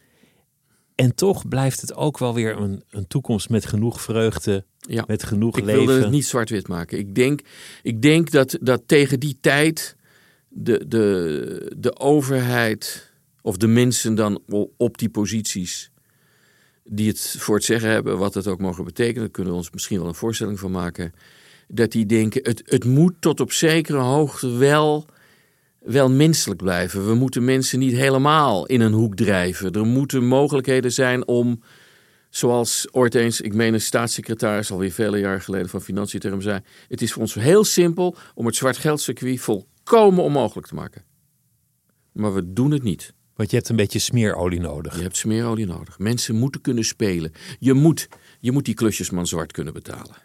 En 0.96 1.15
toch 1.15 1.48
blijft 1.48 1.82
het 1.82 1.96
ook 1.96 2.17
wel 2.17 2.34
weer 2.34 2.58
een, 2.58 2.84
een 2.89 3.08
toekomst 3.08 3.50
met 3.50 3.65
genoeg 3.65 4.02
vreugde. 4.02 4.65
ja. 4.80 5.04
Met 5.08 5.24
genoeg 5.24 5.58
Ik 5.58 5.63
leven. 5.65 5.86
wilde 5.86 6.02
het 6.02 6.12
niet 6.12 6.26
zwart-wit 6.26 6.67
maken. 6.67 6.98
Ik 6.98 7.15
denk, 7.15 7.41
ik 7.84 8.02
denk 8.02 8.32
dat, 8.32 8.58
dat 8.62 8.82
tegen 8.86 9.20
die 9.20 9.38
tijd 9.41 9.96
de, 10.50 10.86
de, 10.88 11.74
de 11.78 12.00
overheid 12.00 13.07
of 13.47 13.57
de 13.57 13.67
mensen 13.67 14.15
dan 14.15 14.41
op 14.77 14.97
die 14.97 15.10
posities 15.10 15.91
die 16.83 17.07
het 17.07 17.36
voor 17.39 17.55
het 17.55 17.63
zeggen 17.63 17.89
hebben, 17.89 18.17
wat 18.17 18.33
het 18.33 18.47
ook 18.47 18.60
mogen 18.60 18.83
betekenen, 18.83 19.21
daar 19.21 19.29
kunnen 19.29 19.51
we 19.51 19.60
ons 19.60 19.71
misschien 19.71 19.99
wel 19.99 20.07
een 20.07 20.15
voorstelling 20.15 20.60
van 20.60 20.71
maken, 20.71 21.12
dat 21.67 21.91
die 21.91 22.05
denken, 22.05 22.41
het, 22.43 22.62
het 22.65 22.86
moet 22.86 23.13
tot 23.19 23.39
op 23.39 23.51
zekere 23.51 23.97
hoogte 23.97 24.49
wel, 24.49 25.05
wel 25.79 26.10
menselijk 26.10 26.62
blijven. 26.62 27.07
We 27.07 27.13
moeten 27.13 27.45
mensen 27.45 27.79
niet 27.79 27.93
helemaal 27.93 28.65
in 28.65 28.81
een 28.81 28.93
hoek 28.93 29.15
drijven. 29.15 29.71
Er 29.71 29.86
moeten 29.86 30.25
mogelijkheden 30.25 30.91
zijn 30.91 31.27
om 31.27 31.62
Zoals 32.29 32.88
ooit 32.91 33.15
eens, 33.15 33.41
ik 33.41 33.53
meen 33.53 33.73
een 33.73 33.81
staatssecretaris 33.81 34.71
alweer 34.71 34.91
vele 34.91 35.19
jaren 35.19 35.41
geleden 35.41 35.69
van 35.69 35.81
Financiën 35.81 36.41
zei. 36.41 36.60
Het 36.88 37.01
is 37.01 37.13
voor 37.13 37.21
ons 37.21 37.33
heel 37.33 37.63
simpel 37.63 38.15
om 38.36 38.45
het 38.45 38.55
zwart 38.55 38.77
geldcircuit 38.77 39.39
volkomen 39.39 40.23
onmogelijk 40.23 40.67
te 40.67 40.75
maken. 40.75 41.03
Maar 42.12 42.33
we 42.33 42.53
doen 42.53 42.71
het 42.71 42.83
niet. 42.83 43.15
Want 43.38 43.50
je 43.50 43.56
hebt 43.56 43.69
een 43.69 43.76
beetje 43.76 44.00
smeerolie 44.00 44.60
nodig. 44.60 44.95
Je 44.95 45.02
hebt 45.02 45.17
smeerolie 45.17 45.65
nodig. 45.65 46.00
Mensen 46.00 46.36
moeten 46.36 46.62
kunnen 46.62 46.84
spelen. 46.84 47.32
Je 47.60 47.73
moet, 47.73 48.08
je 48.39 48.52
moet 48.52 48.65
die 48.65 48.73
klusjesman 48.73 49.28
zwart 49.28 49.52
kunnen 49.52 49.73
betalen. 49.73 50.15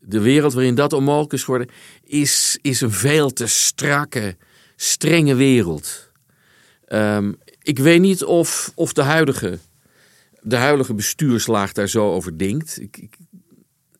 De 0.00 0.20
wereld 0.20 0.52
waarin 0.52 0.74
dat 0.74 0.92
onmogelijk 0.92 1.32
is 1.32 1.42
geworden, 1.44 1.68
is, 2.04 2.58
is 2.62 2.80
een 2.80 2.90
veel 2.90 3.32
te 3.32 3.46
strakke, 3.46 4.36
strenge 4.76 5.34
wereld. 5.34 6.10
Ehm, 6.84 7.32
ik 7.62 7.78
weet 7.78 8.00
niet 8.00 8.24
of, 8.24 8.72
of 8.74 8.92
de, 8.92 9.02
huidige, 9.02 9.58
de 10.40 10.56
huidige 10.56 10.94
bestuurslaag 10.94 11.72
daar 11.72 11.88
zo 11.88 12.12
over 12.12 12.38
denkt. 12.38 12.80
Ik, 12.80 12.96
ik, 12.96 13.16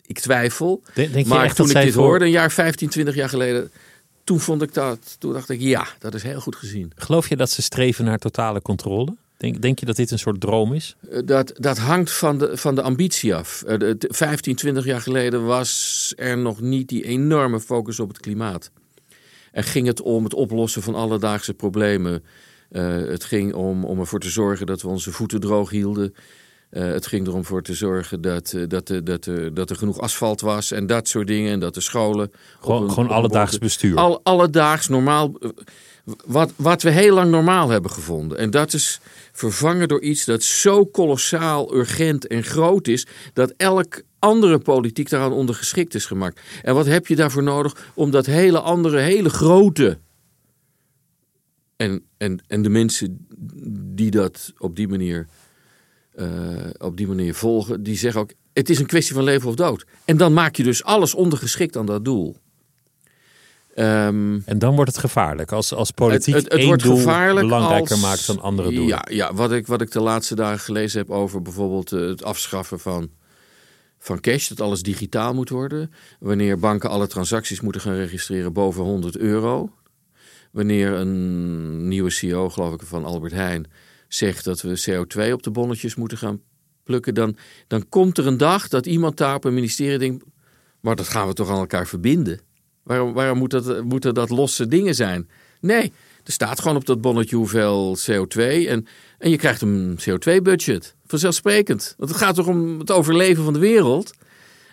ik 0.06 0.18
twijfel. 0.18 0.82
Denk, 0.94 1.12
denk 1.12 1.26
je 1.26 1.30
maar 1.34 1.44
echt 1.44 1.56
toen 1.56 1.66
dat 1.66 1.76
ik 1.76 1.82
dit 1.82 1.92
voor- 1.94 2.02
hoorde, 2.04 2.24
een 2.24 2.30
jaar 2.30 2.52
15, 2.52 2.88
20 2.88 3.14
jaar 3.14 3.28
geleden, 3.28 3.70
toen 4.30 4.40
vond 4.40 4.62
ik 4.62 4.74
dat, 4.74 5.16
toen 5.18 5.32
dacht 5.32 5.48
ik, 5.48 5.60
ja, 5.60 5.86
dat 5.98 6.14
is 6.14 6.22
heel 6.22 6.40
goed 6.40 6.56
gezien. 6.56 6.92
Geloof 6.96 7.28
je 7.28 7.36
dat 7.36 7.50
ze 7.50 7.62
streven 7.62 8.04
naar 8.04 8.18
totale 8.18 8.62
controle? 8.62 9.16
Denk, 9.36 9.62
denk 9.62 9.78
je 9.78 9.86
dat 9.86 9.96
dit 9.96 10.10
een 10.10 10.18
soort 10.18 10.40
droom 10.40 10.74
is? 10.74 10.96
Eh, 11.10 11.18
Dat, 11.24 11.52
dat 11.56 11.78
hangt 11.78 12.10
van 12.12 12.38
de, 12.38 12.56
van 12.56 12.74
de 12.74 12.82
ambitie 12.82 13.34
af. 13.34 13.62
Eh, 13.62 13.78
de- 13.78 13.96
de- 13.98 14.08
15, 14.10 14.54
20 14.54 14.84
jaar 14.84 15.00
geleden 15.00 15.44
was 15.44 16.12
er 16.16 16.38
nog 16.38 16.60
niet 16.60 16.88
die 16.88 17.04
enorme 17.04 17.60
focus 17.60 18.00
op 18.00 18.08
het 18.08 18.20
klimaat. 18.20 18.70
En 19.52 19.64
ging 19.64 19.86
het 19.86 20.00
om 20.00 20.24
het 20.24 20.34
oplossen 20.34 20.82
van 20.82 20.94
alledaagse 20.94 21.54
problemen. 21.54 22.22
Eh, 22.70 22.86
het 22.96 23.24
ging 23.24 23.54
om, 23.54 23.84
om 23.84 23.98
ervoor 24.00 24.20
te 24.20 24.30
zorgen 24.30 24.66
dat 24.66 24.82
we 24.82 24.88
onze 24.88 25.12
voeten 25.12 25.40
droog 25.40 25.70
hielden. 25.70 26.14
Eh, 26.70 26.82
het 26.82 27.06
ging 27.06 27.26
erom 27.26 27.44
voor 27.44 27.62
te 27.62 27.74
zorgen 27.74 28.20
dat, 28.20 28.52
eh, 28.52 28.62
dat, 28.68 28.90
eh, 28.90 28.98
dat, 29.04 29.30
dat 29.52 29.70
er 29.70 29.76
genoeg 29.76 29.98
asfalt 30.00 30.40
was 30.40 30.70
en 30.72 30.86
dat 30.86 31.08
soort 31.08 31.26
dingen. 31.26 31.52
En 31.52 31.60
dat 31.60 31.74
de 31.74 31.80
scholen. 31.80 32.30
Gewoon, 32.60 32.82
een- 32.82 32.90
gewoon 32.90 33.08
alledaags 33.10 33.58
bestuur. 33.58 33.96
al, 33.96 34.20
alledaags 34.22 34.88
normaal. 34.88 35.32
Wat, 36.26 36.52
wat 36.56 36.82
we 36.82 36.90
heel 36.90 37.14
lang 37.14 37.30
normaal 37.30 37.68
hebben 37.68 37.90
gevonden. 37.90 38.38
En 38.38 38.50
dat 38.50 38.72
is 38.72 39.00
vervangen 39.32 39.88
door 39.88 40.00
iets 40.02 40.24
dat 40.24 40.42
zo 40.42 40.84
kolossaal, 40.84 41.74
urgent 41.74 42.26
en 42.26 42.42
groot 42.44 42.88
is. 42.88 43.06
dat 43.32 43.54
elk 43.56 44.02
andere 44.18 44.58
politiek 44.58 45.08
daaraan 45.10 45.32
ondergeschikt 45.32 45.94
is 45.94 46.06
gemaakt. 46.06 46.40
En 46.62 46.74
wat 46.74 46.86
heb 46.86 47.06
je 47.06 47.16
daarvoor 47.16 47.42
nodig 47.42 47.90
om 47.94 48.10
dat 48.10 48.26
hele 48.26 48.60
andere, 48.60 48.98
hele 48.98 49.28
grote. 49.30 49.98
En, 51.76 52.02
en, 52.16 52.42
en 52.46 52.62
de 52.62 52.68
mensen 52.68 53.26
die 53.94 54.10
dat 54.10 54.52
op 54.58 54.76
die 54.76 54.88
manier. 54.88 55.26
Eh, 56.20 56.26
op 56.78 56.96
die 56.96 57.06
manier 57.06 57.34
volgen, 57.34 57.82
die 57.82 57.96
zeggen 57.96 58.20
ook: 58.20 58.32
het 58.52 58.70
is 58.70 58.78
een 58.78 58.86
kwestie 58.86 59.14
van 59.14 59.24
leven 59.24 59.48
of 59.48 59.54
dood. 59.54 59.84
En 60.04 60.16
dan 60.16 60.32
maak 60.32 60.56
je 60.56 60.62
dus 60.62 60.84
alles 60.84 61.14
ondergeschikt 61.14 61.76
aan 61.76 61.86
dat 61.86 62.04
doel. 62.04 62.36
Ehm, 63.74 64.38
En 64.44 64.58
dan 64.58 64.74
wordt 64.74 64.90
het 64.90 65.00
gevaarlijk. 65.00 65.52
Als, 65.52 65.74
als 65.74 65.90
politiek 65.90 66.34
het, 66.34 66.42
het, 66.42 66.52
het 66.52 66.60
één 66.60 66.68
wordt 66.68 66.82
doel 66.82 67.04
belangrijker 67.34 67.90
als- 67.90 68.00
maakt 68.00 68.26
dan 68.26 68.40
andere 68.40 68.68
doelen. 68.68 68.86
Ja, 68.86 69.04
ja 69.10 69.34
wat, 69.34 69.52
ik, 69.52 69.66
wat 69.66 69.80
ik 69.80 69.90
de 69.90 70.00
laatste 70.00 70.34
dagen 70.34 70.60
gelezen 70.60 70.98
heb 70.98 71.10
over 71.10 71.42
bijvoorbeeld 71.42 71.92
eh, 71.92 72.00
het 72.00 72.24
afschaffen 72.24 72.80
van, 72.80 73.10
van 73.98 74.20
cash, 74.20 74.48
dat 74.48 74.60
alles 74.60 74.82
digitaal 74.82 75.34
moet 75.34 75.48
worden. 75.48 75.92
Wanneer 76.18 76.58
banken 76.58 76.90
alle 76.90 77.06
transacties 77.06 77.60
moeten 77.60 77.80
gaan 77.80 77.94
registreren 77.94 78.52
boven 78.52 78.82
100 78.82 79.16
euro. 79.16 79.70
Wanneer 80.50 80.92
een 80.92 81.88
nieuwe 81.88 82.10
CEO, 82.10 82.48
geloof 82.50 82.74
ik, 82.74 82.82
van 82.82 83.04
Albert 83.04 83.32
Heijn 83.32 83.66
zegt 84.14 84.44
dat 84.44 84.60
we 84.60 84.82
CO2 84.90 85.32
op 85.32 85.42
de 85.42 85.50
bonnetjes 85.50 85.94
moeten 85.94 86.18
gaan 86.18 86.40
plukken, 86.84 87.14
dan, 87.14 87.36
dan 87.66 87.88
komt 87.88 88.18
er 88.18 88.26
een 88.26 88.36
dag 88.36 88.68
dat 88.68 88.86
iemand 88.86 89.16
daar 89.16 89.34
op 89.34 89.44
een 89.44 89.54
ministerie 89.54 89.98
denkt, 89.98 90.24
maar 90.80 90.96
dat 90.96 91.08
gaan 91.08 91.26
we 91.26 91.32
toch 91.32 91.50
aan 91.50 91.58
elkaar 91.58 91.86
verbinden. 91.86 92.40
Waarom, 92.82 93.12
waarom 93.12 93.38
moet 93.38 93.50
dat, 93.50 93.84
moeten 93.84 94.14
dat 94.14 94.30
losse 94.30 94.66
dingen 94.66 94.94
zijn? 94.94 95.28
Nee, 95.60 95.92
er 96.24 96.32
staat 96.32 96.60
gewoon 96.60 96.76
op 96.76 96.86
dat 96.86 97.00
bonnetje 97.00 97.36
hoeveel 97.36 97.98
CO2 97.98 98.40
en, 98.40 98.86
en 99.18 99.30
je 99.30 99.36
krijgt 99.36 99.62
een 99.62 99.98
CO2-budget. 100.00 100.94
Vanzelfsprekend. 101.06 101.94
Want 101.96 102.10
het 102.10 102.20
gaat 102.20 102.34
toch 102.34 102.46
om 102.46 102.78
het 102.78 102.90
overleven 102.90 103.44
van 103.44 103.52
de 103.52 103.58
wereld. 103.58 104.12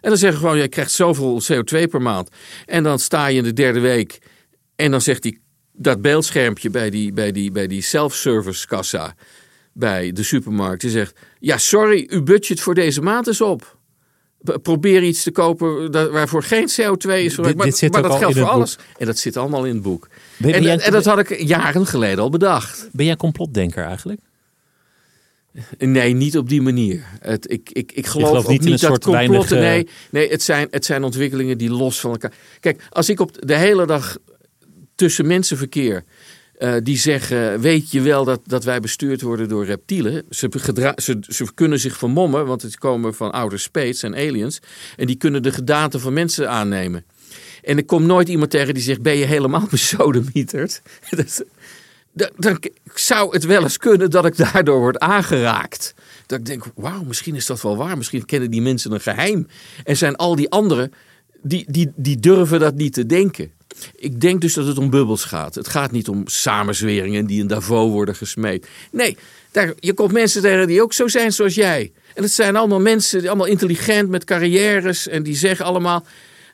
En 0.01 0.09
dan 0.09 0.17
zeggen 0.17 0.41
we 0.41 0.45
gewoon, 0.47 0.61
je 0.61 0.67
krijgt 0.67 0.91
zoveel 0.91 1.41
CO2 1.41 1.89
per 1.89 2.01
maand. 2.01 2.29
En 2.65 2.83
dan 2.83 2.99
sta 2.99 3.27
je 3.27 3.37
in 3.37 3.43
de 3.43 3.53
derde 3.53 3.79
week 3.79 4.19
en 4.75 4.91
dan 4.91 5.01
zegt 5.01 5.21
die, 5.21 5.39
dat 5.77 6.01
beeldschermpje 6.01 6.69
bij 6.69 6.89
die, 6.89 7.13
bij 7.13 7.31
die, 7.31 7.51
bij 7.51 7.67
die 7.67 7.81
self-service 7.81 8.67
kassa 8.67 9.15
bij 9.73 10.11
de 10.11 10.23
supermarkt. 10.23 10.81
Die 10.81 10.89
zegt, 10.89 11.19
ja 11.39 11.57
sorry, 11.57 12.05
uw 12.09 12.23
budget 12.23 12.59
voor 12.59 12.73
deze 12.73 13.01
maand 13.01 13.27
is 13.27 13.41
op. 13.41 13.75
Probeer 14.61 15.03
iets 15.03 15.23
te 15.23 15.31
kopen 15.31 15.91
waarvoor 16.11 16.43
geen 16.43 16.69
CO2 16.69 17.09
is. 17.09 17.35
Dit, 17.35 17.55
maar, 17.55 17.65
dit 17.65 17.91
maar 17.91 18.01
dat 18.01 18.17
geldt 18.17 18.37
voor 18.37 18.47
alles. 18.47 18.75
Boek. 18.75 18.85
En 18.97 19.05
dat 19.05 19.17
zit 19.17 19.37
allemaal 19.37 19.65
in 19.65 19.73
het 19.73 19.83
boek. 19.83 20.07
Ben, 20.37 20.53
en, 20.53 20.61
ben 20.61 20.69
jij, 20.69 20.79
en 20.85 20.91
dat 20.91 21.05
had 21.05 21.19
ik 21.19 21.41
jaren 21.41 21.85
geleden 21.85 22.19
al 22.19 22.29
bedacht. 22.29 22.89
Ben 22.91 23.05
jij 23.05 23.15
complotdenker 23.15 23.85
eigenlijk? 23.85 24.21
Nee, 25.77 26.13
niet 26.13 26.37
op 26.37 26.49
die 26.49 26.61
manier. 26.61 27.03
Het, 27.19 27.51
ik, 27.51 27.69
ik, 27.71 27.91
ik 27.91 28.05
geloof, 28.05 28.47
niet 28.47 28.47
in 28.47 28.51
niet 28.51 28.63
een 28.63 28.69
dat 28.69 28.79
soort 28.79 29.03
complotten... 29.03 29.59
weinige- 29.59 29.91
Nee, 30.09 30.21
nee 30.23 30.31
het, 30.31 30.43
zijn, 30.43 30.67
het 30.71 30.85
zijn 30.85 31.03
ontwikkelingen 31.03 31.57
die 31.57 31.69
los 31.69 31.99
van 31.99 32.11
elkaar... 32.11 32.33
Kijk, 32.59 32.83
als 32.89 33.09
ik 33.09 33.19
op 33.19 33.47
de 33.47 33.55
hele 33.55 33.85
dag 33.85 34.17
tussen 34.97 35.27
mensen 35.27 35.57
verkeer... 35.57 36.03
eh, 36.57 36.75
die 36.83 36.97
zeggen, 36.97 37.59
weet 37.59 37.91
je 37.91 38.01
wel 38.01 38.23
dat, 38.23 38.39
dat 38.45 38.63
wij 38.63 38.79
bestuurd 38.79 39.21
worden 39.21 39.49
door 39.49 39.65
reptielen? 39.65 40.23
Ze, 40.29 41.47
kunnen 41.53 41.79
zich 41.79 41.97
vermommen, 41.97 42.45
want 42.45 42.61
het 42.61 42.77
komen 42.77 43.13
van 43.13 43.31
outer 43.31 43.59
space 43.59 44.05
en 44.05 44.15
aliens. 44.15 44.59
En 44.95 45.07
die 45.07 45.15
kunnen 45.15 45.43
de 45.43 45.51
gedaante 45.51 45.99
van 45.99 46.13
mensen 46.13 46.49
aannemen. 46.49 47.05
En 47.63 47.77
er 47.77 47.85
komt 47.85 48.05
nooit 48.05 48.29
iemand 48.29 48.51
tegen 48.51 48.73
die 48.73 48.83
zegt, 48.83 49.01
ben 49.01 49.17
je 49.17 49.25
helemaal 49.25 49.67
besodemieterd? 49.77 50.81
Dan 52.37 52.59
zou 52.93 53.33
het 53.33 53.45
wel 53.45 53.63
eens 53.63 53.77
kunnen 53.77 54.09
dat 54.09 54.25
ik 54.25 54.37
daardoor 54.37 54.79
word 54.79 54.99
aangeraakt. 54.99 55.93
Dat 56.25 56.39
ik 56.39 56.45
denk, 56.45 56.63
wauw, 56.75 57.03
misschien 57.03 57.35
is 57.35 57.45
dat 57.45 57.61
wel 57.61 57.77
waar. 57.77 57.97
Misschien 57.97 58.25
kennen 58.25 58.51
die 58.51 58.61
mensen 58.61 58.91
een 58.91 59.01
geheim. 59.01 59.47
En 59.83 59.97
zijn 59.97 60.15
al 60.15 60.35
die 60.35 60.49
anderen, 60.49 60.93
die, 61.41 61.65
die, 61.71 61.91
die 61.95 62.19
durven 62.19 62.59
dat 62.59 62.75
niet 62.75 62.93
te 62.93 63.05
denken. 63.05 63.51
Ik 63.95 64.21
denk 64.21 64.41
dus 64.41 64.53
dat 64.53 64.67
het 64.67 64.77
om 64.77 64.89
bubbels 64.89 65.23
gaat. 65.23 65.55
Het 65.55 65.67
gaat 65.67 65.91
niet 65.91 66.09
om 66.09 66.27
samenzweringen 66.27 67.25
die 67.25 67.39
in 67.39 67.47
Davos 67.47 67.91
worden 67.91 68.15
gesmeed. 68.15 68.67
Nee, 68.91 69.17
daar, 69.51 69.73
je 69.79 69.93
komt 69.93 70.11
mensen 70.11 70.41
tegen 70.41 70.67
die 70.67 70.81
ook 70.81 70.93
zo 70.93 71.07
zijn 71.07 71.31
zoals 71.31 71.55
jij. 71.55 71.91
En 72.13 72.23
het 72.23 72.31
zijn 72.31 72.55
allemaal 72.55 72.79
mensen, 72.79 73.19
die 73.19 73.29
allemaal 73.29 73.47
intelligent 73.47 74.09
met 74.09 74.23
carrières. 74.23 75.07
En 75.07 75.23
die 75.23 75.35
zeggen 75.35 75.65
allemaal, 75.65 76.05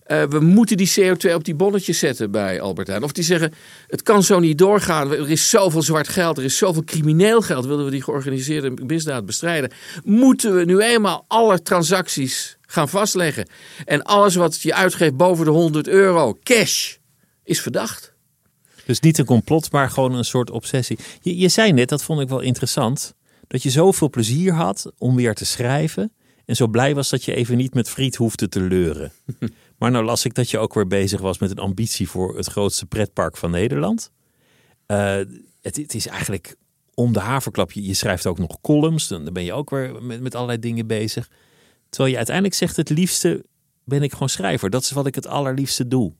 eh, 0.04 0.24
we 0.24 0.40
moeten 0.40 0.78
die 0.78 0.92
CO2 1.00 1.34
op 1.34 1.44
die 1.44 1.56
bonnetjes 1.56 2.00
zetten 2.00 2.32
bij 2.32 2.62
Albert 2.62 2.88
Heijn. 2.88 3.04
Of 3.04 3.12
die 3.12 3.24
zeggen, 3.24 3.54
het 3.88 4.04
kan 4.04 4.24
zo 4.24 4.40
niet 4.40 4.58
doorgaan. 4.58 5.12
Er 5.12 5.30
is 5.30 5.50
zoveel 5.50 5.82
zwart 5.82 6.08
geld, 6.08 6.38
er 6.38 6.44
is 6.44 6.58
zoveel 6.58 6.84
crimineel 6.84 7.42
geld. 7.42 7.66
Willen 7.66 7.86
we 7.86 7.92
die 7.92 8.04
georganiseerde 8.04 8.74
misdaad 8.86 9.26
bestrijden? 9.26 9.72
Moeten 10.04 10.56
we 10.56 10.66
nu 10.66 10.80
eenmaal 10.80 11.26
alle 11.28 11.62
transacties 11.62 12.58
gaan 12.62 12.90
vastleggen? 12.90 13.48
En 13.86 14.04
alles 14.04 14.36
wat 14.36 14.62
je 14.62 14.74
uitgeeft 14.74 15.18
boven 15.18 15.46
de 15.46 15.52
100 15.52 15.88
euro, 15.88 16.38
cash, 16.44 16.96
is 17.44 17.62
verdacht. 17.62 18.14
Dus 18.86 19.00
niet 19.00 19.18
een 19.18 19.26
complot, 19.26 19.72
maar 19.72 19.90
gewoon 19.90 20.14
een 20.14 20.26
soort 20.26 20.50
obsessie. 20.50 20.98
Je, 21.22 21.38
je 21.38 21.48
zei 21.48 21.72
net, 21.72 21.90
dat 21.90 22.04
vond 22.04 22.22
ik 22.22 22.30
wel 22.30 22.40
interessant, 22.40 23.14
dat 23.48 23.64
je 23.64 23.70
zoveel 23.70 24.10
plezier 24.10 24.54
had 24.54 24.92
om 24.98 25.16
weer 25.16 25.34
te 25.34 25.46
schrijven. 25.46 26.12
En 26.46 26.56
zo 26.56 26.68
blij 26.68 26.96
was 26.96 27.10
dat 27.10 27.24
je 27.24 27.36
even 27.36 27.58
niet 27.58 27.74
met 27.74 27.90
friet 27.90 28.16
hoefde 28.16 28.50
te 28.50 28.62
leuren. 28.62 29.12
Maar 29.78 29.92
nou 29.92 30.06
las 30.06 30.26
ik 30.26 30.34
dat 30.34 30.50
je 30.50 30.58
ook 30.58 30.74
weer 30.74 30.88
bezig 30.88 31.20
was 31.20 31.38
met 31.38 31.52
een 31.52 31.58
ambitie 31.58 32.10
voor 32.10 32.38
het 32.38 32.48
grootste 32.48 32.86
pretpark 32.86 33.38
van 33.38 33.52
Nederland. 33.52 34.12
Eh, 34.86 35.16
het, 35.62 35.76
het 35.76 35.94
is 35.94 36.08
eigenlijk 36.08 36.56
om 36.94 37.14
de 37.14 37.20
haverklap. 37.20 37.72
Je, 37.72 37.86
je 37.86 37.94
schrijft 37.94 38.26
ook 38.26 38.38
nog 38.38 38.62
columns, 38.62 39.08
dan 39.08 39.30
ben 39.34 39.44
je 39.44 39.54
ook 39.54 39.70
weer 39.70 40.04
met, 40.04 40.22
met 40.22 40.36
allerlei 40.36 40.60
dingen 40.60 40.88
bezig. 40.88 41.30
Terwijl 41.90 42.12
je 42.12 42.18
uiteindelijk 42.18 42.56
zegt, 42.56 42.76
het 42.76 42.90
liefste 42.90 43.46
ben 43.84 44.04
ik 44.04 44.12
gewoon 44.12 44.30
schrijver. 44.30 44.70
Dat 44.70 44.82
is 44.82 44.92
wat 44.92 45.08
ik 45.08 45.16
het 45.16 45.28
allerliefste 45.28 45.88
doe. 45.88 46.14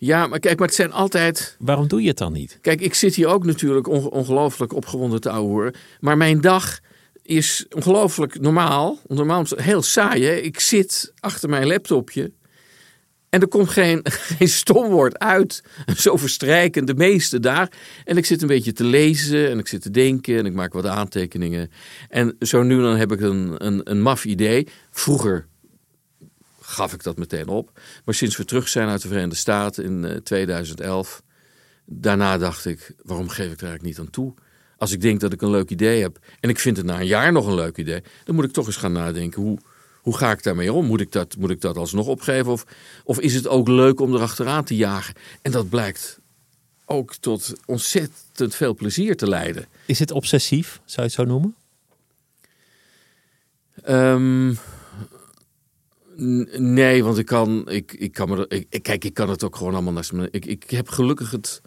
Ja, 0.00 0.26
maar 0.26 0.38
kijk, 0.38 0.58
maar 0.58 0.66
het 0.66 0.76
zijn 0.76 0.92
altijd... 0.92 1.56
Waarom 1.58 1.88
doe 1.88 2.02
je 2.02 2.08
het 2.08 2.18
dan 2.18 2.32
niet? 2.32 2.58
Kijk, 2.60 2.80
ik 2.80 2.94
zit 2.94 3.14
hier 3.14 3.26
ook 3.26 3.44
natuurlijk 3.44 3.88
onge- 3.88 4.10
ongelooflijk 4.10 4.72
opgewonden 4.72 5.20
te 5.20 5.30
ouwehoeren. 5.30 5.74
Maar 6.00 6.16
mijn 6.16 6.40
dag 6.40 6.78
is 7.22 7.66
ongelooflijk 7.74 8.40
normaal. 8.40 8.98
Normaal 9.06 9.44
heel 9.56 9.82
saai, 9.82 10.24
hè? 10.24 10.34
Ik 10.34 10.60
zit 10.60 11.12
achter 11.20 11.48
mijn 11.48 11.66
laptopje. 11.66 12.32
En 13.28 13.40
er 13.40 13.48
komt 13.48 13.68
geen, 13.68 14.00
geen 14.36 14.48
stomwoord 14.48 15.18
uit. 15.18 15.62
Zo 15.96 16.16
verstrijken 16.16 16.84
de 16.84 16.94
meeste 16.94 17.40
daar. 17.40 17.72
En 18.04 18.16
ik 18.16 18.26
zit 18.26 18.42
een 18.42 18.48
beetje 18.48 18.72
te 18.72 18.84
lezen 18.84 19.50
en 19.50 19.58
ik 19.58 19.68
zit 19.68 19.82
te 19.82 19.90
denken 19.90 20.38
en 20.38 20.46
ik 20.46 20.54
maak 20.54 20.72
wat 20.72 20.86
aantekeningen. 20.86 21.70
En 22.08 22.36
zo 22.40 22.62
nu 22.62 22.80
dan 22.80 22.96
heb 22.96 23.12
ik 23.12 23.20
een, 23.20 23.54
een, 23.56 23.80
een 23.84 24.02
maf 24.02 24.24
idee. 24.24 24.68
Vroeger 24.90 25.47
gaf 26.68 26.92
ik 26.92 27.02
dat 27.02 27.16
meteen 27.16 27.48
op. 27.48 27.80
Maar 28.04 28.14
sinds 28.14 28.36
we 28.36 28.44
terug 28.44 28.68
zijn 28.68 28.88
uit 28.88 29.02
de 29.02 29.08
Verenigde 29.08 29.36
Staten 29.36 29.84
in 29.84 30.04
eh, 30.04 30.16
2011, 30.16 31.22
daarna 31.84 32.38
dacht 32.38 32.64
ik, 32.66 32.92
waarom 33.02 33.28
geef 33.28 33.52
ik 33.52 33.60
er 33.60 33.66
eigenlijk 33.66 33.82
niet 33.82 33.98
aan 33.98 34.10
toe? 34.12 34.34
Als 34.76 34.92
ik 34.92 35.00
denk 35.00 35.20
dat 35.20 35.32
ik 35.32 35.42
een 35.42 35.50
leuk 35.50 35.70
idee 35.70 36.02
heb 36.02 36.18
en 36.40 36.48
ik 36.48 36.58
vind 36.58 36.76
het 36.76 36.86
na 36.86 37.00
een 37.00 37.06
jaar 37.06 37.32
nog 37.32 37.46
een 37.46 37.54
leuk 37.54 37.76
idee, 37.76 38.02
dan 38.24 38.34
moet 38.34 38.44
ik 38.44 38.52
toch 38.52 38.66
eens 38.66 38.76
gaan 38.76 38.92
nadenken, 38.92 39.42
hoe, 39.42 39.58
hoe 40.00 40.16
ga 40.16 40.30
ik 40.30 40.42
daarmee 40.42 40.72
om? 40.72 40.86
Moet 40.86 41.00
ik 41.00 41.12
dat, 41.12 41.36
moet 41.38 41.50
ik 41.50 41.60
dat 41.60 41.76
alsnog 41.76 42.06
opgeven? 42.06 42.52
Of, 42.52 42.64
of 43.04 43.20
is 43.20 43.34
het 43.34 43.46
ook 43.48 43.68
leuk 43.68 44.00
om 44.00 44.14
erachteraan 44.14 44.64
te 44.64 44.76
jagen? 44.76 45.14
En 45.42 45.52
dat 45.52 45.68
blijkt 45.68 46.18
ook 46.84 47.14
tot 47.14 47.52
ontzettend 47.66 48.54
veel 48.54 48.74
plezier 48.74 49.16
te 49.16 49.28
leiden. 49.28 49.66
Is 49.86 49.98
het 49.98 50.10
obsessief, 50.10 50.80
zou 50.84 50.96
je 50.96 51.02
het 51.02 51.12
zo 51.12 51.24
noemen? 51.24 51.54
Ehm, 53.82 54.48
n- 54.48 54.58
nee, 56.56 57.04
want 57.04 57.18
ik 57.18 57.26
kan, 57.26 57.68
ik, 57.70 57.92
ik 57.92 58.12
kan 58.12 58.28
me, 58.28 58.44
ik, 58.48 58.66
ik- 58.70 58.82
kijk, 58.82 59.04
ik 59.04 59.14
kan 59.14 59.30
het 59.30 59.44
ook 59.44 59.56
gewoon 59.56 59.72
allemaal 59.74 59.92
naast 59.92 60.12
me. 60.12 60.28
Ik, 60.30 60.46
ik 60.46 60.70
heb 60.70 60.88
gelukkig 60.88 61.30
het, 61.30 61.60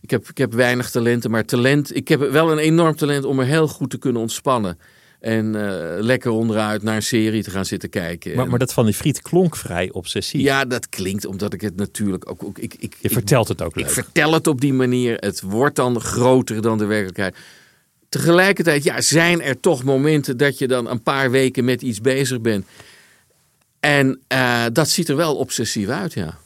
ik 0.00 0.10
heb, 0.10 0.28
ik 0.28 0.38
heb 0.38 0.52
weinig 0.54 0.90
talenten, 0.90 1.30
maar 1.30 1.44
talent, 1.44 1.96
ik 1.96 2.08
heb 2.08 2.20
wel 2.30 2.52
een 2.52 2.58
enorm 2.58 2.96
talent 2.96 3.24
om 3.24 3.38
er 3.40 3.46
heel 3.46 3.68
goed 3.68 3.90
te 3.90 3.98
kunnen 3.98 4.22
ontspannen. 4.22 4.78
En 5.20 5.54
eh, 5.54 6.02
lekker 6.02 6.30
onderuit 6.30 6.82
naar 6.82 6.96
een 6.96 7.02
serie 7.02 7.42
te 7.42 7.50
gaan 7.50 7.64
zitten 7.64 7.88
kijken. 7.90 8.34
Maar, 8.34 8.44
En- 8.44 8.50
maar 8.50 8.58
dat 8.58 8.72
van 8.72 8.84
die 8.84 8.94
friet 8.94 9.22
klonk 9.22 9.56
vrij 9.56 9.92
obsessief. 9.92 10.40
ja, 10.42 10.64
dat 10.64 10.88
klinkt 10.88 11.24
omdat 11.24 11.52
ik 11.52 11.60
het 11.60 11.76
natuurlijk 11.76 12.30
ook, 12.30 12.44
ook 12.44 12.58
ik, 12.58 12.74
ik, 12.78 12.94
je 13.00 13.08
ik- 13.08 13.12
vertelt 13.12 13.48
het 13.48 13.62
ook 13.62 13.76
ik 13.76 13.82
leuk. 13.84 13.90
vertel 13.90 14.32
het 14.32 14.46
op 14.46 14.60
die 14.60 14.72
manier. 14.72 15.14
Het 15.16 15.40
wordt 15.40 15.76
dan 15.76 16.00
groter 16.00 16.62
dan 16.62 16.78
de 16.78 16.84
werkelijkheid. 16.84 17.36
Tegelijkertijd 18.08 18.84
ja, 18.84 19.00
zijn 19.00 19.42
er 19.42 19.60
toch 19.60 19.84
momenten 19.84 20.36
dat 20.36 20.58
je 20.58 20.68
dan 20.68 20.88
een 20.90 21.02
paar 21.02 21.30
weken 21.30 21.64
met 21.64 21.82
iets 21.82 22.00
bezig 22.00 22.40
bent. 22.40 22.66
En 23.80 24.20
eh, 24.26 24.66
dat 24.72 24.88
ziet 24.88 25.08
er 25.08 25.16
wel 25.16 25.36
obsessief 25.36 25.88
uit, 25.88 26.12
ja. 26.12 26.38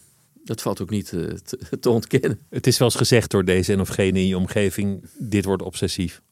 Dat 0.45 0.62
valt 0.62 0.80
ook 0.80 0.91
niet 0.91 1.12
eh, 1.12 1.24
te, 1.26 1.78
te 1.80 1.91
ontkennen. 1.91 2.41
Het 2.51 2.66
is 2.66 2.78
wel 2.78 2.89
eens 2.89 2.97
gezegd 2.97 3.30
door 3.30 3.45
deze 3.45 3.72
en 3.72 3.80
of 3.80 3.89
gene 3.89 4.18
in 4.18 4.26
je 4.26 4.37
omgeving, 4.37 5.09
dit 5.18 5.45
wordt 5.45 5.62
obsessief. 5.62 6.22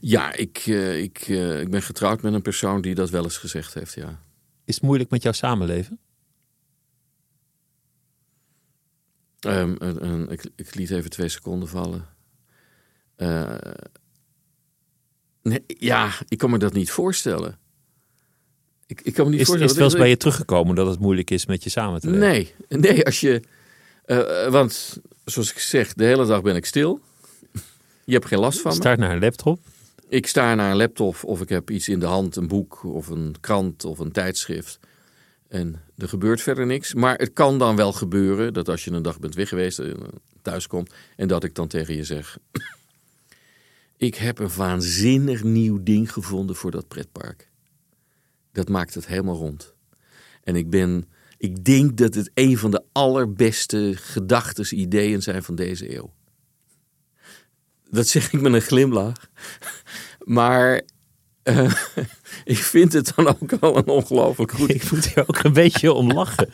Ja, 0.00 0.32
ik, 0.32 0.62
eh, 0.66 1.02
ik, 1.02 1.18
ik 1.60 1.70
ben 1.70 1.82
getrouwd 1.82 2.22
met 2.22 2.32
een 2.32 2.42
persoon 2.42 2.80
die 2.80 2.94
dat 2.94 3.10
wel 3.10 3.24
eens 3.24 3.36
gezegd 3.36 3.74
heeft, 3.74 3.94
ja. 3.94 4.22
Is 4.64 4.74
het 4.74 4.84
moeilijk 4.84 5.10
met 5.10 5.22
jouw 5.22 5.32
samenleven? 5.32 5.98
Ehm, 9.40 10.22
ik, 10.22 10.50
ik 10.56 10.74
liet 10.74 10.90
even 10.90 11.10
twee 11.10 11.28
seconden 11.28 11.68
vallen. 11.68 12.06
Nee, 15.42 15.64
ja, 15.66 16.12
ik 16.28 16.38
kan 16.38 16.50
me 16.50 16.58
dat 16.58 16.72
niet 16.72 16.90
voorstellen. 16.90 17.58
Ik, 18.90 19.00
ik 19.00 19.14
kan 19.14 19.24
me 19.24 19.30
niet 19.30 19.40
Is, 19.40 19.48
is 19.48 19.54
voorstellen. 19.54 19.68
het 19.68 19.76
wel 19.76 19.86
eens 19.86 19.96
bij 19.98 20.08
je 20.08 20.16
teruggekomen 20.16 20.74
dat 20.74 20.86
het 20.86 20.98
moeilijk 20.98 21.30
is 21.30 21.46
met 21.46 21.64
je 21.64 21.70
samen 21.70 22.00
te 22.00 22.10
leven? 22.10 22.28
Nee, 22.28 22.54
nee, 22.92 23.04
als 23.04 23.20
je. 23.20 23.40
eh, 24.04 24.44
eh, 24.44 24.52
want 24.52 24.98
zoals 25.24 25.50
ik 25.50 25.58
zeg, 25.58 25.94
de 25.94 26.04
hele 26.04 26.26
dag 26.26 26.42
ben 26.42 26.56
ik 26.56 26.66
stil. 26.66 27.00
Je 28.04 28.12
hebt 28.12 28.26
geen 28.26 28.38
last 28.38 28.60
van 28.60 28.70
me. 28.70 28.76
Start 28.76 28.98
naar 28.98 29.12
een 29.12 29.20
laptop. 29.20 29.60
Ik 30.08 30.26
sta 30.26 30.54
naar 30.54 30.70
een 30.70 30.76
laptop 30.76 31.16
of 31.24 31.40
ik 31.40 31.48
heb 31.48 31.70
iets 31.70 31.88
in 31.88 31.98
de 31.98 32.06
hand, 32.06 32.36
een 32.36 32.48
boek 32.48 32.84
of 32.84 33.08
een 33.08 33.34
krant 33.40 33.84
of 33.84 33.98
een 33.98 34.12
tijdschrift. 34.12 34.78
En 35.48 35.80
er 35.96 36.08
gebeurt 36.08 36.40
verder 36.40 36.66
niks. 36.66 36.94
Maar 36.94 37.16
het 37.18 37.32
kan 37.32 37.58
dan 37.58 37.76
wel 37.76 37.92
gebeuren 37.92 38.52
dat 38.52 38.68
als 38.68 38.84
je 38.84 38.90
een 38.90 39.02
dag 39.02 39.18
bent 39.18 39.34
weg 39.34 39.48
geweest, 39.48 39.78
eh, 39.78 39.92
thuis 40.42 40.66
komt 40.66 40.92
en 41.16 41.28
dat 41.28 41.44
ik 41.44 41.54
dan 41.54 41.68
tegen 41.68 41.96
je 41.96 42.04
zeg: 42.04 42.38
Ik 43.96 44.14
heb 44.14 44.38
een 44.38 44.50
waanzinnig 44.56 45.42
nieuw 45.42 45.82
ding 45.82 46.12
gevonden 46.12 46.56
voor 46.56 46.70
dat 46.70 46.88
pretpark. 46.88 47.48
Dat 48.52 48.68
maakt 48.68 48.94
het 48.94 49.06
helemaal 49.06 49.36
rond. 49.36 49.74
En 50.44 50.56
ik 50.56 50.70
ben, 50.70 51.04
ik 51.38 51.64
denk 51.64 51.96
dat 51.96 52.14
het 52.14 52.30
een 52.34 52.58
van 52.58 52.70
de 52.70 52.82
allerbeste 52.92 53.92
gedachten, 53.96 54.78
ideeën 54.78 55.22
zijn 55.22 55.42
van 55.42 55.54
deze 55.54 55.96
eeuw. 55.96 56.12
Dat 57.90 58.08
zeg 58.08 58.32
ik 58.32 58.40
met 58.40 58.52
een 58.52 58.60
glimlach. 58.60 59.28
Maar 60.18 60.82
eh, 61.42 61.72
ik 62.44 62.58
vind 62.58 62.92
het 62.92 63.12
dan 63.16 63.26
ook 63.26 63.60
wel 63.60 63.76
een 63.76 63.86
ongelooflijk 63.86 64.52
goed. 64.52 64.74
Ik 64.74 64.90
moet 64.90 65.14
er 65.14 65.28
ook 65.28 65.42
een 65.42 65.52
beetje 65.52 65.92
om 65.92 66.12
lachen. 66.12 66.50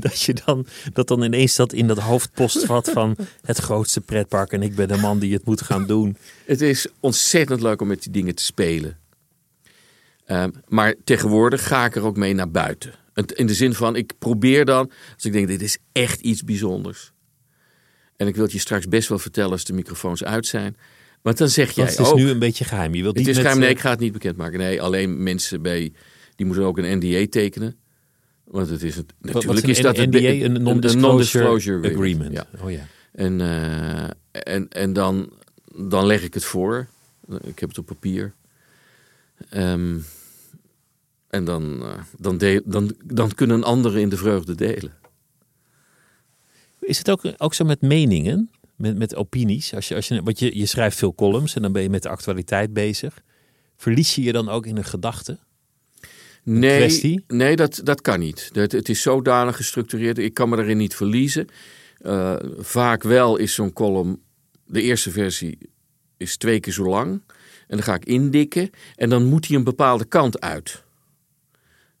Dat 0.00 0.20
je 0.20 0.34
dan, 0.44 0.66
dat 0.92 1.08
dan 1.08 1.22
ineens 1.22 1.56
dat 1.56 1.72
in 1.72 1.86
dat 1.86 1.98
hoofdpostvat 1.98 2.90
van 2.90 3.16
het 3.44 3.58
grootste 3.58 4.00
pretpark 4.00 4.52
en 4.52 4.62
ik 4.62 4.74
ben 4.74 4.88
de 4.88 4.96
man 4.96 5.18
die 5.18 5.32
het 5.32 5.44
moet 5.44 5.62
gaan 5.62 5.86
doen. 5.86 6.16
Het 6.44 6.60
is 6.60 6.86
ontzettend 7.00 7.60
leuk 7.60 7.80
om 7.80 7.88
met 7.88 8.02
die 8.02 8.12
dingen 8.12 8.34
te 8.34 8.44
spelen. 8.44 8.98
Ehm, 10.24 10.50
maar 10.68 10.94
tegenwoordig 11.04 11.66
ga 11.66 11.84
ik 11.84 11.96
er 11.96 12.02
ook 12.04 12.16
mee 12.16 12.34
naar 12.34 12.50
buiten. 12.50 12.92
In 13.34 13.46
de 13.46 13.54
zin 13.54 13.74
van, 13.74 13.96
ik 13.96 14.12
probeer 14.18 14.64
dan, 14.64 14.90
als 15.14 15.24
ik 15.24 15.32
denk, 15.32 15.48
dit 15.48 15.62
is 15.62 15.78
echt 15.92 16.20
iets 16.20 16.42
bijzonders. 16.44 17.12
En 18.16 18.26
ik 18.26 18.34
wil 18.34 18.44
het 18.44 18.52
je 18.52 18.58
straks 18.58 18.88
best 18.88 19.08
wel 19.08 19.18
vertellen 19.18 19.50
als 19.50 19.64
de 19.64 19.72
microfoons 19.72 20.24
uit 20.24 20.46
zijn. 20.46 20.76
Want 21.22 21.38
dan 21.38 21.48
zeg 21.48 21.70
jij 21.70 21.84
het 21.84 21.98
is 21.98 22.06
ook, 22.06 22.16
nu 22.16 22.28
een 22.28 22.38
beetje 22.38 22.64
geheim. 22.64 22.94
Je 22.94 23.02
wilt 23.02 23.16
het 23.16 23.26
niet 23.26 23.28
is 23.28 23.34
met, 23.36 23.42
geheim, 23.42 23.60
nee, 23.60 23.68
eh, 23.68 23.74
ik 23.74 23.80
ga 23.80 23.90
het 23.90 23.98
niet 24.00 24.12
bekendmaken. 24.12 24.58
Nee, 24.58 24.82
alleen 24.82 25.22
mensen 25.22 25.62
bij, 25.62 25.92
die 26.36 26.46
moeten 26.46 26.64
ook 26.64 26.78
een 26.78 26.98
NDA 26.98 27.26
tekenen. 27.30 27.76
Want 28.44 28.68
het 28.68 28.82
is 28.82 28.96
het, 28.96 29.12
natuurlijk 29.20 29.66
is 29.66 29.76
is 29.76 29.84
dat 29.84 29.98
een 29.98 30.12
het- 30.14 30.22
NDA, 30.22 30.44
een 30.44 30.62
non-disclosure 30.62 31.92
agreement. 31.94 32.32
Ja. 32.32 32.46
Oh 32.62 32.70
ja. 32.70 32.86
En, 33.12 33.40
eh, 33.40 34.08
en, 34.30 34.68
en 34.68 34.92
dan, 34.92 35.32
dan 35.76 36.06
leg 36.06 36.22
ik 36.22 36.34
het 36.34 36.44
voor. 36.44 36.86
Ik 37.44 37.58
heb 37.58 37.68
het 37.68 37.78
op 37.78 37.86
papier. 37.86 38.32
Ehm, 39.48 39.98
en 41.28 41.44
dan, 41.44 41.82
eh, 41.82 42.02
dan, 42.18 42.38
deel- 42.38 42.62
dan, 42.64 42.94
dan 43.04 43.34
kunnen 43.34 43.64
anderen 43.64 44.00
in 44.00 44.08
de 44.08 44.16
vreugde 44.16 44.54
delen. 44.54 44.92
Is 46.80 46.98
het 46.98 47.10
ook, 47.10 47.22
ook 47.36 47.54
zo 47.54 47.64
met 47.64 47.80
meningen, 47.80 48.50
met, 48.76 48.96
met 48.96 49.14
opinies? 49.14 49.74
Als 49.74 49.88
je, 49.88 49.94
als 49.94 50.08
je, 50.08 50.22
want 50.22 50.38
je, 50.38 50.58
je 50.58 50.66
schrijft 50.66 50.98
veel 50.98 51.14
columns 51.14 51.54
en 51.54 51.62
dan 51.62 51.72
ben 51.72 51.82
je 51.82 51.90
met 51.90 52.02
de 52.02 52.08
actualiteit 52.08 52.72
bezig. 52.72 53.22
Verlies 53.76 54.14
je 54.14 54.22
je 54.22 54.32
dan 54.32 54.48
ook 54.48 54.66
in 54.66 54.76
een 54.76 54.84
gedachte? 54.84 55.38
Nee, 56.42 56.76
kwestie? 56.76 57.24
nee 57.28 57.56
dat, 57.56 57.80
dat 57.84 58.00
kan 58.00 58.18
niet. 58.18 58.50
Het, 58.52 58.72
het 58.72 58.88
is 58.88 59.02
zodanig 59.02 59.56
gestructureerd. 59.56 60.18
Ik 60.18 60.34
kan 60.34 60.48
me 60.48 60.56
erin 60.56 60.76
niet 60.76 60.94
verliezen. 60.94 61.48
Eh, 61.98 62.36
vaak 62.58 63.02
wel 63.02 63.36
is 63.36 63.54
zo'n 63.54 63.72
column, 63.72 64.22
de 64.66 64.82
eerste 64.82 65.10
versie 65.10 65.58
is 66.16 66.36
twee 66.36 66.60
keer 66.60 66.72
zo 66.72 66.84
lang. 66.84 67.22
En 67.66 67.76
dan 67.76 67.82
ga 67.82 67.94
ik 67.94 68.04
indikken. 68.04 68.70
En 68.96 69.08
dan 69.08 69.24
moet 69.24 69.46
hij 69.46 69.56
een 69.56 69.64
bepaalde 69.64 70.04
kant 70.04 70.40
uit. 70.40 70.82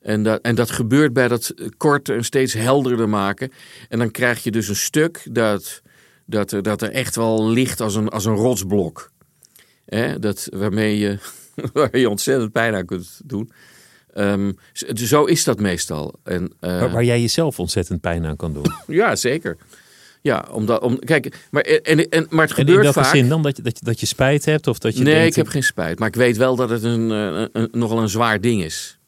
En 0.00 0.22
dat, 0.22 0.40
en 0.40 0.54
dat 0.54 0.70
gebeurt 0.70 1.12
bij 1.12 1.28
dat 1.28 1.54
korter 1.76 2.16
en 2.16 2.24
steeds 2.24 2.52
helderder 2.52 3.08
maken. 3.08 3.52
En 3.88 3.98
dan 3.98 4.10
krijg 4.10 4.42
je 4.42 4.50
dus 4.50 4.68
een 4.68 4.76
stuk 4.76 5.26
dat, 5.30 5.82
dat, 6.26 6.52
er, 6.52 6.62
dat 6.62 6.82
er 6.82 6.90
echt 6.90 7.16
wel 7.16 7.48
ligt 7.48 7.80
als 7.80 7.94
een, 7.94 8.08
als 8.08 8.24
een 8.24 8.34
rotsblok. 8.34 9.10
Hè? 9.84 10.18
Dat, 10.18 10.48
waarmee 10.50 10.98
je, 10.98 11.18
waar 11.72 11.98
je 11.98 12.08
ontzettend 12.08 12.52
pijn 12.52 12.74
aan 12.74 12.86
kunt 12.86 13.20
doen. 13.24 13.50
Ehm, 14.12 14.52
zo 14.94 15.24
is 15.24 15.44
dat 15.44 15.60
meestal. 15.60 16.14
En, 16.22 16.52
eh, 16.60 16.80
Waar, 16.80 16.90
waar 16.90 17.04
jij 17.04 17.20
jezelf 17.20 17.58
ontzettend 17.58 18.00
pijn 18.00 18.24
aan 18.24 18.36
kan 18.36 18.52
doen. 18.52 18.72
ja, 18.86 19.16
zeker. 19.16 19.56
Ja, 20.24 20.48
omdat, 20.50 20.82
om, 20.82 20.98
kijk, 20.98 21.36
maar, 21.50 21.62
en, 21.62 22.08
en, 22.08 22.26
maar 22.30 22.46
het 22.46 22.56
En 22.56 22.58
in 22.58 22.66
gebeurt 22.66 22.82
welke 22.82 23.02
vaak. 23.02 23.14
zin 23.14 23.28
dan? 23.28 23.42
Dat 23.42 23.56
je, 23.56 23.62
dat, 23.62 23.78
je, 23.78 23.84
dat 23.84 24.00
je 24.00 24.06
spijt 24.06 24.44
hebt? 24.44 24.66
Of 24.66 24.78
dat 24.78 24.96
je 24.96 25.02
nee, 25.02 25.14
denkt, 25.14 25.28
ik 25.28 25.36
heb 25.36 25.46
geen 25.46 25.62
spijt. 25.62 25.98
Maar 25.98 26.08
ik 26.08 26.14
weet 26.14 26.36
wel 26.36 26.56
dat 26.56 26.70
het 26.70 26.82
een, 26.82 27.10
eh, 27.10 27.44
een, 27.52 27.68
nogal 27.72 27.98
een 27.98 28.08
zwaar 28.08 28.40
ding 28.40 28.62
is. 28.62 28.98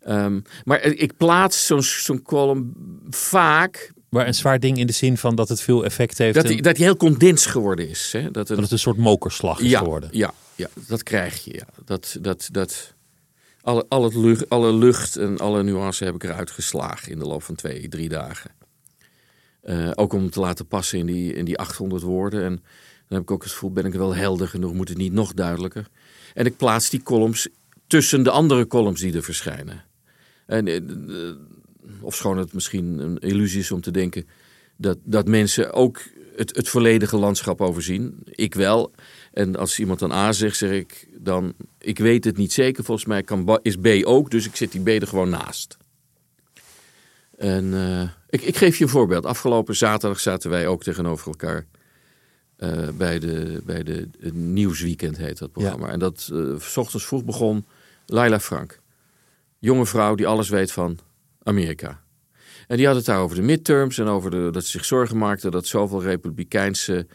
Ehm, 0.00 0.40
maar 0.64 0.82
ik 0.82 1.16
plaats 1.16 1.66
zo'n 1.66 1.82
zo'n 1.82 2.22
column 2.22 2.72
vaak 3.10 3.92
Maar 4.08 4.26
een 4.26 4.34
zwaar 4.34 4.60
ding 4.60 4.78
in 4.78 4.86
de 4.86 4.92
zin 4.92 5.16
van 5.16 5.34
dat 5.34 5.48
het 5.48 5.60
veel 5.60 5.84
effect 5.84 6.18
heeft. 6.18 6.34
dat 6.34 6.44
en 6.44 6.52
hij, 6.52 6.60
dat 6.60 6.76
hij 6.76 6.86
heel 6.86 6.96
condens 6.96 7.46
geworden 7.46 7.88
is. 7.88 8.08
Hè? 8.12 8.30
Dat 8.30 8.48
het 8.48 8.70
een 8.70 8.78
soort 8.78 8.96
mokerslag 8.96 9.60
is 9.60 9.70
ja, 9.70 9.78
geworden. 9.78 10.08
Ja, 10.12 10.32
ja, 10.54 10.68
dat 10.86 11.02
krijg 11.02 11.44
je. 11.44 11.54
Ja. 11.54 11.66
Dat, 11.84 12.16
dat, 12.20 12.48
dat, 12.52 12.94
alle, 13.62 13.86
al 13.88 14.04
het 14.04 14.14
lucht, 14.14 14.48
alle 14.48 14.72
lucht 14.72 15.16
en 15.16 15.38
alle 15.38 15.62
nuance 15.62 16.04
heb 16.04 16.14
ik 16.14 16.24
eruit 16.24 16.50
geslagen 16.50 17.12
in 17.12 17.18
de 17.18 17.26
loop 17.26 17.42
van 17.42 17.54
twee, 17.54 17.88
drie 17.88 18.08
dagen. 18.08 18.55
Eh, 19.66 19.90
ook 19.94 20.12
om 20.12 20.30
te 20.30 20.40
laten 20.40 20.66
passen 20.66 20.98
in 20.98 21.06
die, 21.06 21.32
in 21.32 21.44
die 21.44 21.58
800 21.58 22.02
woorden. 22.02 22.42
En 22.42 22.50
dan 22.50 22.62
heb 23.18 23.22
ik 23.22 23.30
ook 23.30 23.42
het 23.42 23.52
gevoel, 23.52 23.72
ben 23.72 23.84
ik 23.84 23.92
wel 23.92 24.14
helder 24.14 24.48
genoeg, 24.48 24.72
moet 24.72 24.88
het 24.88 24.98
niet 24.98 25.12
nog 25.12 25.34
duidelijker. 25.34 25.88
En 26.34 26.46
ik 26.46 26.56
plaats 26.56 26.90
die 26.90 27.02
columns 27.02 27.48
tussen 27.86 28.22
de 28.22 28.30
andere 28.30 28.66
columns 28.66 29.00
die 29.00 29.14
er 29.14 29.22
verschijnen. 29.22 29.84
En, 30.46 30.66
eh, 30.66 30.76
eh, 30.76 31.34
ofschoon 32.00 32.38
het 32.38 32.52
misschien 32.52 32.98
een 32.98 33.18
illusie 33.18 33.60
is 33.60 33.70
om 33.70 33.80
te 33.80 33.90
denken 33.90 34.26
dat, 34.76 34.98
dat 35.04 35.28
mensen 35.28 35.72
ook 35.72 36.02
het, 36.36 36.56
het 36.56 36.68
volledige 36.68 37.16
landschap 37.16 37.60
overzien. 37.60 38.18
Ik 38.24 38.54
wel. 38.54 38.92
En 39.32 39.56
als 39.56 39.78
iemand 39.78 39.98
dan 39.98 40.12
A 40.12 40.32
zegt, 40.32 40.56
zeg 40.56 40.70
ik 40.70 41.08
dan... 41.18 41.54
Ik 41.78 41.98
weet 41.98 42.24
het 42.24 42.36
niet 42.36 42.52
zeker, 42.52 42.84
volgens 42.84 43.06
mij 43.06 43.22
kan, 43.22 43.58
is 43.62 43.76
B 43.76 43.86
ook, 44.02 44.30
dus 44.30 44.46
ik 44.46 44.56
zit 44.56 44.72
die 44.72 44.82
B 44.82 44.88
er 44.88 45.06
gewoon 45.06 45.30
naast. 45.30 45.76
En 47.36 47.74
eh, 47.74 48.08
ik, 48.28 48.42
ik 48.42 48.56
geef 48.56 48.76
je 48.76 48.84
een 48.84 48.90
voorbeeld. 48.90 49.26
Afgelopen 49.26 49.76
zaterdag 49.76 50.20
zaten 50.20 50.50
wij 50.50 50.66
ook 50.66 50.82
tegenover 50.82 51.26
elkaar... 51.26 51.66
eh, 52.56 52.88
bij 52.88 53.18
de, 53.18 53.62
bij 53.64 53.82
de 53.82 54.08
het 54.20 54.34
Nieuwsweekend 54.34 55.16
heet 55.16 55.38
dat 55.38 55.52
programma. 55.52 55.88
En 55.88 55.98
dat 55.98 56.30
eh, 56.32 56.58
s 56.58 56.76
ochtends 56.76 57.06
vroeg 57.06 57.24
begon 57.24 57.66
Laila 58.06 58.40
Frank. 58.40 58.80
Jonge 59.58 59.86
vrouw 59.86 60.14
die 60.14 60.26
alles 60.26 60.48
weet 60.48 60.72
van 60.72 60.98
Amerika. 61.42 62.04
En 62.66 62.76
die 62.76 62.86
had 62.86 62.96
het 62.96 63.04
daar 63.04 63.20
over 63.20 63.36
de 63.36 63.42
midterms 63.42 63.98
en 63.98 64.06
over 64.06 64.30
de, 64.30 64.48
dat 64.52 64.64
ze 64.64 64.70
zich 64.70 64.84
zorgen 64.84 65.18
maakte 65.18 65.50
dat 65.50 65.66
zoveel 65.66 66.02
republikeinse 66.02 67.06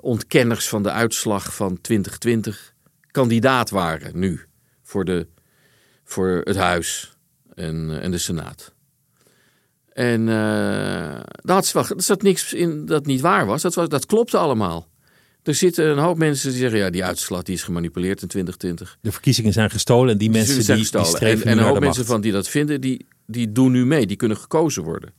ontkenners 0.00 0.68
van 0.68 0.82
de 0.82 0.90
uitslag 0.90 1.54
van 1.54 1.80
2020 1.80 2.74
kandidaat 3.10 3.70
waren 3.70 4.18
nu 4.18 4.40
voor, 4.82 5.04
de, 5.04 5.26
voor 6.04 6.40
het 6.44 6.56
Huis 6.56 7.16
en, 7.54 7.90
eh, 7.90 8.04
en 8.04 8.10
de 8.10 8.18
Senaat. 8.18 8.72
En 9.92 10.26
ze 10.26 11.70
wel, 11.72 11.84
er 11.88 12.02
zat 12.02 12.22
niks 12.22 12.52
in 12.52 12.86
dat 12.86 13.06
niet 13.06 13.20
waar 13.20 13.46
was. 13.46 13.62
Dat, 13.62 13.74
was. 13.74 13.88
dat 13.88 14.06
klopte 14.06 14.36
allemaal. 14.36 14.88
Er 15.42 15.54
zitten 15.54 15.90
een 15.90 15.98
hoop 15.98 16.18
mensen 16.18 16.50
die 16.50 16.58
zeggen: 16.58 16.78
ja, 16.78 16.90
die 16.90 17.04
uitslag 17.04 17.42
die 17.42 17.54
is 17.54 17.62
gemanipuleerd 17.62 18.22
in 18.22 18.28
2020. 18.28 18.98
De 19.00 19.12
verkiezingen 19.12 19.52
zijn 19.52 19.70
gestolen 19.70 20.12
en 20.12 20.18
die 20.18 20.30
mensen 20.30 20.54
die, 20.54 20.64
zijn 20.64 20.76
die 20.76 20.86
gestolen. 20.86 21.16
streven 21.16 21.44
en, 21.44 21.50
en 21.50 21.58
een 21.58 21.64
hoop 21.64 21.74
de 21.74 21.80
mensen 21.80 22.06
van 22.06 22.20
die 22.20 22.32
dat 22.32 22.48
vinden, 22.48 22.80
die, 22.80 23.06
die 23.26 23.52
doen 23.52 23.72
nu 23.72 23.86
mee. 23.86 24.06
Die 24.06 24.16
kunnen 24.16 24.36
gekozen 24.36 24.82
worden. 24.82 25.12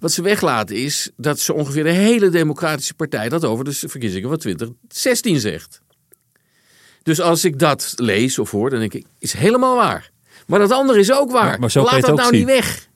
Wat 0.00 0.12
ze 0.12 0.22
weglaten 0.22 0.76
is 0.76 1.10
dat 1.16 1.40
ze 1.40 1.52
ongeveer 1.52 1.84
de 1.84 1.90
hele 1.90 2.28
democratische 2.28 2.94
partij 2.94 3.28
dat 3.28 3.44
over 3.44 3.64
de 3.64 3.72
verkiezingen 3.72 4.28
van 4.28 4.38
2016 4.38 5.40
zegt. 5.40 5.80
Dus 7.02 7.20
als 7.20 7.44
ik 7.44 7.58
dat 7.58 7.92
lees 7.96 8.38
of 8.38 8.50
hoor, 8.50 8.70
dan 8.70 8.78
denk 8.78 8.94
ik, 8.94 9.06
is 9.18 9.32
helemaal 9.32 9.76
waar. 9.76 10.10
Maar 10.46 10.58
dat 10.58 10.70
andere 10.70 10.98
is 10.98 11.12
ook 11.12 11.30
waar. 11.30 11.44
Maar- 11.44 11.60
maar 11.60 11.70
zo 11.70 11.82
kan 11.82 11.92
Laat 11.92 12.06
dat 12.06 12.16
nou 12.16 12.28
zien. 12.28 12.38
niet 12.38 12.46
weg. 12.46 12.88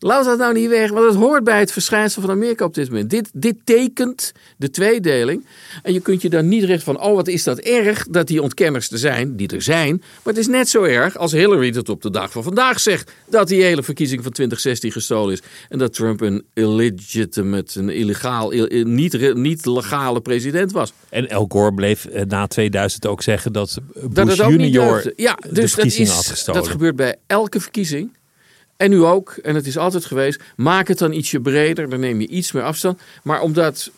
Laat 0.00 0.24
dat 0.24 0.38
nou 0.38 0.54
niet 0.54 0.68
weg, 0.68 0.90
want 0.90 1.06
het 1.06 1.14
hoort 1.14 1.44
bij 1.44 1.58
het 1.58 1.72
verschijnsel 1.72 2.22
van 2.22 2.30
Amerika 2.30 2.64
op 2.64 2.74
dit 2.74 2.88
moment. 2.90 3.10
Dit, 3.10 3.30
dit 3.32 3.54
tekent 3.64 4.32
de 4.56 4.70
tweedeling. 4.70 5.44
En 5.82 5.92
je 5.92 6.00
kunt 6.00 6.22
je 6.22 6.28
dan 6.28 6.48
niet 6.48 6.64
recht 6.64 6.82
van, 6.82 7.00
oh 7.00 7.14
wat 7.14 7.28
is 7.28 7.44
dat 7.44 7.58
erg 7.58 8.06
dat 8.10 8.26
die 8.26 8.42
ontkenners 8.42 8.90
er 8.90 8.98
zijn, 8.98 9.36
die 9.36 9.48
er 9.48 9.62
zijn. 9.62 9.96
Maar 9.96 10.34
het 10.34 10.36
is 10.36 10.46
net 10.46 10.68
zo 10.68 10.82
erg 10.82 11.16
als 11.16 11.32
Hillary 11.32 11.70
het 11.72 11.88
op 11.88 12.02
de 12.02 12.10
dag 12.10 12.30
van 12.32 12.42
vandaag 12.42 12.80
zegt, 12.80 13.12
dat 13.26 13.48
die 13.48 13.62
hele 13.62 13.82
verkiezing 13.82 14.22
van 14.22 14.32
2016 14.32 14.92
gestolen 14.92 15.32
is. 15.32 15.40
En 15.68 15.78
dat 15.78 15.92
Trump 15.94 16.20
een 16.20 16.44
illegitimate, 16.54 17.78
een 17.80 17.88
illegaal, 17.90 18.50
il- 18.50 18.84
niet, 18.86 19.34
niet 19.34 19.66
legale 19.66 20.20
president 20.20 20.72
was. 20.72 20.92
En 21.08 21.28
El 21.28 21.44
Gore 21.48 21.74
bleef 21.74 22.04
eh, 22.04 22.22
na 22.24 22.46
2000 22.46 23.06
ook 23.06 23.22
zeggen 23.22 23.52
dat 23.52 23.78
Bush 23.94 24.02
Dat 24.12 24.28
het 24.28 24.40
ook 24.40 24.50
niet 24.50 24.72
junior. 24.72 25.12
Ja, 25.16 25.34
de 25.42 25.52
dus 25.52 25.74
dat, 25.74 25.84
is, 25.84 26.08
had 26.10 26.26
gestolen. 26.26 26.60
dat 26.62 26.70
gebeurt 26.70 26.96
bij 26.96 27.16
elke 27.26 27.60
verkiezing. 27.60 28.16
En 28.78 28.90
nu 28.90 29.04
ook, 29.04 29.30
en 29.30 29.54
het 29.54 29.66
is 29.66 29.76
altijd 29.76 30.04
geweest, 30.04 30.42
maak 30.56 30.88
het 30.88 30.98
dan 30.98 31.12
ietsje 31.12 31.40
breder, 31.40 31.90
dan 31.90 32.00
neem 32.00 32.20
je 32.20 32.26
iets 32.26 32.52
meer 32.52 32.62
afstand. 32.62 33.00
Maar 33.22 33.40
omdat 33.40 33.90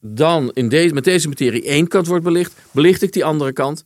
dan 0.00 0.50
in 0.52 0.68
deze, 0.68 0.94
met 0.94 1.04
deze 1.04 1.28
materie 1.28 1.64
één 1.64 1.88
kant 1.88 2.06
wordt 2.06 2.24
belicht, 2.24 2.52
belicht 2.70 3.02
ik 3.02 3.12
die 3.12 3.24
andere 3.24 3.52
kant. 3.52 3.84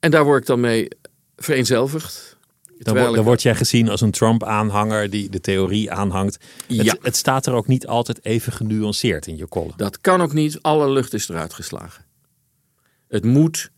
En 0.00 0.10
daar 0.10 0.24
word 0.24 0.40
ik 0.40 0.46
dan 0.46 0.60
mee 0.60 0.88
vereenzelvigd. 1.36 2.36
Dan, 2.78 2.96
wo- 2.96 3.22
word 3.22 3.42
jij 3.42 3.54
gezien 3.54 3.88
als 3.88 4.00
een 4.00 4.10
Trump-aanhanger 4.10 5.10
die 5.10 5.30
de 5.30 5.40
theorie 5.40 5.92
aanhangt. 5.92 6.38
Ja. 6.66 6.82
Het, 6.82 6.98
het 7.02 7.16
staat 7.16 7.46
er 7.46 7.52
ook 7.52 7.66
niet 7.66 7.86
altijd 7.86 8.24
even 8.24 8.52
genuanceerd 8.52 9.26
in 9.26 9.36
je 9.36 9.48
column. 9.48 9.72
Dat 9.76 10.00
kan 10.00 10.20
ook 10.20 10.32
niet. 10.32 10.62
Alle 10.62 10.90
lucht 10.90 11.14
is 11.14 11.28
eruit 11.28 11.54
geslagen. 11.54 12.04
Het 13.08 13.24
moet 13.24 13.70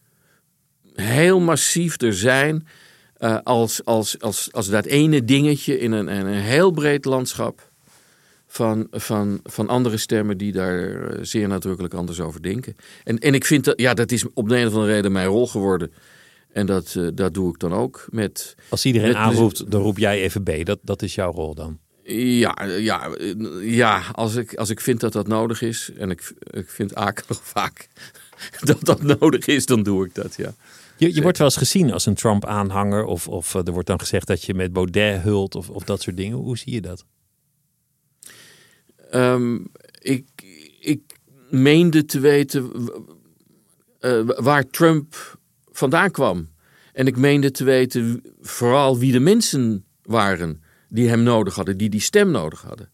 heel 0.94 1.40
massief 1.40 2.00
er 2.00 2.14
zijn 2.14 2.66
eh, 3.20 3.38
als, 3.42 3.84
als, 3.84 4.20
als, 4.20 4.48
als 4.52 4.68
dat 4.68 4.84
ene 4.84 5.24
dingetje 5.24 5.78
in 5.78 5.92
een, 5.92 6.08
in 6.08 6.26
een 6.26 6.40
heel 6.40 6.70
breed 6.70 7.04
landschap 7.04 7.70
van, 8.46 8.86
van, 8.90 9.40
van 9.44 9.68
andere 9.68 9.96
stemmen 9.96 10.38
die 10.38 10.52
daar 10.52 11.10
eh, 11.10 11.18
zeer 11.22 11.48
nadrukkelijk 11.48 11.94
anders 11.94 12.20
over 12.20 12.42
denken. 12.42 12.76
En, 13.04 13.18
en 13.18 13.34
ik 13.34 13.44
vind 13.44 13.64
dat, 13.64 13.80
ja, 13.80 13.94
dat 13.94 14.12
is 14.12 14.24
op 14.34 14.48
de 14.48 14.56
een 14.56 14.66
of 14.66 14.72
andere 14.72 14.92
reden 14.92 15.12
mijn 15.12 15.26
rol 15.26 15.46
geworden. 15.48 15.92
En 16.52 16.66
dat, 16.66 16.94
eh, 16.96 17.06
dat 17.14 17.34
doe 17.34 17.52
ik 17.52 17.58
dan 17.58 17.72
ook 17.72 18.06
met, 18.10 18.54
Als 18.68 18.84
iedereen 18.84 19.08
Met- 19.08 19.16
aanroept, 19.16 19.70
dan 19.70 19.82
roep 19.82 19.98
jij 19.98 20.20
even 20.20 20.42
B. 20.42 20.50
Dat, 20.64 20.78
dat 20.82 21.02
is 21.02 21.14
jouw 21.14 21.32
rol 21.32 21.54
dan. 21.54 21.78
Ja, 22.12 22.64
ja, 22.78 23.10
ja 23.60 24.02
als, 24.12 24.34
ik, 24.34 24.54
als 24.54 24.70
ik 24.70 24.80
vind 24.80 25.00
dat 25.00 25.12
dat 25.12 25.26
nodig 25.26 25.62
is, 25.62 25.90
en 25.96 26.10
ik, 26.10 26.32
ik 26.50 26.68
vind 26.68 26.94
akelig 26.94 27.40
vaak 27.56 27.88
dat 28.60 28.84
dat 28.84 29.02
nodig 29.02 29.46
is, 29.46 29.66
dan 29.66 29.82
doe 29.82 30.06
ik 30.06 30.14
dat, 30.14 30.34
ja. 30.36 30.54
Je, 31.00 31.14
je 31.14 31.22
wordt 31.22 31.38
wel 31.38 31.46
eens 31.46 31.56
gezien 31.56 31.92
als 31.92 32.06
een 32.06 32.14
Trump-aanhanger. 32.14 33.04
Of, 33.04 33.28
of 33.28 33.54
eh, 33.54 33.66
er 33.66 33.72
wordt 33.72 33.86
dan 33.86 34.00
gezegd 34.00 34.26
dat 34.26 34.44
je 34.44 34.54
met 34.54 34.72
Baudet 34.72 35.20
hult 35.22 35.54
of, 35.54 35.70
of 35.70 35.84
dat 35.84 36.02
soort 36.02 36.16
dingen. 36.16 36.36
Hoe 36.36 36.58
zie 36.58 36.72
je 36.72 36.80
dat? 36.80 37.04
Ehm, 39.10 39.58
ik, 39.98 40.26
ik 40.80 41.00
meende 41.50 42.04
te 42.04 42.20
weten 42.20 42.70
eh, 43.98 44.20
waar 44.24 44.70
Trump 44.70 45.38
vandaan 45.72 46.10
kwam. 46.10 46.48
En 46.92 47.06
ik 47.06 47.16
meende 47.16 47.50
te 47.50 47.64
weten 47.64 48.22
vooral 48.40 48.98
wie 48.98 49.12
de 49.12 49.20
mensen 49.20 49.84
waren 50.02 50.62
die 50.88 51.08
hem 51.08 51.22
nodig 51.22 51.54
hadden, 51.54 51.76
die 51.76 51.88
die 51.88 52.00
stem 52.00 52.30
nodig 52.30 52.62
hadden. 52.62 52.90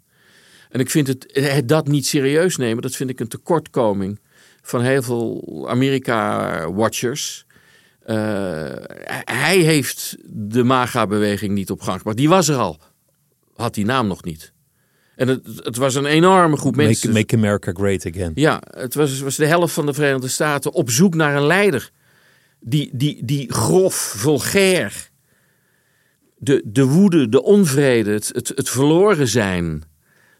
En 0.69 0.81
ik 0.81 0.91
vind 0.91 1.07
het, 1.07 1.27
het 1.33 1.69
dat 1.69 1.87
niet 1.87 2.07
serieus 2.07 2.57
nemen, 2.57 2.83
dat 2.83 2.97
vind 2.97 3.11
ik 3.11 3.21
een 3.21 3.29
tekortkoming 3.29 4.21
van 4.63 4.81
heel 4.83 5.03
veel 5.03 5.65
Amerika-watchers. 5.69 7.46
Uh, 8.07 8.15
hij 9.25 9.59
heeft 9.59 10.17
de 10.25 10.63
MAGA-beweging 10.63 11.55
niet 11.55 11.71
op 11.71 11.81
gang 11.81 11.97
gebracht. 11.97 12.17
Die 12.17 12.29
was 12.29 12.49
er 12.49 12.57
al, 12.57 12.81
had 13.55 13.75
die 13.75 13.85
naam 13.85 14.07
nog 14.07 14.25
niet. 14.25 14.53
En 15.17 15.29
het, 15.29 15.47
het 15.63 15.77
was 15.77 15.95
een 15.95 16.07
enorme 16.07 16.57
groep 16.57 16.77
mensen. 16.77 17.13
Make, 17.13 17.37
America 17.37 17.73
Great 17.73 18.07
Again. 18.07 18.33
Ja, 18.35 18.63
het 18.71 18.95
was, 18.95 19.21
was 19.21 19.37
de 19.37 19.47
helft 19.47 19.75
van 19.75 19.87
de 19.87 19.95
Verenigde 19.95 20.29
Staten 20.29 20.73
op 20.73 20.91
zoek 20.91 21.15
naar 21.15 21.37
een 21.37 21.47
leider. 21.47 21.91
Die, 22.61 22.91
die, 22.93 23.25
die 23.25 23.53
grof, 23.53 23.95
vulgair, 23.95 25.11
de, 26.37 26.63
de 26.65 26.85
woede, 26.85 27.29
de 27.29 27.43
onvrede, 27.43 28.11
het, 28.11 28.31
het, 28.33 28.49
het 28.55 28.71
verloren 28.71 29.29
zijn, 29.29 29.83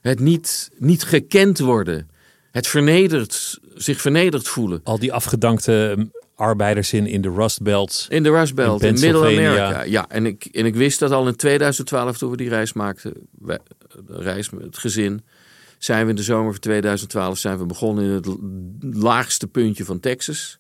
het 0.01 0.21
niet, 0.21 0.71
niet 0.79 1.03
gekend 1.03 1.59
worden, 1.59 2.11
het 2.51 2.67
vernederd, 2.67 3.59
zich 3.75 4.01
vernederd 4.01 4.49
voelen. 4.49 4.81
Al 4.85 4.99
die 4.99 5.13
afgedankte 5.13 6.09
arbeiders 6.37 6.93
in, 6.93 7.07
in 7.07 7.21
de 7.21 7.31
Rust 7.31 7.63
Belt. 7.63 8.07
In 8.09 8.23
de 8.23 8.31
Rust 8.31 8.55
Belt, 8.55 8.83
in, 8.83 8.95
in 8.95 9.01
Middle-Amerika. 9.01 9.83
Ja, 9.83 10.09
en 10.09 10.27
ik, 10.27 10.45
en 10.45 10.67
ik 10.67 10.75
wist 10.75 10.99
dat 10.99 11.11
al 11.11 11.27
in 11.27 11.37
2012 11.37 12.19
toen 12.19 12.31
we 12.31 12.37
die 12.37 12.49
reis 12.49 12.73
maakten, 12.73 13.13
de 13.39 13.59
reis 14.07 14.51
met 14.51 14.63
het 14.63 14.79
gezin, 14.79 15.25
zijn 15.79 16.05
we 16.05 16.11
in 16.11 16.17
de 16.17 16.23
zomer 16.23 16.53
van 16.53 16.61
2012 16.61 17.39
zijn 17.39 17.59
we 17.59 17.67
begonnen 17.67 18.05
in 18.05 18.11
het 18.11 18.27
laagste 18.97 19.47
puntje 19.47 19.85
van 19.85 20.01
Texas. 20.01 20.59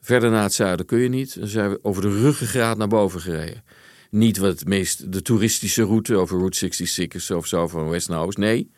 Verder 0.00 0.30
naar 0.30 0.42
het 0.42 0.52
zuiden 0.52 0.86
kun 0.86 0.98
je 0.98 1.08
niet. 1.08 1.38
Dan 1.38 1.48
zijn 1.48 1.70
we 1.70 1.78
over 1.82 2.02
de 2.02 2.20
ruggengraat 2.20 2.76
naar 2.76 2.88
boven 2.88 3.20
gereden. 3.20 3.64
Niet 4.10 4.38
wat 4.38 4.58
het 4.58 4.68
meest 4.68 5.12
de 5.12 5.22
toeristische 5.22 5.82
route 5.82 6.16
over 6.16 6.38
Route 6.38 6.56
66 6.56 7.30
of 7.30 7.46
zo 7.46 7.68
van 7.68 7.88
west 7.88 8.08
naar 8.08 8.20
oost. 8.20 8.38
Nee, 8.38 8.70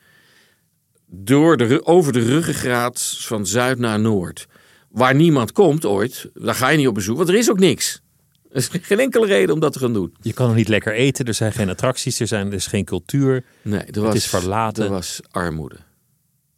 door 1.07 1.57
de, 1.57 1.87
over 1.87 2.13
de 2.13 2.25
ruggengraat 2.25 3.17
van 3.19 3.47
zuid 3.47 3.79
naar 3.79 4.01
noord. 4.01 4.47
Waar 4.91 5.15
niemand 5.15 5.53
komt 5.53 5.85
ooit, 5.85 6.31
daar 6.35 6.55
ga 6.55 6.69
je 6.69 6.77
niet 6.77 6.89
op 6.89 6.95
bezoek, 6.95 7.17
want 7.17 7.29
er 7.29 7.35
is 7.35 7.51
ook 7.51 7.59
niks. 7.59 8.03
Er 8.51 8.57
is 8.57 8.69
geen 8.69 8.99
enkele 8.99 9.27
reden 9.27 9.55
om 9.55 9.61
dat 9.61 9.73
te 9.73 9.79
gaan 9.79 9.93
doen. 9.93 10.15
Je 10.21 10.33
kan 10.33 10.47
nog 10.47 10.57
niet 10.57 10.69
lekker 10.69 10.93
eten, 10.93 11.25
er 11.25 11.35
zijn 11.35 11.53
geen 11.53 11.69
attracties, 11.69 12.21
er, 12.21 12.27
zijn, 12.27 12.47
er 12.47 12.53
is 12.53 12.67
geen 12.67 12.85
cultuur. 12.85 13.45
Nee, 13.63 13.81
er 13.81 14.01
was, 14.01 14.15
het 14.15 14.23
is 14.23 14.29
verlaten. 14.29 14.85
Er 14.85 14.91
was 14.91 15.21
armoede. 15.31 15.77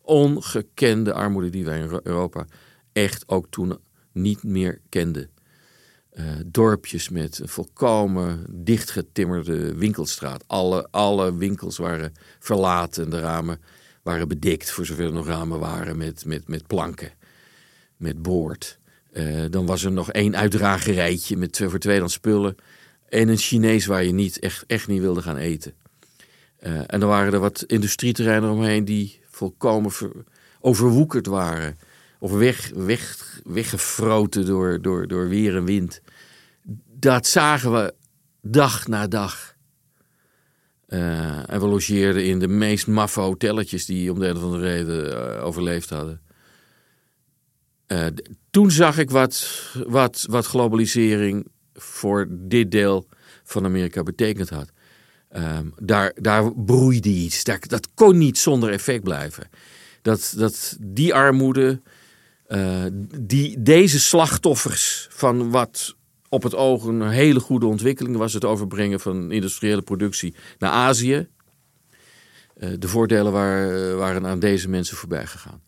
Ongekende 0.02 1.12
armoede 1.12 1.50
die 1.50 1.64
wij 1.64 1.78
in 1.78 2.00
Europa 2.02 2.46
echt 2.92 3.28
ook 3.28 3.46
toen 3.50 3.78
niet 4.12 4.42
meer 4.42 4.80
kenden. 4.88 5.30
Uh, 6.12 6.24
dorpjes 6.46 7.08
met 7.08 7.38
een 7.38 7.48
volkomen 7.48 8.46
dichtgetimmerde 8.50 9.74
winkelstraat. 9.74 10.44
Alle, 10.46 10.88
alle 10.90 11.36
winkels 11.36 11.76
waren 11.76 12.12
verlaten. 12.38 13.10
De 13.10 13.20
ramen 13.20 13.60
waren 14.02 14.28
bedekt, 14.28 14.70
voor 14.70 14.86
zover 14.86 15.04
er 15.04 15.12
nog 15.12 15.26
ramen 15.26 15.58
waren, 15.58 15.96
met, 15.96 16.24
met, 16.24 16.48
met 16.48 16.66
planken. 16.66 17.12
Met 18.02 18.22
boord. 18.22 18.78
Uh, 19.12 19.44
dan 19.50 19.66
was 19.66 19.84
er 19.84 19.92
nog 19.92 20.12
één 20.12 20.36
uitdragerijtje 20.36 21.36
met, 21.36 21.58
voor 21.58 21.78
tweedehands 21.78 22.14
spullen. 22.14 22.56
En 23.08 23.28
een 23.28 23.36
Chinees 23.36 23.86
waar 23.86 24.04
je 24.04 24.12
niet, 24.12 24.38
echt, 24.38 24.64
echt 24.66 24.88
niet 24.88 25.00
wilde 25.00 25.22
gaan 25.22 25.36
eten. 25.36 25.74
Uh, 26.60 26.78
en 26.86 27.00
dan 27.00 27.08
waren 27.08 27.32
er 27.32 27.40
wat 27.40 27.64
industrieterreinen 27.66 28.50
omheen 28.50 28.84
die 28.84 29.20
volkomen 29.30 29.92
overwoekerd 30.60 31.26
waren 31.26 31.78
of 32.18 32.32
weg, 32.32 32.70
weg, 32.74 33.40
weggefroten 33.44 34.46
door, 34.46 34.82
door, 34.82 35.08
door 35.08 35.28
weer 35.28 35.56
en 35.56 35.64
wind. 35.64 36.00
Dat 36.98 37.26
zagen 37.26 37.72
we 37.72 37.94
dag 38.40 38.86
na 38.86 39.06
dag. 39.06 39.54
Uh, 40.88 41.50
en 41.50 41.60
we 41.60 41.66
logeerden 41.66 42.24
in 42.24 42.38
de 42.38 42.48
meest 42.48 42.86
maffe 42.86 43.20
hotelletjes 43.20 43.86
die 43.86 44.12
om 44.12 44.18
de 44.18 44.26
een 44.26 44.36
of 44.36 44.42
andere 44.42 44.62
reden 44.62 45.42
overleefd 45.42 45.90
hadden. 45.90 46.20
Uh, 47.92 48.06
toen 48.50 48.70
zag 48.70 48.98
ik 48.98 49.10
wat, 49.10 49.62
wat, 49.86 50.26
wat 50.28 50.46
globalisering 50.46 51.46
voor 51.74 52.26
dit 52.30 52.70
deel 52.70 53.08
van 53.44 53.64
Amerika 53.64 54.02
betekend 54.02 54.50
had. 54.50 54.70
Um, 55.36 55.74
daar, 55.78 56.12
daar 56.14 56.54
broeide 56.54 57.08
iets. 57.08 57.44
Dat 57.44 57.88
kon 57.94 58.18
niet 58.18 58.38
zonder 58.38 58.70
effect 58.70 59.02
blijven. 59.02 59.48
Dat, 60.02 60.34
dat 60.36 60.76
die 60.80 61.14
armoede, 61.14 61.80
uh, 62.48 62.84
die, 63.20 63.62
deze 63.62 64.00
slachtoffers 64.00 65.06
van 65.10 65.50
wat 65.50 65.96
op 66.28 66.42
het 66.42 66.54
oog 66.54 66.84
een 66.84 67.08
hele 67.08 67.40
goede 67.40 67.66
ontwikkeling 67.66 68.16
was, 68.16 68.32
het 68.32 68.44
overbrengen 68.44 69.00
van 69.00 69.30
industriële 69.30 69.82
productie 69.82 70.34
naar 70.58 70.70
Azië. 70.70 71.28
Uh, 72.56 72.70
de 72.78 72.88
voordelen 72.88 73.32
waren, 73.32 73.96
waren 73.96 74.26
aan 74.26 74.38
deze 74.38 74.68
mensen 74.68 74.96
voorbij 74.96 75.26
gegaan. 75.26 75.62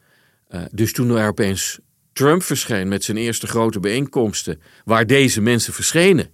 Dus 0.70 0.93
toen 0.93 1.11
er 1.11 1.29
opeens 1.29 1.81
Trump 2.15 2.43
verscheen 2.43 2.89
met 2.89 3.05
zijn 3.05 3.17
eerste 3.17 3.47
grote 3.47 3.81
bijeenkomsten, 3.81 4.61
waar 4.85 5.07
deze 5.07 5.41
mensen 5.41 5.73
verschenen. 5.73 6.29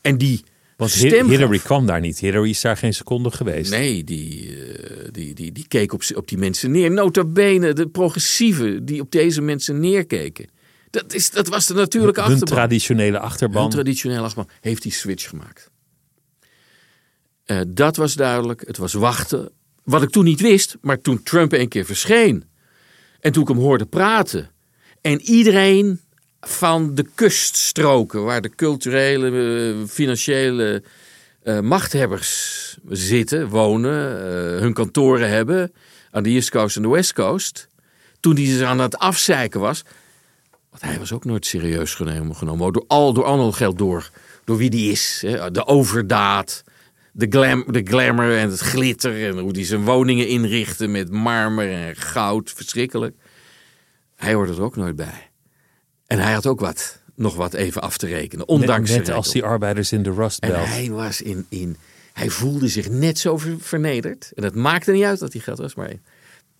En 0.00 0.18
die 0.18 0.44
want 0.76 0.92
Hillary 0.92 1.58
kwam 1.58 1.86
daar 1.86 2.00
niet. 2.00 2.18
Hillary 2.18 2.48
is 2.48 2.60
daar 2.60 2.76
geen 2.76 2.94
seconde 2.94 3.30
geweest. 3.30 3.70
Nee, 3.70 4.04
die, 4.04 4.48
uh, 4.48 5.08
die, 5.10 5.34
die, 5.34 5.52
die 5.52 5.68
keek 5.68 5.92
op, 5.92 6.02
op 6.14 6.28
die 6.28 6.38
mensen 6.38 6.70
neer. 6.70 6.90
Nota 6.90 7.24
bene, 7.24 7.72
de 7.72 7.88
progressieven 7.88 8.84
die 8.84 9.00
op 9.00 9.10
deze 9.10 9.40
mensen 9.42 9.80
neerkeken. 9.80 10.48
Dat, 10.90 11.14
is, 11.14 11.30
dat 11.30 11.48
was 11.48 11.66
de 11.66 11.74
natuurlijke 11.74 12.20
Hun 12.20 12.30
achterban. 12.30 12.56
traditionele 12.56 13.18
achterban. 13.18 13.62
Hun 13.62 13.70
traditionele 13.70 14.20
achterban 14.20 14.52
heeft 14.60 14.82
die 14.82 14.92
switch 14.92 15.28
gemaakt. 15.28 15.70
Uh, 17.46 17.60
dat 17.68 17.96
was 17.96 18.14
duidelijk. 18.14 18.62
Het 18.66 18.76
was 18.76 18.92
wachten. 18.92 19.50
Wat 19.84 20.02
ik 20.02 20.10
toen 20.10 20.24
niet 20.24 20.40
wist, 20.40 20.76
maar 20.80 21.00
toen 21.00 21.22
Trump 21.22 21.52
een 21.52 21.68
keer 21.68 21.84
verscheen. 21.84 22.44
En 23.20 23.32
toen 23.32 23.42
ik 23.42 23.48
hem 23.48 23.58
hoorde 23.58 23.86
praten. 23.86 24.50
En 25.06 25.20
iedereen 25.20 26.00
van 26.40 26.94
de 26.94 27.06
kuststroken, 27.14 28.24
waar 28.24 28.40
de 28.40 28.54
culturele, 28.54 29.30
uh, 29.30 29.86
financiële 29.88 30.82
uh, 31.44 31.60
machthebbers 31.60 32.78
zitten, 32.88 33.48
wonen, 33.48 34.10
uh, 34.10 34.60
hun 34.60 34.72
kantoren 34.72 35.28
hebben, 35.28 35.72
aan 36.10 36.22
de 36.22 36.30
East 36.30 36.50
Coast 36.50 36.76
en 36.76 36.82
de 36.82 36.88
West 36.88 37.12
Coast. 37.12 37.68
Toen 38.20 38.36
hij 38.36 38.44
ze 38.44 38.64
aan 38.64 38.80
het 38.80 38.98
afzeiken 38.98 39.60
was, 39.60 39.82
want 40.70 40.82
hij 40.82 40.98
was 40.98 41.12
ook 41.12 41.24
nooit 41.24 41.46
serieus 41.46 41.94
genomen, 41.94 42.36
genomen 42.36 42.72
door, 42.72 42.84
al, 42.86 43.12
door 43.12 43.24
al 43.24 43.52
geld 43.52 43.78
door, 43.78 44.10
door 44.44 44.56
wie 44.56 44.70
die 44.70 44.90
is. 44.90 45.22
Hè, 45.26 45.50
de 45.50 45.66
overdaad, 45.66 46.64
de, 47.12 47.26
glam, 47.30 47.64
de 47.66 47.82
glamour 47.84 48.36
en 48.38 48.50
het 48.50 48.60
glitter 48.60 49.26
en 49.26 49.38
hoe 49.38 49.52
hij 49.52 49.64
zijn 49.64 49.84
woningen 49.84 50.28
inrichtte 50.28 50.86
met 50.86 51.10
marmer 51.10 51.72
en 51.72 51.96
goud, 51.96 52.52
verschrikkelijk. 52.54 53.16
Hij 54.16 54.34
hoorde 54.34 54.52
er 54.52 54.62
ook 54.62 54.76
nooit 54.76 54.96
bij. 54.96 55.30
En 56.06 56.18
hij 56.18 56.32
had 56.32 56.46
ook 56.46 56.60
wat, 56.60 57.00
nog 57.14 57.36
wat 57.36 57.54
even 57.54 57.82
af 57.82 57.96
te 57.96 58.06
rekenen, 58.06 58.48
ondanks 58.48 58.90
Net, 58.90 59.06
net 59.06 59.16
als 59.16 59.32
die 59.32 59.44
arbeiders 59.44 59.92
in 59.92 60.02
de 60.02 60.12
Rust 60.12 60.40
Belt. 60.40 60.54
En 60.54 60.68
hij 60.68 60.90
was 60.90 61.22
in, 61.22 61.46
in, 61.48 61.76
hij 62.12 62.28
voelde 62.28 62.68
zich 62.68 62.88
net 62.88 63.18
zo 63.18 63.38
vernederd. 63.58 64.32
En 64.34 64.44
het 64.44 64.54
maakte 64.54 64.92
niet 64.92 65.04
uit 65.04 65.18
dat 65.18 65.32
hij 65.32 65.42
geld 65.42 65.58
was, 65.58 65.74
maar 65.74 65.92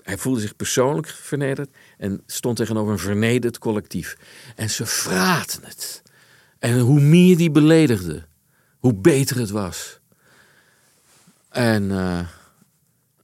hij 0.03 0.19
voelde 0.19 0.41
zich 0.41 0.57
persoonlijk 0.57 1.09
vernederd 1.09 1.71
en 1.99 2.23
stond 2.27 2.57
tegenover 2.57 2.93
een 2.93 2.99
vernederd 2.99 3.59
collectief. 3.59 4.17
En 4.57 4.71
ze 4.71 4.87
vraten 4.87 5.65
het. 5.65 6.03
En 6.59 6.79
hoe 6.79 7.01
meer 7.01 7.37
die 7.37 7.51
beledigde, 7.51 8.27
hoe 8.79 8.95
beter 8.95 9.39
het 9.39 9.51
was. 9.51 10.01
En, 11.49 11.83
uh, 11.83 12.19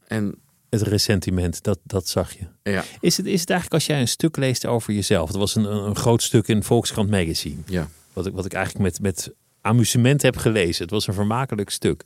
en 0.06 0.41
het 0.80 0.88
ressentiment, 0.88 1.62
dat, 1.62 1.78
dat 1.84 2.08
zag 2.08 2.32
je. 2.32 2.70
Ja. 2.70 2.84
Is, 3.00 3.16
het, 3.16 3.26
is 3.26 3.40
het 3.40 3.50
eigenlijk 3.50 3.72
als 3.72 3.86
jij 3.86 4.00
een 4.00 4.08
stuk 4.08 4.36
leest 4.36 4.66
over 4.66 4.92
jezelf? 4.92 5.28
Het 5.28 5.36
was 5.36 5.54
een, 5.54 5.64
een 5.64 5.96
groot 5.96 6.22
stuk 6.22 6.48
in 6.48 6.62
Volkskrant 6.62 7.10
Magazine. 7.10 7.60
Ja. 7.66 7.88
Wat, 8.12 8.26
ik, 8.26 8.32
wat 8.32 8.44
ik 8.44 8.52
eigenlijk 8.52 8.84
met, 8.84 9.00
met 9.00 9.34
amusement 9.60 10.22
heb 10.22 10.36
gelezen. 10.36 10.82
Het 10.82 10.90
was 10.90 11.06
een 11.06 11.14
vermakelijk 11.14 11.70
stuk. 11.70 12.04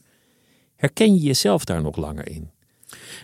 Herken 0.76 1.14
je 1.14 1.20
jezelf 1.20 1.64
daar 1.64 1.82
nog 1.82 1.96
langer 1.96 2.28
in? 2.28 2.50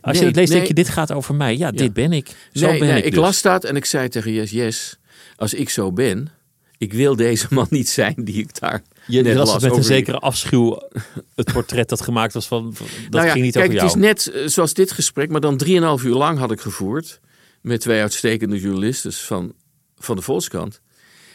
Als 0.01 0.12
Nee, 0.12 0.20
je 0.20 0.26
het 0.26 0.36
leest, 0.36 0.49
nee. 0.49 0.59
denk 0.59 0.68
je, 0.68 0.74
dit 0.74 0.88
gaat 0.88 1.12
over 1.12 1.34
mij. 1.34 1.57
Ja, 1.57 1.70
dit 1.70 1.93
ben 1.93 2.12
ik. 2.12 2.49
Zo 2.53 2.66
nee, 2.66 2.78
ben 2.78 2.88
nee, 2.88 2.99
ik 2.99 3.05
ik 3.05 3.12
dus. 3.12 3.20
las 3.20 3.43
dat 3.43 3.64
en 3.64 3.76
ik 3.76 3.84
zei 3.84 4.09
tegen 4.09 4.32
Yes, 4.32 4.51
Yes, 4.51 4.99
als 5.36 5.55
ik 5.55 5.68
zo 5.68 5.93
ben, 5.93 6.28
ik 6.78 6.93
wil 6.93 7.16
deze 7.16 7.47
man 7.51 7.66
niet 7.70 7.88
zijn 7.88 8.14
die 8.16 8.38
ik 8.38 8.61
daar 8.61 8.82
Je 9.07 9.23
net 9.23 9.35
las 9.37 9.53
het 9.53 9.63
met 9.63 9.71
een 9.71 9.77
die- 9.77 9.87
zekere 9.87 10.19
afschuw. 10.19 10.79
Het 11.35 11.53
portret 11.53 11.89
dat 11.89 12.01
gemaakt 12.01 12.33
was 12.33 12.47
van, 12.47 12.75
van- 12.75 12.87
dat 13.03 13.11
nou 13.11 13.27
ja, 13.27 13.33
ging 13.33 13.45
niet 13.45 13.53
kijk, 13.55 13.65
over 13.65 13.77
jou. 13.79 13.87
het 13.89 13.97
is 13.97 14.03
net 14.03 14.43
eh, 14.43 14.49
zoals 14.49 14.75
dit 14.75 14.93
gesprek, 14.93 15.31
maar 15.31 15.41
dan 15.41 15.57
drieënhalf 15.57 16.03
uur 16.05 16.15
lang 16.15 16.39
had 16.39 16.51
ik 16.51 16.61
gevoerd 16.61 17.21
met 17.61 17.81
twee 17.81 18.01
uitstekende 18.01 18.59
journalisten 18.61 19.13
van, 19.13 19.53
van 19.99 20.17
de 20.17 20.23
Volkskrant. 20.23 20.81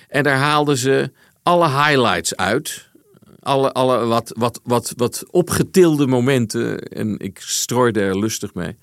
En 0.08 0.24
daar 0.24 0.38
haalden 0.38 0.78
ze 0.78 1.12
alle 1.44 1.68
highlights 1.70 2.36
uit. 2.36 2.86
Alle, 3.40 3.72
alle 3.72 4.06
wat, 4.06 4.34
wat, 4.38 4.60
wat, 4.64 4.94
wat 4.96 5.24
opgetilde 5.32 6.08
momenten. 6.08 6.80
En 6.80 7.20
ik 7.20 7.40
strooide 7.42 8.00
er 8.00 8.20
lustig 8.20 8.54
mee. 8.54 8.76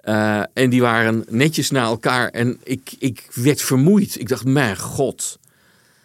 Eh, 0.00 0.42
en 0.54 0.70
die 0.70 0.80
waren 0.80 1.24
netjes 1.28 1.70
na 1.70 1.84
elkaar. 1.84 2.28
En 2.28 2.58
ik, 2.64 2.92
ik 2.98 3.28
werd 3.34 3.62
vermoeid. 3.62 4.20
Ik 4.20 4.28
dacht, 4.28 4.44
mijn 4.44 4.78
god. 4.78 5.38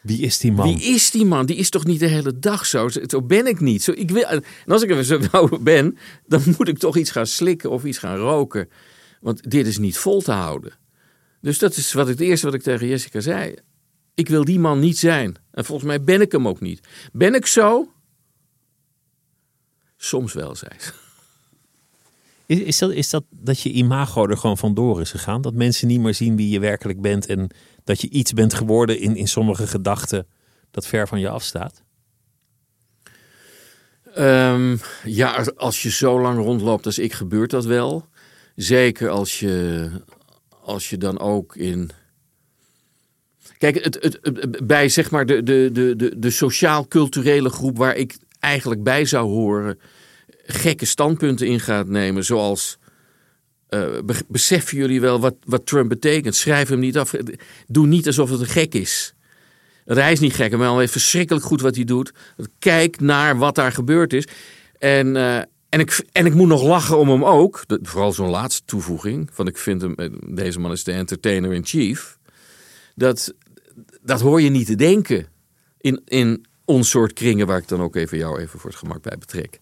Wie 0.06 0.22
is 0.22 0.38
die 0.38 0.52
man? 0.52 0.68
Wie 0.68 0.84
is 0.84 1.12
die 1.12 1.26
man? 1.26 1.46
Die 1.46 1.56
is 1.56 1.70
toch 1.70 1.86
niet 1.86 2.00
de 2.00 2.08
hele 2.08 2.40
dag 2.40 2.66
zo? 2.66 2.90
Zo 2.90 3.22
ben 3.22 3.48
ik 3.48 3.60
niet. 3.60 3.84
Zo, 3.84 3.92
ik 3.92 4.12
wil, 4.12 4.24
en 4.24 4.44
als 4.68 4.84
ik 4.84 4.90
er 4.90 5.04
zo 5.04 5.20
nou 5.32 5.60
ben, 5.60 5.98
dan 6.28 6.42
moet 6.58 6.68
ik 6.68 6.78
toch 6.78 6.98
iets 6.98 7.12
gaan 7.12 7.28
slikken 7.28 7.70
of 7.70 7.84
iets 7.84 7.98
gaan 7.98 8.18
roken. 8.18 8.70
Want 9.22 9.52
dit 9.52 9.68
is 9.68 9.78
niet 9.78 9.98
vol 9.98 10.22
te 10.22 10.32
houden. 10.32 10.74
Dus 11.42 11.60
dat 11.60 11.78
is 11.78 11.94
wat 11.94 12.08
het 12.08 12.20
eerste 12.20 12.46
wat 12.46 12.56
ik 12.56 12.62
tegen 12.62 12.88
Jessica 12.88 13.20
zei. 13.20 13.56
Ik 14.14 14.28
wil 14.28 14.46
die 14.46 14.60
man 14.60 14.80
niet 14.80 14.98
zijn. 14.98 15.36
En 15.52 15.66
volgens 15.66 15.88
mij 15.88 16.02
ben 16.02 16.22
ik 16.22 16.32
hem 16.32 16.48
ook 16.48 16.60
niet. 16.60 16.88
Ben 17.12 17.34
ik 17.34 17.46
zo? 17.46 17.92
Soms 19.98 20.34
wel, 20.34 20.56
zei 20.56 20.72
ze. 20.80 20.92
Is, 22.46 22.60
is, 22.60 22.78
dat, 22.78 22.92
is 22.92 23.10
dat 23.10 23.24
dat 23.30 23.62
je 23.62 23.72
imago 23.72 24.28
er 24.28 24.38
gewoon 24.38 24.58
vandoor 24.58 25.02
is 25.02 25.12
gegaan? 25.12 25.42
Dat 25.42 25.54
mensen 25.54 25.88
niet 25.88 26.00
meer 26.00 26.14
zien 26.14 26.36
wie 26.36 26.50
je 26.50 26.60
werkelijk 26.60 27.02
bent 27.02 27.26
en 27.26 27.50
dat 27.86 28.02
je 28.02 28.10
iets 28.10 28.34
bent 28.34 28.54
geworden 28.54 29.00
in, 29.00 29.16
in 29.16 29.28
sommige 29.28 29.68
gedachten 29.68 30.28
dat 30.72 30.88
ver 30.88 31.08
van 31.08 31.20
je 31.20 31.30
afstaat? 31.30 31.84
Um, 34.18 34.80
ja, 35.04 35.46
als 35.56 35.82
je 35.84 35.92
zo 35.92 36.22
lang 36.22 36.38
rondloopt 36.38 36.86
als 36.86 37.00
ik, 37.00 37.14
gebeurt 37.14 37.50
dat 37.50 37.66
wel. 37.66 38.08
Zeker 38.56 39.10
als 39.10 39.40
je, 39.40 39.90
als 40.62 40.90
je 40.90 40.98
dan 40.98 41.20
ook 41.20 41.56
in. 41.56 41.90
Kijk, 43.58 43.84
het, 43.84 43.98
het, 44.02 44.18
het, 44.22 44.68
bij 44.68 44.90
zeg 44.90 45.12
maar 45.12 45.26
de, 45.26 45.44
de, 45.44 45.70
de, 45.74 46.20
de, 46.20 46.30
sociaal-culturele 46.30 47.50
groep 47.50 47.78
waar 47.78 47.96
ik 47.96 48.18
eigenlijk 48.40 48.84
bij 48.84 49.06
zou 49.06 49.28
horen, 49.28 49.80
gekke 50.46 50.86
standpunten 50.86 51.48
in 51.48 51.60
gaat 51.60 51.88
nemen, 51.88 52.26
zoals. 52.26 52.78
Uh, 53.70 54.00
beseffen 54.28 54.78
jullie 54.78 55.02
wel 55.02 55.20
wat, 55.20 55.36
wat 55.44 55.66
Trump 55.66 55.90
betekent? 55.90 56.36
Schrijf 56.36 56.70
hem 56.70 56.80
niet 56.80 56.98
af. 56.98 57.14
Doe 57.68 57.88
niet 57.88 58.08
alsof 58.08 58.30
het 58.30 58.40
een 58.40 58.46
gek 58.46 58.74
is. 58.74 59.16
Hij 59.86 60.12
is 60.12 60.20
niet 60.20 60.34
gek, 60.34 60.58
maar 60.58 60.68
hij 60.68 60.78
weet 60.78 60.92
verschrikkelijk 60.92 61.46
goed 61.46 61.62
wat 61.62 61.76
hij 61.76 61.84
doet. 61.84 62.14
Kijk 62.60 63.00
naar 63.00 63.38
wat 63.38 63.56
daar 63.56 63.72
gebeurd 63.72 64.14
is. 64.14 64.28
En, 64.80 65.16
uh, 65.16 65.38
en, 65.70 65.80
ik, 65.80 66.06
en 66.12 66.26
ik 66.26 66.34
moet 66.34 66.48
nog 66.48 66.64
lachen 66.64 66.98
om 66.98 67.10
hem 67.10 67.24
ook. 67.24 67.64
Vooral 67.82 68.14
zo'n 68.14 68.30
laatste 68.30 68.62
toevoeging. 68.66 69.30
Van 69.34 69.48
ik 69.48 69.58
vind 69.58 69.82
hem, 69.82 69.96
eh, 69.96 70.10
deze 70.28 70.60
man 70.60 70.72
is 70.72 70.84
de 70.84 70.92
entertainer 70.92 71.54
in 71.54 71.66
chief. 71.66 72.18
Dat, 72.96 73.34
dat 74.02 74.22
hoor 74.22 74.42
je 74.42 74.50
niet 74.50 74.66
te 74.66 74.76
denken. 74.76 75.28
In, 75.78 76.02
in 76.06 76.46
ons 76.66 76.90
soort 76.90 77.14
kringen, 77.14 77.48
waar 77.48 77.58
ik 77.58 77.68
dan 77.68 77.82
ook 77.82 77.96
even 77.96 78.18
jou 78.18 78.40
even 78.40 78.60
voor 78.60 78.70
het 78.70 78.80
gemak 78.80 79.02
bij 79.02 79.18
betrek. 79.18 79.60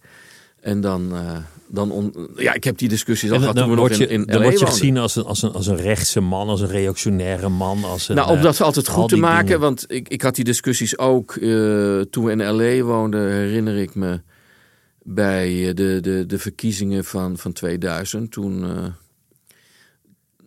En 0.63 0.81
dan, 0.81 1.09
uh, 1.13 1.37
dan 1.67 1.91
on, 1.91 2.29
ja, 2.35 2.53
ik 2.53 2.63
heb 2.63 2.77
die 2.77 2.89
discussies 2.89 3.31
al 3.31 3.39
gehad 3.39 3.55
toen 3.55 3.69
we 3.69 3.75
nog 3.75 3.89
in, 3.89 4.09
in 4.09 4.25
Dan 4.25 4.41
word 4.41 4.59
je 4.59 4.65
gezien 4.65 4.97
als 4.97 5.15
een, 5.15 5.23
als, 5.23 5.41
een, 5.41 5.51
als 5.51 5.67
een 5.67 5.77
rechtse 5.77 6.19
man, 6.19 6.47
als 6.47 6.61
een 6.61 6.67
reactionaire 6.67 7.49
man. 7.49 7.83
Als 7.83 8.09
een, 8.09 8.15
nou, 8.15 8.29
om 8.29 8.41
dat 8.41 8.61
altijd 8.61 8.87
goed 8.87 9.09
te 9.09 9.17
maken, 9.17 9.45
dingen. 9.45 9.61
want 9.61 9.85
ik, 9.87 10.09
ik 10.09 10.21
had 10.21 10.35
die 10.35 10.43
discussies 10.43 10.97
ook 10.97 11.35
uh, 11.35 12.01
toen 12.01 12.23
we 12.23 12.31
in 12.31 12.43
L.A. 12.43 12.83
woonden, 12.83 13.31
herinner 13.31 13.77
ik 13.77 13.95
me 13.95 14.21
bij 15.01 15.73
de, 15.73 15.97
de, 16.01 16.25
de 16.25 16.39
verkiezingen 16.39 17.05
van, 17.05 17.37
van 17.37 17.53
2000. 17.53 18.31
Toen, 18.31 18.63
uh, 18.63 18.69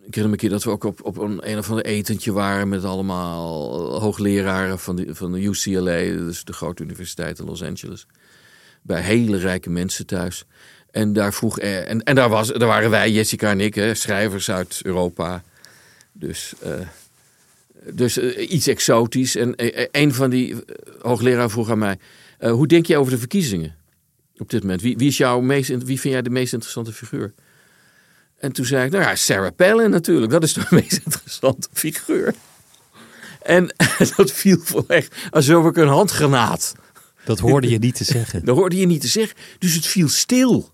ik 0.06 0.14
herinner 0.14 0.24
me 0.24 0.30
een 0.30 0.36
keer 0.36 0.50
dat 0.50 0.64
we 0.64 0.70
ook 0.70 0.84
op, 0.84 1.04
op 1.04 1.18
een, 1.18 1.50
een 1.50 1.58
of 1.58 1.68
ander 1.68 1.84
etentje 1.84 2.32
waren 2.32 2.68
met 2.68 2.84
allemaal 2.84 4.00
hoogleraren 4.00 4.78
van 4.78 4.96
de, 4.96 5.14
van 5.14 5.32
de 5.32 5.42
UCLA, 5.42 5.98
dus 6.00 6.44
de 6.44 6.52
grote 6.52 6.82
universiteit 6.82 7.38
in 7.38 7.44
Los 7.44 7.62
Angeles 7.62 8.06
bij 8.86 9.00
hele 9.00 9.38
rijke 9.38 9.70
mensen 9.70 10.06
thuis. 10.06 10.44
En 10.90 11.12
daar 11.12 11.34
vroeg 11.34 11.58
en, 11.58 12.02
en 12.02 12.14
daar, 12.14 12.28
was, 12.28 12.48
daar 12.48 12.68
waren 12.68 12.90
wij, 12.90 13.10
Jessica 13.10 13.50
en 13.50 13.60
ik, 13.60 13.90
schrijvers 13.92 14.50
uit 14.50 14.80
Europa. 14.82 15.42
Dus, 16.12 16.54
uh, 16.64 16.72
dus 17.90 18.18
uh, 18.18 18.50
iets 18.50 18.66
exotisch. 18.66 19.36
En 19.36 19.54
een 19.90 20.14
van 20.14 20.30
die 20.30 20.56
hoogleraar 21.00 21.50
vroeg 21.50 21.70
aan 21.70 21.78
mij: 21.78 21.98
hoe 22.38 22.66
denk 22.66 22.86
je 22.86 22.96
over 22.96 23.12
de 23.12 23.18
verkiezingen 23.18 23.76
op 24.36 24.50
dit 24.50 24.62
moment? 24.62 24.82
Wie, 24.82 24.96
wie, 24.96 25.08
is 25.08 25.16
jouw 25.16 25.40
meest, 25.40 25.68
wie 25.68 26.00
vind 26.00 26.14
jij 26.14 26.22
de 26.22 26.30
meest 26.30 26.52
interessante 26.52 26.92
figuur? 26.92 27.34
En 28.38 28.52
toen 28.52 28.64
zei 28.64 28.84
ik: 28.84 28.90
Nou 28.90 29.04
ja, 29.04 29.14
Sarah 29.14 29.54
Palin 29.56 29.90
natuurlijk. 29.90 30.32
Dat 30.32 30.42
is 30.42 30.52
de 30.52 30.66
meest 30.80 31.00
interessante 31.04 31.68
figuur. 31.72 32.34
En 33.42 33.74
dat 34.16 34.32
viel 34.32 34.58
voor 34.62 34.84
echt 34.86 35.14
alsof 35.30 35.66
ik 35.66 35.76
een 35.76 35.88
handgranaat 35.88 36.74
dat 37.26 37.38
hoorde 37.38 37.68
je 37.68 37.78
niet 37.78 37.94
te 37.94 38.04
zeggen. 38.18 38.44
Dat 38.44 38.56
hoorde 38.56 38.76
je 38.76 38.86
niet 38.86 39.00
te 39.00 39.08
zeggen. 39.08 39.36
Dus 39.58 39.74
het 39.74 39.86
viel 39.86 40.08
stil. 40.08 40.70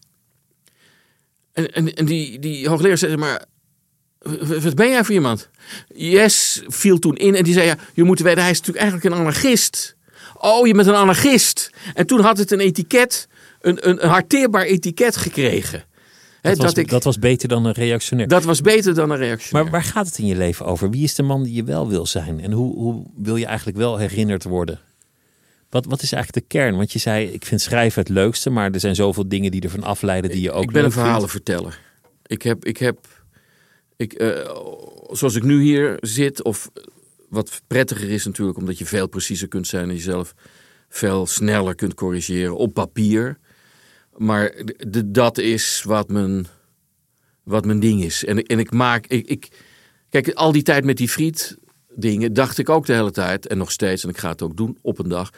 En, 1.53 1.72
en, 1.72 1.94
en 1.94 2.05
die, 2.05 2.38
die 2.38 2.68
hoogleraar 2.68 2.98
zei 2.98 3.16
maar, 3.16 3.44
wat 4.62 4.74
ben 4.74 4.88
jij 4.88 5.05
voor 5.05 5.14
iemand? 5.14 5.48
Yes 5.94 6.62
viel 6.66 6.98
toen 6.98 7.16
in 7.16 7.34
en 7.34 7.44
die 7.44 7.53
zei, 7.53 7.66
ja, 7.66 7.76
je 7.94 8.05
moet 8.05 8.20
weten, 8.20 8.42
hij 8.42 8.50
is 8.50 8.59
natuurlijk 8.59 8.84
eigenlijk 8.84 9.14
een 9.14 9.20
anarchist. 9.20 9.96
Oh, 10.34 10.66
je 10.66 10.74
bent 10.74 10.86
een 10.86 10.94
anarchist. 10.94 11.70
En 11.94 12.07
toen 12.07 12.20
had 12.20 12.38
het 12.38 12.50
een 12.50 12.61
etiket, 12.61 13.28
een, 13.61 13.88
een, 13.88 14.05
een 14.05 14.11
harteerbaar 14.11 14.64
etiket 14.64 15.16
gekregen. 15.16 15.84
Dat, 16.40 16.57
was, 16.57 16.66
dat, 16.66 16.76
ik, 16.76 16.88
dat 16.88 17.05
was 17.05 17.18
beter 17.18 17.48
dan 17.48 17.64
een 17.64 17.72
reactionair. 17.72 18.28
Dat 18.28 18.44
was 18.44 18.61
beter 18.61 18.94
dan 18.94 19.11
een 19.11 19.16
reactionair. 19.16 19.62
Maar 19.62 19.72
waar 19.72 19.90
gaat 19.90 20.07
het 20.07 20.18
in 20.18 20.26
je 20.26 20.36
leven 20.36 20.66
over? 20.66 20.90
Wie 20.90 21.05
is 21.05 21.14
de 21.14 21.22
man 21.22 21.42
die 21.42 21.55
je 21.55 21.64
wel 21.64 21.88
wil 21.88 22.07
zijn? 22.07 22.40
En 22.40 22.53
hoe, 22.53 22.74
hoe 22.74 23.07
wil 23.16 23.36
je 23.36 23.46
eigenlijk 23.46 23.78
wel 23.78 23.96
herinnerd 23.96 24.44
worden? 24.44 24.80
Wat, 25.73 25.87
wat 25.87 26.03
is 26.03 26.12
eigenlijk 26.12 26.49
de 26.49 26.57
kern? 26.59 26.77
Want 26.77 26.93
je 26.93 26.99
zei, 26.99 27.27
ik 27.27 27.45
vind 27.45 27.61
schrijven 27.61 28.03
het 28.03 28.11
leukste, 28.11 28.51
maar 28.51 28.70
er 28.70 28.81
zijn 28.81 28.95
zoveel 28.95 29.29
dingen 29.29 29.51
die 29.51 29.61
ervan 29.61 29.83
afleiden 29.83 30.31
die 30.31 30.41
je 30.41 30.53
ook. 30.53 30.62
Ik 30.62 30.70
ben 30.70 30.85
een 30.85 30.93
verhalenverteller. 30.93 31.81
Ik 32.27 32.43
heb, 32.43 32.64
ik 32.64 32.77
heb, 32.77 32.99
ik, 33.97 34.23
uh, 34.23 34.29
zoals 35.11 35.35
ik 35.35 35.43
nu 35.43 35.62
hier 35.62 35.97
zit, 36.01 36.43
of 36.43 36.70
wat 37.29 37.62
prettiger 37.66 38.11
is 38.11 38.25
natuurlijk, 38.25 38.59
omdat 38.59 38.79
je 38.79 38.87
veel 38.87 39.07
preciezer 39.07 39.49
kunt 39.49 39.66
zijn 39.66 39.89
en 39.89 39.95
jezelf 39.95 40.35
veel 40.89 41.27
sneller 41.27 41.75
kunt 41.75 41.95
corrigeren 41.95 42.57
op 42.57 42.75
papier. 42.75 43.39
Maar 44.16 44.55
de, 44.77 45.11
dat 45.11 45.39
is 45.39 45.83
wat 45.87 46.09
mijn, 46.09 46.47
wat 47.43 47.64
mijn 47.64 47.81
ding 47.81 48.03
is. 48.03 48.25
En, 48.25 48.43
en 48.43 48.59
ik 48.59 48.70
maak, 48.70 49.07
ik, 49.07 49.27
ik, 49.27 49.49
kijk, 50.09 50.33
al 50.33 50.53
die 50.53 50.62
tijd 50.62 50.85
met 50.85 50.97
die 50.97 51.09
friet 51.09 51.61
dingen 51.97 52.33
dacht 52.33 52.59
ik 52.59 52.68
ook 52.68 52.87
de 52.87 52.93
hele 52.93 53.11
tijd, 53.11 53.47
en 53.47 53.59
nog 53.59 53.70
steeds, 53.70 54.03
en 54.05 54.09
ik 54.09 54.18
ga 54.18 54.29
het 54.29 54.43
ook 54.43 54.57
doen 54.57 54.79
op 54.83 54.99
een 54.99 55.09
dag 55.09 55.31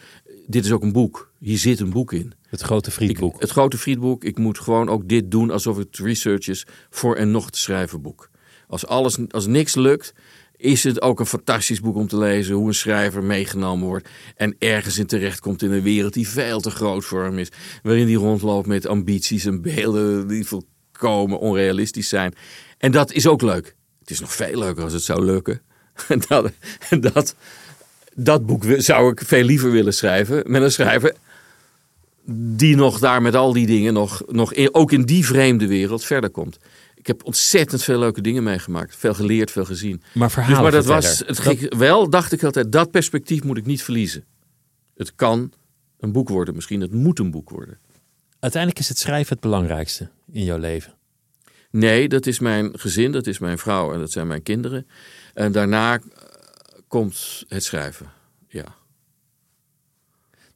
dit 0.46 0.64
is 0.64 0.72
ook 0.72 0.82
een 0.82 0.92
boek. 0.92 1.30
Hier 1.38 1.58
zit 1.58 1.80
een 1.80 1.90
boek 1.90 2.12
in. 2.12 2.32
Het 2.48 2.60
grote 2.60 2.90
frietboek. 2.90 3.34
Ik, 3.34 3.40
het 3.40 3.50
grote 3.50 3.78
frietboek. 3.78 4.24
Ik 4.24 4.38
moet 4.38 4.58
gewoon 4.58 4.88
ook 4.88 5.08
dit 5.08 5.30
doen 5.30 5.50
alsof 5.50 5.76
het 5.76 5.98
research 5.98 6.48
is 6.48 6.66
voor 6.90 7.16
en 7.16 7.30
nog 7.30 7.50
te 7.50 7.58
schrijven 7.58 8.02
boek. 8.02 8.30
Als, 8.68 8.86
alles, 8.86 9.18
als 9.30 9.46
niks 9.46 9.74
lukt, 9.74 10.14
is 10.56 10.84
het 10.84 11.02
ook 11.02 11.20
een 11.20 11.26
fantastisch 11.26 11.80
boek 11.80 11.96
om 11.96 12.06
te 12.06 12.18
lezen. 12.18 12.54
Hoe 12.54 12.68
een 12.68 12.74
schrijver 12.74 13.22
meegenomen 13.22 13.86
wordt 13.86 14.08
en 14.36 14.56
ergens 14.58 14.98
in 14.98 15.06
terecht 15.06 15.40
komt 15.40 15.62
in 15.62 15.72
een 15.72 15.82
wereld 15.82 16.12
die 16.12 16.28
veel 16.28 16.60
te 16.60 16.70
groot 16.70 17.04
voor 17.04 17.24
hem 17.24 17.38
is. 17.38 17.48
Waarin 17.82 18.06
hij 18.06 18.14
rondloopt 18.14 18.66
met 18.66 18.86
ambities 18.86 19.44
en 19.44 19.62
beelden 19.62 20.28
die 20.28 20.46
volkomen 20.46 21.38
onrealistisch 21.38 22.08
zijn. 22.08 22.34
En 22.78 22.92
dat 22.92 23.12
is 23.12 23.26
ook 23.26 23.42
leuk. 23.42 23.76
Het 24.00 24.10
is 24.10 24.20
nog 24.20 24.32
veel 24.32 24.58
leuker 24.58 24.82
als 24.84 24.92
het 24.92 25.02
zou 25.02 25.24
lukken. 25.24 25.62
En 26.08 26.20
dat, 26.28 26.52
dat, 27.00 27.34
dat 28.14 28.46
boek 28.46 28.64
zou 28.76 29.12
ik 29.12 29.22
veel 29.24 29.44
liever 29.44 29.70
willen 29.70 29.94
schrijven. 29.94 30.42
Met 30.46 30.62
een 30.62 30.72
schrijver 30.72 31.14
die 32.56 32.76
nog 32.76 32.98
daar 32.98 33.22
met 33.22 33.34
al 33.34 33.52
die 33.52 33.66
dingen, 33.66 33.92
nog, 33.92 34.22
nog 34.28 34.52
ook 34.72 34.92
in 34.92 35.02
die 35.02 35.26
vreemde 35.26 35.66
wereld 35.66 36.04
verder 36.04 36.30
komt. 36.30 36.58
Ik 36.94 37.06
heb 37.06 37.24
ontzettend 37.24 37.82
veel 37.82 37.98
leuke 37.98 38.20
dingen 38.20 38.42
meegemaakt. 38.42 38.96
Veel 38.96 39.14
geleerd, 39.14 39.50
veel 39.50 39.64
gezien. 39.64 40.02
Maar 40.12 40.30
verhalen 40.30 40.62
dus, 40.62 40.62
maar 40.62 40.80
dat 40.82 40.84
was, 40.84 41.22
het 41.26 41.38
ging, 41.38 41.76
wel, 41.76 42.10
dacht 42.10 42.32
ik 42.32 42.42
altijd, 42.42 42.72
dat 42.72 42.90
perspectief 42.90 43.42
moet 43.42 43.56
ik 43.56 43.66
niet 43.66 43.82
verliezen. 43.82 44.24
Het 44.96 45.14
kan 45.14 45.52
een 45.98 46.12
boek 46.12 46.28
worden, 46.28 46.54
misschien 46.54 46.80
het 46.80 46.92
moet 46.92 47.18
een 47.18 47.30
boek 47.30 47.50
worden. 47.50 47.78
Uiteindelijk 48.40 48.82
is 48.82 48.88
het 48.88 48.98
schrijven 48.98 49.32
het 49.32 49.40
belangrijkste 49.40 50.08
in 50.32 50.44
jouw 50.44 50.58
leven. 50.58 50.94
Nee, 51.70 52.08
dat 52.08 52.26
is 52.26 52.38
mijn 52.38 52.78
gezin, 52.78 53.12
dat 53.12 53.26
is 53.26 53.38
mijn 53.38 53.58
vrouw 53.58 53.92
en 53.92 53.98
dat 53.98 54.10
zijn 54.10 54.26
mijn 54.26 54.42
kinderen. 54.42 54.86
En 55.34 55.52
daarna 55.52 55.98
komt 56.94 57.44
het 57.48 57.64
schrijven. 57.64 58.12
Ja. 58.48 58.64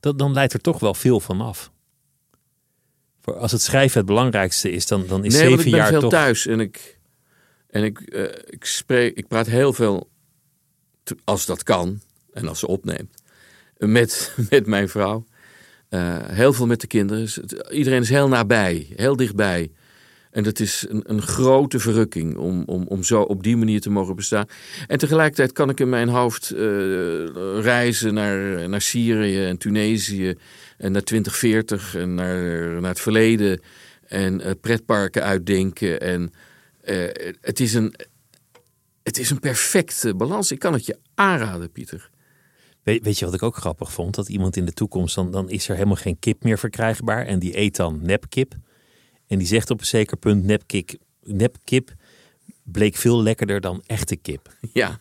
Dat, 0.01 0.19
dan 0.19 0.33
leidt 0.33 0.53
er 0.53 0.61
toch 0.61 0.81
wel 0.81 0.95
veel 0.95 1.21
van 1.21 1.41
af. 1.41 1.71
Voor 3.21 3.37
als 3.37 3.53
het 3.53 3.63
schrijven 3.63 3.99
het 3.99 4.07
belangrijkste 4.07 4.71
is, 4.71 4.87
dan, 4.87 5.07
dan 5.07 5.25
is 5.25 5.35
nee, 5.35 5.43
zeven 5.43 5.71
jaar 5.71 5.91
toch... 5.91 5.91
Nee, 5.91 5.95
ik 5.95 6.01
ben 6.01 6.01
veel 6.01 6.09
thuis 6.09 6.47
en 6.47 6.61
ik, 6.61 6.99
en 7.67 7.85
ik, 7.85 8.15
uh, 8.15 8.25
ik, 8.45 8.65
spreek, 8.65 9.17
ik 9.17 9.29
praat 9.29 9.47
heel 9.47 9.73
veel, 9.73 10.11
als 11.25 11.47
dat 11.47 11.63
kan 11.63 12.01
en 12.33 12.49
als 12.49 12.59
ze 12.59 12.67
opneemt, 12.67 13.23
met, 13.77 14.35
met 14.51 14.67
mijn 14.67 14.89
vrouw. 14.89 15.25
Uh, 15.91 16.27
heel 16.27 16.53
veel 16.53 16.67
met 16.67 16.81
de 16.81 16.87
kinderen. 16.87 17.31
Iedereen 17.71 18.03
is 18.03 18.09
heel 18.09 18.29
nabij, 18.29 18.87
heel 18.97 19.17
dichtbij. 19.17 19.73
En 20.39 20.45
dat 20.45 20.61
is 20.61 20.87
een, 20.89 21.03
een 21.07 21.23
grote 21.23 21.79
verrukking 21.79 22.37
om, 22.37 22.63
om, 22.67 22.87
om 22.87 23.03
zo 23.03 23.23
op 23.23 23.43
die 23.43 23.57
manier 23.57 23.81
te 23.81 23.91
mogen 23.91 24.17
bestaan. 24.17 24.47
En 24.87 24.99
tegelijkertijd 24.99 25.53
kan 25.53 25.71
ik 25.71 25.81
in 25.81 25.89
mijn 25.89 26.09
hoofd 26.09 26.53
uh, 26.53 26.59
reizen 27.61 28.15
naar, 28.15 28.69
naar 28.69 28.81
Syrië 28.81 29.45
en 29.45 29.59
Tunesië 29.59 30.35
en 30.77 30.93
naar 30.93 31.03
2040 31.03 31.95
en 31.95 32.15
naar, 32.15 32.81
naar 32.81 32.91
het 32.91 33.01
verleden 33.01 33.61
en 34.07 34.41
uh, 34.41 34.51
pretparken 34.61 35.23
uitdenken. 35.23 36.01
En 36.01 36.33
uh, 36.85 37.07
het, 37.41 37.61
is 37.61 37.75
een, 37.75 37.95
het 39.03 39.19
is 39.19 39.31
een 39.31 39.41
perfecte 39.41 40.15
balans. 40.15 40.53
Ik 40.53 40.59
kan 40.59 40.73
het 40.73 40.87
je 40.87 40.99
aanraden, 41.15 41.73
Pieter. 41.73 42.11
Weet, 42.83 43.05
weet 43.05 43.19
je 43.19 43.25
wat 43.25 43.35
ik 43.35 43.43
ook 43.43 43.57
grappig 43.57 43.93
vond? 43.93 44.15
Dat 44.15 44.29
iemand 44.29 44.57
in 44.57 44.65
de 44.65 44.73
toekomst, 44.73 45.15
dan, 45.15 45.31
dan 45.31 45.51
is 45.51 45.69
er 45.69 45.75
helemaal 45.75 45.97
geen 45.97 46.19
kip 46.19 46.43
meer 46.43 46.59
verkrijgbaar. 46.59 47.27
En 47.27 47.39
die 47.39 47.59
eet 47.59 47.77
dan 47.77 47.99
nepkip. 48.03 48.55
En 49.29 49.39
die 49.39 49.47
zegt 49.47 49.71
op 49.71 49.81
een 49.81 49.87
zeker 49.87 50.17
punt, 50.17 50.45
nepkip, 50.45 50.91
nepkip 51.23 51.93
bleek 52.63 52.97
veel 52.97 53.23
lekkerder 53.23 53.61
dan 53.61 53.83
echte 53.87 54.17
kip. 54.17 54.55
Ja. 54.73 55.01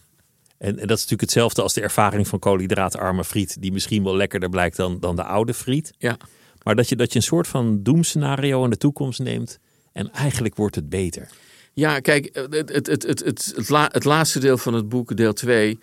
En, 0.58 0.70
en 0.80 0.88
dat 0.88 0.98
is 0.98 1.04
natuurlijk 1.04 1.22
hetzelfde 1.22 1.62
als 1.62 1.74
de 1.74 1.82
ervaring 1.82 2.28
van 2.28 2.40
koolhydraatarme 2.40 3.24
friet. 3.24 3.62
Die 3.62 3.72
misschien 3.72 4.04
wel 4.04 4.16
lekkerder 4.16 4.50
blijkt 4.50 4.76
dan, 4.76 5.00
dan 5.00 5.16
de 5.16 5.24
oude 5.24 5.54
friet. 5.54 5.94
Ja. 5.98 6.18
Maar 6.64 6.76
dat 6.76 6.90
je, 6.90 6.96
dat 6.96 7.12
je 7.12 7.20
een 7.20 7.26
soort 7.26 7.48
van 7.48 7.84
doemscenario 7.84 8.64
in 8.64 8.70
de 8.70 8.78
toekomst 8.78 9.20
neemt. 9.20 9.60
En 9.94 10.12
eigenlijk 10.12 10.56
wordt 10.56 10.76
het 10.76 10.90
beter. 10.90 11.30
Ja, 11.74 12.00
kijk, 12.00 12.30
het, 12.34 12.54
het, 12.54 12.70
het, 12.70 12.88
het, 12.88 13.04
het, 13.24 13.54
het, 13.56 13.70
la- 13.70 13.90
het 13.92 14.04
laatste 14.04 14.40
deel 14.40 14.58
van 14.58 14.74
het 14.74 14.90
boek, 14.90 15.16
deel 15.18 15.34
2, 15.34 15.80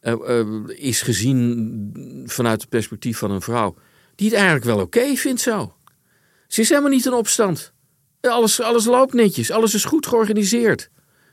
eh, 0.00 0.12
eh, 0.12 0.46
is 0.66 1.02
gezien 1.02 2.22
vanuit 2.26 2.60
het 2.60 2.70
perspectief 2.70 3.18
van 3.18 3.30
een 3.30 3.40
vrouw. 3.42 3.74
Die 4.14 4.26
het 4.26 4.36
eigenlijk 4.36 4.66
wel 4.66 4.80
oké 4.80 5.14
vindt 5.16 5.40
zo. 5.40 5.74
Ze 6.46 6.60
is 6.60 6.68
helemaal 6.68 6.90
niet 6.90 7.06
in 7.06 7.12
opstand. 7.12 7.72
Alles, 8.30 8.60
alles 8.60 8.84
loopt 8.84 9.12
netjes, 9.14 9.50
alles 9.50 9.74
is 9.74 9.84
goed 9.84 10.06
georganiseerd. 10.06 10.88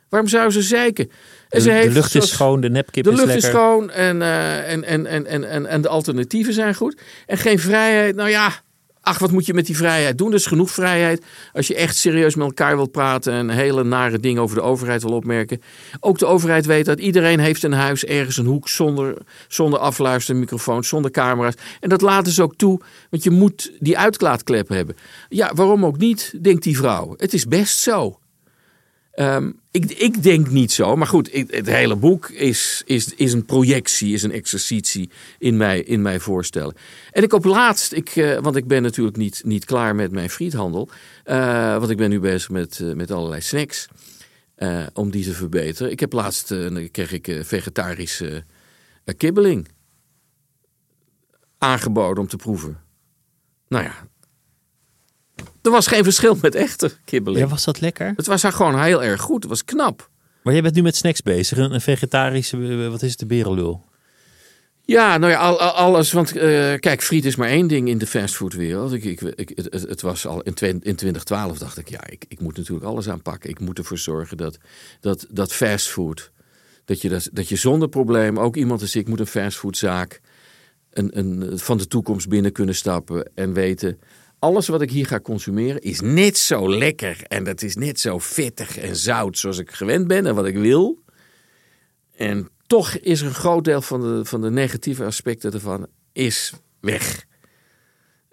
Waarom 0.09 0.29
zou 0.29 0.51
ze 0.51 0.61
zeiken? 0.61 1.09
En 1.09 1.13
De, 1.49 1.61
ze 1.61 1.67
de 1.67 1.73
heeft, 1.73 1.93
lucht 1.93 2.15
is 2.15 2.29
schoon, 2.29 2.61
de 2.61 2.69
nepkip 2.69 3.03
De 3.03 3.09
is 3.11 3.15
lucht 3.15 3.27
lekker. 3.27 3.49
is 3.49 3.55
schoon 3.55 3.91
en, 3.91 4.21
eh, 4.21 4.71
en, 4.71 4.83
en, 4.83 5.05
en, 5.05 5.25
en, 5.25 5.43
en, 5.49 5.65
en 5.65 5.81
de 5.81 5.87
alternatieven 5.87 6.53
zijn 6.53 6.75
goed. 6.75 7.01
En 7.25 7.37
geen 7.37 7.59
vrijheid. 7.59 8.15
Nou 8.15 8.29
ja, 8.29 8.51
ach, 9.03 9.19
wat 9.19 9.31
moet 9.31 9.45
je 9.45 9.53
met 9.53 9.65
die 9.65 9.77
vrijheid 9.77 10.17
doen? 10.17 10.27
Er 10.27 10.33
is 10.33 10.45
genoeg 10.45 10.71
vrijheid. 10.71 11.25
Als 11.53 11.67
je 11.67 11.75
echt 11.75 11.97
serieus 11.97 12.35
met 12.35 12.47
elkaar 12.47 12.75
wilt 12.75 12.91
praten 12.91 13.33
en 13.33 13.49
hele 13.49 13.83
nare 13.83 14.19
dingen 14.19 14.41
over 14.41 14.55
de 14.55 14.61
overheid 14.61 15.01
wil 15.01 15.13
opmerken. 15.13 15.61
Ook 15.99 16.17
de 16.17 16.25
overheid 16.25 16.65
weet 16.65 16.85
dat 16.85 16.99
iedereen 16.99 17.39
heeft 17.39 17.63
een 17.63 17.73
huis 17.73 18.05
ergens 18.05 18.37
een 18.37 18.45
hoek 18.45 18.69
zonder, 18.69 19.17
zonder 19.47 19.79
afluistermicrofoons, 19.79 20.87
zonder 20.87 21.11
camera's. 21.11 21.55
En 21.79 21.89
dat 21.89 22.01
laten 22.01 22.31
ze 22.31 22.43
ook 22.43 22.55
toe, 22.55 22.79
want 23.09 23.23
je 23.23 23.31
moet 23.31 23.71
die 23.79 23.97
uitlaatklep 23.97 24.67
hebben. 24.67 24.95
Ja, 25.29 25.51
waarom 25.53 25.85
ook 25.85 25.97
niet, 25.97 26.33
denkt 26.41 26.63
die 26.63 26.77
vrouw. 26.77 27.13
Het 27.17 27.33
is 27.33 27.45
best 27.45 27.77
zo. 27.77 28.17
Ehm, 29.13 29.51
ik, 29.71 29.91
ik 29.91 30.23
denk 30.23 30.49
niet 30.49 30.71
zo, 30.71 30.95
maar 30.95 31.07
goed, 31.07 31.31
het 31.31 31.65
hele 31.67 31.95
boek 31.95 32.29
is, 32.29 32.81
is, 32.85 33.13
is 33.13 33.33
een 33.33 33.45
projectie, 33.45 34.13
is 34.13 34.23
een 34.23 34.31
exercitie 34.31 35.09
in 35.37 35.57
mij, 35.57 35.79
in 35.79 36.01
mij 36.01 36.19
voorstellen. 36.19 36.75
En 37.11 37.23
ik 37.23 37.33
op 37.33 37.45
laatst, 37.45 37.93
ik, 37.93 38.09
eh, 38.09 38.39
want 38.39 38.55
ik 38.55 38.67
ben 38.67 38.81
natuurlijk 38.81 39.17
niet, 39.17 39.41
niet 39.45 39.65
klaar 39.65 39.95
met 39.95 40.11
mijn 40.11 40.29
friethandel, 40.29 40.89
eh, 41.23 41.77
want 41.77 41.89
ik 41.89 41.97
ben 41.97 42.09
nu 42.09 42.19
bezig 42.19 42.49
met, 42.49 42.79
eh, 42.79 42.93
met 42.93 43.11
allerlei 43.11 43.41
snacks 43.41 43.87
om 44.93 45.11
die 45.11 45.23
te 45.23 45.33
verbeteren. 45.33 45.91
Ik 45.91 45.99
heb 45.99 46.13
laatst, 46.13 46.53
kreeg 46.91 47.11
ik 47.11 47.39
vegetarische 47.41 48.43
kibbeling 49.17 49.67
aangeboden 51.57 52.23
om 52.23 52.29
te 52.29 52.35
proeven. 52.35 52.79
Nou 53.67 53.83
ja, 53.83 54.07
er 55.63 55.71
was 55.71 55.87
geen 55.87 56.03
verschil 56.03 56.37
met 56.41 56.55
echte 56.55 56.91
kibbeling. 57.05 57.43
Ja, 57.43 57.49
was 57.49 57.63
dat 57.63 57.81
lekker? 57.81 58.13
Het 58.15 58.27
was 58.27 58.43
haar 58.43 58.53
gewoon 58.53 58.83
heel 58.83 59.03
erg 59.03 59.21
goed. 59.21 59.41
Het 59.41 59.49
was 59.49 59.65
knap. 59.65 60.09
Maar 60.43 60.53
jij 60.53 60.61
bent 60.61 60.75
nu 60.75 60.81
met 60.81 60.95
snacks 60.95 61.21
bezig. 61.21 61.57
Een, 61.57 61.81
vegetarische, 61.81 62.57
eh, 62.57 62.89
wat 62.89 63.01
is 63.01 63.09
het, 63.09 63.19
de 63.19 63.25
berenlul? 63.25 63.85
Ja, 64.85 65.17
nou 65.17 65.31
ja, 65.31 65.39
al, 65.39 65.59
al- 65.59 65.71
alles. 65.71 66.11
Want 66.11 66.35
eh, 66.35 66.73
kijk, 66.79 67.01
friet 67.01 67.25
is 67.25 67.35
maar 67.35 67.49
één 67.49 67.67
ding 67.67 67.87
in 67.87 67.97
de 67.97 68.07
fastfoodwereld. 68.07 68.93
Ik, 68.93 69.03
ik, 69.03 69.21
ik, 69.21 69.51
het, 69.69 70.01
was 70.01 70.25
al 70.27 70.41
in, 70.41 70.53
in 70.61 70.95
2012 70.95 71.57
dacht 71.57 71.77
ik, 71.77 71.89
ja, 71.89 72.07
ik, 72.07 72.25
ik 72.27 72.39
moet 72.39 72.57
natuurlijk 72.57 72.85
alles 72.85 73.09
aanpakken. 73.09 73.49
Ik 73.49 73.59
moet 73.59 73.77
ervoor 73.77 73.97
zorgen 73.97 74.37
dat, 74.37 74.57
dat, 74.99 75.27
dat 75.29 75.53
fastfood, 75.53 76.31
dat 76.85 77.01
je, 77.01 77.09
dat, 77.09 77.29
dat 77.31 77.49
je 77.49 77.55
zonder 77.55 77.89
probleem, 77.89 78.39
ook 78.39 78.55
iemand 78.55 78.81
als 78.81 78.95
ik, 78.95 79.07
moet 79.07 79.19
een 79.19 79.27
fastfoodzaak 79.27 80.21
een, 80.93 81.17
een, 81.17 81.59
van 81.59 81.77
de 81.77 81.87
toekomst 81.87 82.29
binnen 82.29 82.51
kunnen 82.51 82.75
stappen 82.75 83.29
en 83.35 83.53
weten. 83.53 83.99
Alles 84.43 84.67
wat 84.67 84.81
ik 84.81 84.91
hier 84.91 85.05
ga 85.05 85.19
consumeren 85.19 85.81
is 85.81 86.01
net 86.01 86.37
zo 86.37 86.69
lekker 86.69 87.23
en 87.27 87.43
dat 87.43 87.61
is 87.61 87.75
net 87.75 87.99
zo 87.99 88.19
vettig 88.19 88.77
en 88.77 88.95
zout 88.95 89.37
zoals 89.37 89.57
ik 89.57 89.71
gewend 89.71 90.07
ben 90.07 90.25
en 90.25 90.35
wat 90.35 90.45
ik 90.45 90.57
wil. 90.57 91.03
En 92.15 92.49
toch 92.67 92.91
is 92.97 93.21
een 93.21 93.33
groot 93.33 93.63
deel 93.63 93.81
van 93.81 94.01
de, 94.01 94.25
van 94.25 94.41
de 94.41 94.49
negatieve 94.49 95.05
aspecten 95.05 95.53
ervan 95.53 95.87
is 96.11 96.53
weg. 96.79 97.25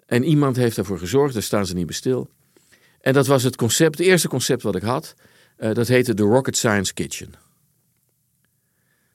En 0.05 0.23
iemand 0.23 0.55
heeft 0.55 0.77
ervoor 0.77 0.99
gezorgd, 0.99 1.33
daar 1.33 1.43
staan 1.43 1.65
ze 1.65 1.73
niet 1.73 1.85
bij 1.85 1.95
stil. 1.95 2.29
En 3.01 3.13
dat 3.13 3.27
was 3.27 3.43
het 3.43 3.55
concept, 3.55 3.97
het 3.97 4.07
eerste 4.07 4.27
concept 4.27 4.61
wat 4.61 4.75
ik 4.75 4.83
had. 4.83 5.13
Eh, 5.57 5.73
dat 5.73 5.87
heette 5.87 6.13
de 6.13 6.23
Rocket 6.23 6.57
Science 6.57 6.93
Kitchen. 6.93 7.33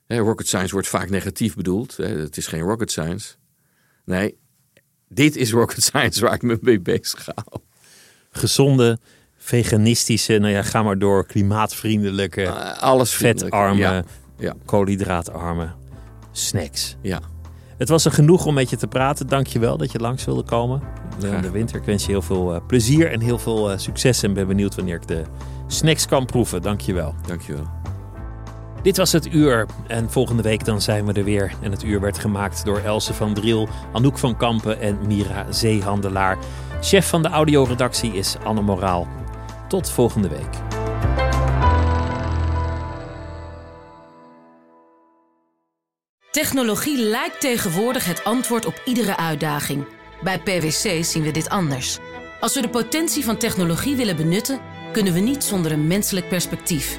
Rocket 0.06 0.46
science 0.46 0.72
wordt 0.72 0.88
vaak 0.88 1.10
negatief 1.10 1.54
bedoeld. 1.54 1.96
Het 1.96 2.36
is 2.36 2.46
geen 2.46 2.60
rocket 2.60 2.90
science. 2.90 3.34
Nee, 4.04 4.38
dit 5.08 5.36
is 5.36 5.52
rocket 5.52 5.82
science 5.82 6.20
waar 6.20 6.34
ik 6.34 6.42
me 6.42 6.58
mee 6.60 6.80
bezig 6.80 7.24
ga. 7.24 7.34
Gezonde, 8.30 8.98
veganistische, 9.36 10.38
nou 10.38 10.52
ja, 10.52 10.62
ga 10.62 10.82
maar 10.82 10.98
door, 10.98 11.26
klimaatvriendelijke, 11.26 12.42
Eh, 12.42 12.82
alles 12.82 13.14
vetarme, 13.14 13.80
Ja, 13.80 14.04
ja, 14.38 14.54
koolhydraatarme 14.64 15.68
snacks. 16.32 16.96
ja. 17.00 17.20
Het 17.78 17.88
was 17.88 18.04
er 18.04 18.12
genoeg 18.12 18.46
om 18.46 18.54
met 18.54 18.70
je 18.70 18.76
te 18.76 18.86
praten. 18.86 19.26
Dank 19.26 19.46
je 19.46 19.58
wel 19.58 19.76
dat 19.76 19.92
je 19.92 19.98
langs 19.98 20.24
wilde 20.24 20.42
komen. 20.42 20.82
Graag. 21.18 21.42
de 21.42 21.50
winter. 21.50 21.76
Ik 21.76 21.84
wens 21.84 22.04
je 22.04 22.10
heel 22.10 22.22
veel 22.22 22.54
eh, 22.54 22.60
plezier 22.66 23.10
en 23.12 23.20
heel 23.20 23.38
veel 23.38 23.70
eh, 23.70 23.78
succes. 23.78 24.22
En 24.22 24.34
ben 24.34 24.46
benieuwd 24.46 24.74
wanneer 24.74 24.94
ik 24.96 25.06
de 25.08 25.22
snacks 25.66 26.06
kan 26.06 26.26
proeven. 26.26 26.62
Dank 26.62 26.80
je 26.80 26.92
wel. 26.92 27.14
Dankjewel. 27.26 27.66
Dit 28.86 28.96
was 28.96 29.12
het 29.12 29.34
uur. 29.34 29.66
En 29.86 30.10
volgende 30.10 30.42
week 30.42 30.64
dan 30.64 30.80
zijn 30.80 31.06
we 31.06 31.12
er 31.12 31.24
weer. 31.24 31.52
En 31.60 31.70
het 31.70 31.82
uur 31.82 32.00
werd 32.00 32.18
gemaakt 32.18 32.64
door 32.64 32.78
Else 32.78 33.14
van 33.14 33.34
Driel, 33.34 33.68
Anouk 33.92 34.18
van 34.18 34.36
Kampen 34.36 34.80
en 34.80 34.98
Mira 35.06 35.52
Zeehandelaar. 35.52 36.38
Chef 36.80 37.08
van 37.08 37.22
de 37.22 37.28
audioredactie 37.28 38.12
is 38.12 38.36
Anne 38.44 38.62
Moraal. 38.62 39.08
Tot 39.68 39.90
volgende 39.90 40.28
week. 40.28 40.54
Technologie 46.30 46.98
lijkt 46.98 47.40
tegenwoordig 47.40 48.04
het 48.04 48.24
antwoord 48.24 48.66
op 48.66 48.82
iedere 48.84 49.16
uitdaging. 49.16 49.86
Bij 50.22 50.38
PwC 50.38 51.04
zien 51.04 51.22
we 51.22 51.30
dit 51.30 51.48
anders. 51.48 51.98
Als 52.40 52.54
we 52.54 52.60
de 52.60 52.68
potentie 52.68 53.24
van 53.24 53.36
technologie 53.36 53.96
willen 53.96 54.16
benutten, 54.16 54.60
kunnen 54.92 55.12
we 55.12 55.20
niet 55.20 55.44
zonder 55.44 55.72
een 55.72 55.86
menselijk 55.86 56.28
perspectief. 56.28 56.98